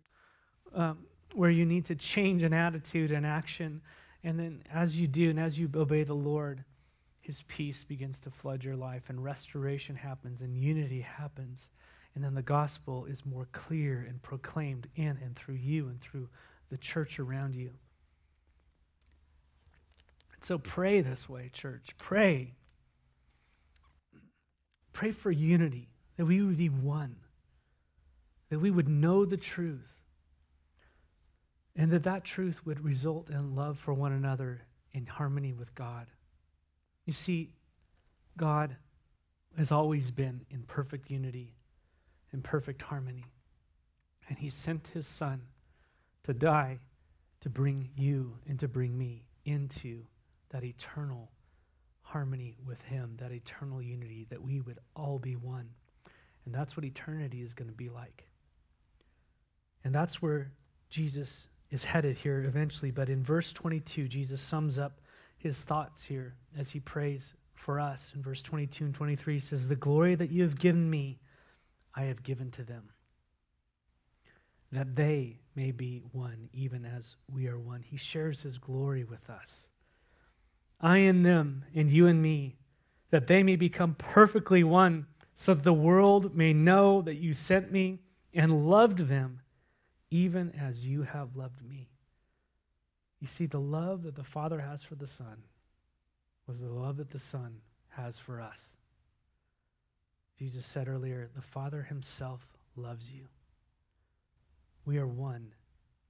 um, 0.74 1.00
where 1.36 1.50
you 1.50 1.66
need 1.66 1.86
to 1.86 1.96
change 1.96 2.42
an 2.42 2.54
attitude 2.54 3.12
and 3.12 3.26
action. 3.26 3.82
And 4.24 4.40
then 4.40 4.64
as 4.74 5.00
you 5.00 5.08
do 5.08 5.30
and 5.30 5.40
as 5.40 5.60
you 5.60 5.70
obey 5.76 6.04
the 6.04 6.14
Lord, 6.14 6.64
his 7.22 7.44
peace 7.48 7.84
begins 7.84 8.20
to 8.22 8.32
flood 8.32 8.64
your 8.64 8.76
life, 8.76 9.10
and 9.10 9.24
restoration 9.24 9.96
happens, 9.96 10.42
and 10.42 10.58
unity 10.58 11.02
happens. 11.02 11.70
And 12.14 12.24
then 12.24 12.34
the 12.34 12.42
gospel 12.42 13.06
is 13.06 13.26
more 13.26 13.48
clear 13.54 14.06
and 14.10 14.22
proclaimed 14.22 14.88
in 14.96 15.18
and 15.24 15.36
through 15.36 15.56
you 15.56 15.88
and 15.88 16.02
through 16.02 16.28
the 16.70 16.78
church 16.78 17.20
around 17.20 17.56
you. 17.56 17.72
So 20.42 20.58
pray 20.58 21.02
this 21.02 21.30
way, 21.30 21.52
church. 21.54 21.90
Pray. 21.98 22.56
Pray 24.92 25.12
for 25.12 25.32
unity, 25.32 25.90
that 26.18 26.26
we 26.26 26.42
would 26.42 26.58
be 26.58 26.70
one, 26.70 27.16
that 28.50 28.60
we 28.60 28.72
would 28.72 28.90
know 28.90 29.24
the 29.24 29.38
truth, 29.38 30.02
and 31.76 31.92
that 31.92 32.04
that 32.04 32.26
truth 32.26 32.66
would 32.66 32.84
result 32.84 33.30
in 33.30 33.56
love 33.56 33.78
for 33.78 33.94
one 33.94 34.12
another 34.12 34.64
in 34.92 35.06
harmony 35.06 35.54
with 35.54 35.74
God. 35.76 36.08
You 37.12 37.16
see, 37.16 37.50
God 38.38 38.78
has 39.58 39.70
always 39.70 40.12
been 40.12 40.46
in 40.50 40.62
perfect 40.62 41.12
unity, 41.12 41.56
in 42.32 42.42
perfect 42.42 42.82
harmony. 42.84 43.26
And 44.30 44.38
He 44.38 44.50
sent 44.50 44.88
His 44.94 45.08
Son 45.08 45.42
to 46.24 46.34
die 46.34 46.80
to 47.42 47.50
bring 47.50 47.90
you 47.98 48.38
and 48.48 48.58
to 48.62 48.70
bring 48.70 48.98
me 48.98 49.26
into 49.44 50.04
that 50.52 50.64
eternal 50.64 51.32
harmony 52.02 52.56
with 52.66 52.82
Him, 52.84 53.18
that 53.20 53.34
eternal 53.34 53.82
unity, 53.82 54.26
that 54.30 54.42
we 54.42 54.62
would 54.62 54.80
all 54.96 55.20
be 55.20 55.36
one. 55.36 55.68
And 56.46 56.56
that's 56.56 56.78
what 56.78 56.86
eternity 56.86 57.42
is 57.42 57.54
going 57.54 57.68
to 57.68 57.76
be 57.76 57.90
like. 57.90 58.30
And 59.84 59.94
that's 59.94 60.22
where 60.22 60.54
Jesus 60.90 61.50
is 61.72 61.84
headed 61.84 62.20
here 62.20 62.46
eventually. 62.48 62.92
But 62.92 63.10
in 63.10 63.22
verse 63.22 63.52
22, 63.52 64.08
Jesus 64.08 64.40
sums 64.40 64.80
up 64.80 65.02
his 65.42 65.60
thoughts 65.62 66.04
here 66.04 66.36
as 66.58 66.72
he 66.72 66.80
prays 66.80 67.34
for 67.54 67.80
us. 67.80 68.14
In 68.16 68.22
verse 68.22 68.42
22 68.42 68.86
and 68.86 68.94
23, 68.94 69.36
he 69.36 69.40
says, 69.40 69.68
The 69.68 69.76
glory 69.76 70.16
that 70.16 70.32
you 70.32 70.44
have 70.44 70.58
given 70.58 70.90
me, 70.90 71.20
I 71.96 72.04
have 72.04 72.24
given 72.24 72.52
to 72.52 72.64
them, 72.64 72.90
that 74.72 74.96
they 74.96 75.40
may 75.56 75.72
be 75.72 76.04
one, 76.12 76.50
even 76.54 76.86
as 76.86 77.16
we 77.32 77.48
are 77.48 77.60
one. 77.60 77.82
He 77.82 77.98
shares 77.98 78.42
his 78.42 78.58
glory 78.58 79.04
with 79.04 79.30
us. 79.30 79.68
I 80.80 80.98
and 80.98 81.26
them, 81.26 81.66
and 81.76 81.92
you 81.92 82.08
and 82.08 82.22
me, 82.22 82.56
that 83.12 83.28
they 83.28 83.44
may 83.44 83.56
become 83.56 83.96
perfectly 83.96 84.64
one, 84.64 85.06
so 85.34 85.54
that 85.54 85.64
the 85.64 85.74
world 85.74 86.36
may 86.36 86.54
know 86.54 87.02
that 87.02 87.16
you 87.16 87.34
sent 87.34 87.72
me 87.72 88.00
and 88.34 88.70
loved 88.70 89.08
them, 89.10 89.42
even 90.10 90.52
as 90.52 90.88
you 90.88 91.04
have 91.04 91.36
loved 91.36 91.64
me. 91.64 91.91
You 93.22 93.28
see, 93.28 93.46
the 93.46 93.60
love 93.60 94.04
that 94.04 94.16
the 94.16 94.24
Father 94.24 94.60
has 94.60 94.82
for 94.82 94.96
the 94.96 95.08
Son 95.08 95.44
was 96.48 96.60
the 96.60 96.68
love 96.70 96.98
that 96.98 97.12
the 97.12 97.20
Son 97.20 97.58
has 97.90 98.18
for 98.18 98.42
us. 98.42 98.66
Jesus 100.40 100.66
said 100.66 100.88
earlier, 100.88 101.30
the 101.36 101.42
Father 101.42 101.84
Himself 101.84 102.42
loves 102.76 103.12
you. 103.12 103.28
We 104.86 104.98
are 104.98 105.06
one 105.06 105.54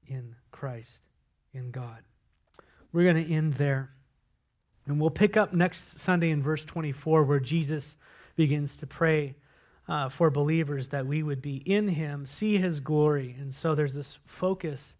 in 0.07 0.35
Christ, 0.51 1.01
in 1.53 1.71
God. 1.71 1.99
We're 2.93 3.11
going 3.11 3.25
to 3.25 3.33
end 3.33 3.55
there. 3.55 3.91
And 4.87 4.99
we'll 4.99 5.09
pick 5.09 5.35
up 5.35 5.53
next 5.53 5.99
Sunday 5.99 6.29
in 6.29 6.41
verse 6.41 6.63
24, 6.63 7.23
where 7.23 7.41
Jesus 7.41 7.97
begins 8.37 8.77
to 8.77 8.87
pray 8.87 9.35
uh, 9.87 10.07
for 10.07 10.29
believers 10.29 10.89
that 10.89 11.05
we 11.05 11.23
would 11.23 11.41
be 11.41 11.57
in 11.57 11.89
Him, 11.89 12.25
see 12.25 12.57
His 12.57 12.79
glory. 12.79 13.35
And 13.37 13.53
so 13.53 13.75
there's 13.75 13.95
this 13.95 14.17
focus 14.25 14.95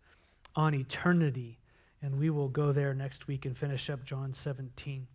on 0.58 0.76
eternity 0.76 1.61
and 2.02 2.18
we 2.18 2.30
will 2.30 2.50
go 2.50 2.72
there 2.72 2.94
next 2.94 3.28
week 3.28 3.46
and 3.46 3.58
finish 3.58 3.90
up 3.90 4.04
John 4.04 4.34
17. 4.34 5.08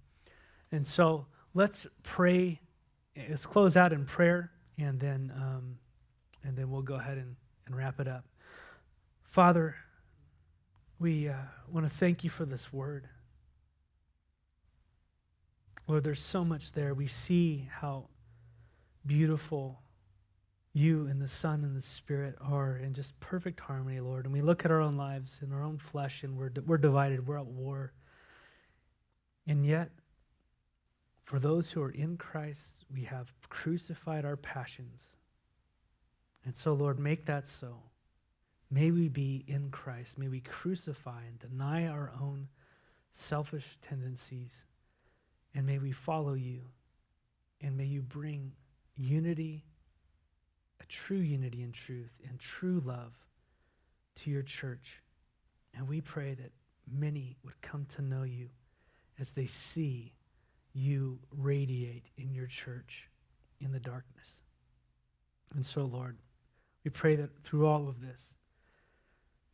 And 0.72 0.86
so 0.86 1.26
let's 1.54 1.86
pray. 2.02 2.60
Let's 3.28 3.46
close 3.46 3.76
out 3.76 3.92
in 3.92 4.04
prayer, 4.04 4.50
and 4.78 5.00
then, 5.00 5.32
um, 5.34 5.78
and 6.44 6.56
then 6.56 6.70
we'll 6.70 6.82
go 6.82 6.96
ahead 6.96 7.16
and, 7.16 7.36
and 7.66 7.74
wrap 7.74 7.98
it 7.98 8.06
up. 8.06 8.24
Father, 9.24 9.76
we 10.98 11.28
uh, 11.28 11.34
want 11.70 11.90
to 11.90 11.94
thank 11.94 12.24
you 12.24 12.30
for 12.30 12.44
this 12.44 12.72
word. 12.72 13.08
Lord, 15.88 16.04
there's 16.04 16.22
so 16.22 16.44
much 16.44 16.72
there. 16.72 16.94
We 16.94 17.06
see 17.06 17.68
how 17.80 18.08
beautiful 19.06 19.80
you 20.76 21.06
and 21.06 21.22
the 21.22 21.28
Son 21.28 21.64
and 21.64 21.74
the 21.74 21.82
Spirit 21.82 22.36
are 22.40 22.76
in 22.76 22.92
just 22.92 23.18
perfect 23.18 23.60
harmony, 23.60 24.00
Lord. 24.00 24.26
And 24.26 24.34
we 24.34 24.42
look 24.42 24.64
at 24.64 24.70
our 24.70 24.82
own 24.82 24.96
lives 24.96 25.40
in 25.42 25.52
our 25.52 25.62
own 25.62 25.78
flesh 25.78 26.22
and 26.22 26.36
we're, 26.36 26.50
we're 26.66 26.76
divided, 26.76 27.26
we're 27.26 27.38
at 27.38 27.46
war. 27.46 27.92
And 29.46 29.64
yet, 29.64 29.90
for 31.24 31.38
those 31.38 31.70
who 31.70 31.82
are 31.82 31.90
in 31.90 32.18
Christ, 32.18 32.84
we 32.92 33.04
have 33.04 33.32
crucified 33.48 34.24
our 34.26 34.36
passions. 34.36 35.00
And 36.44 36.54
so, 36.54 36.74
Lord, 36.74 36.98
make 36.98 37.26
that 37.26 37.46
so. 37.46 37.82
May 38.70 38.90
we 38.90 39.08
be 39.08 39.44
in 39.48 39.70
Christ. 39.70 40.18
May 40.18 40.28
we 40.28 40.40
crucify 40.40 41.22
and 41.26 41.38
deny 41.38 41.86
our 41.86 42.12
own 42.20 42.48
selfish 43.12 43.78
tendencies. 43.80 44.64
And 45.54 45.66
may 45.66 45.78
we 45.78 45.92
follow 45.92 46.34
you 46.34 46.60
And 47.60 47.76
may 47.76 47.86
you 47.86 48.02
bring 48.02 48.52
unity, 48.96 49.64
a 50.80 50.86
true 50.86 51.18
unity 51.18 51.62
in 51.62 51.72
truth, 51.72 52.12
and 52.28 52.38
true 52.38 52.82
love 52.84 53.14
to 54.16 54.30
your 54.30 54.42
church. 54.42 55.02
And 55.74 55.88
we 55.88 56.00
pray 56.00 56.34
that 56.34 56.52
many 56.90 57.36
would 57.44 57.60
come 57.62 57.86
to 57.96 58.02
know 58.02 58.22
you 58.22 58.48
as 59.18 59.32
they 59.32 59.46
see 59.46 60.12
you 60.72 61.18
radiate 61.36 62.06
in 62.16 62.34
your 62.34 62.46
church 62.46 63.08
in 63.60 63.72
the 63.72 63.80
darkness. 63.80 64.30
And 65.54 65.64
so, 65.64 65.84
Lord, 65.84 66.16
we 66.84 66.90
pray 66.90 67.16
that 67.16 67.30
through 67.44 67.66
all 67.66 67.88
of 67.88 68.00
this, 68.00 68.32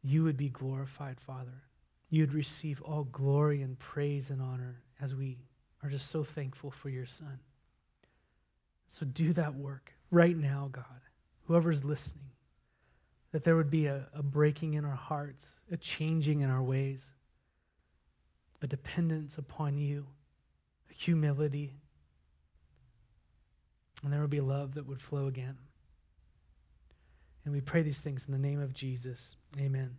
you 0.02 0.24
would 0.24 0.36
be 0.36 0.48
glorified, 0.48 1.20
Father. 1.20 1.62
You 2.10 2.22
would 2.22 2.34
receive 2.34 2.82
all 2.82 3.04
glory 3.04 3.62
and 3.62 3.78
praise 3.78 4.30
and 4.30 4.42
honor 4.42 4.82
as 5.00 5.14
we 5.14 5.38
are 5.82 5.88
just 5.88 6.10
so 6.10 6.24
thankful 6.24 6.70
for 6.70 6.88
your 6.88 7.06
Son. 7.06 7.38
So 8.86 9.06
do 9.06 9.32
that 9.32 9.54
work 9.54 9.94
right 10.10 10.36
now, 10.36 10.68
God. 10.70 10.84
Whoever's 11.46 11.84
listening, 11.84 12.30
that 13.32 13.44
there 13.44 13.56
would 13.56 13.70
be 13.70 13.86
a, 13.86 14.06
a 14.14 14.22
breaking 14.22 14.74
in 14.74 14.84
our 14.84 14.96
hearts, 14.96 15.48
a 15.70 15.76
changing 15.76 16.40
in 16.40 16.50
our 16.50 16.62
ways, 16.62 17.12
a 18.60 18.66
dependence 18.66 19.38
upon 19.38 19.76
you, 19.76 20.06
a 20.90 20.94
humility, 20.94 21.74
and 24.02 24.12
there 24.12 24.20
would 24.20 24.30
be 24.30 24.40
love 24.40 24.74
that 24.74 24.86
would 24.86 25.00
flow 25.00 25.26
again. 25.26 25.56
And 27.44 27.52
we 27.52 27.60
pray 27.60 27.82
these 27.82 28.00
things 28.00 28.24
in 28.26 28.32
the 28.32 28.38
name 28.38 28.60
of 28.60 28.72
Jesus. 28.72 29.36
Amen. 29.58 29.96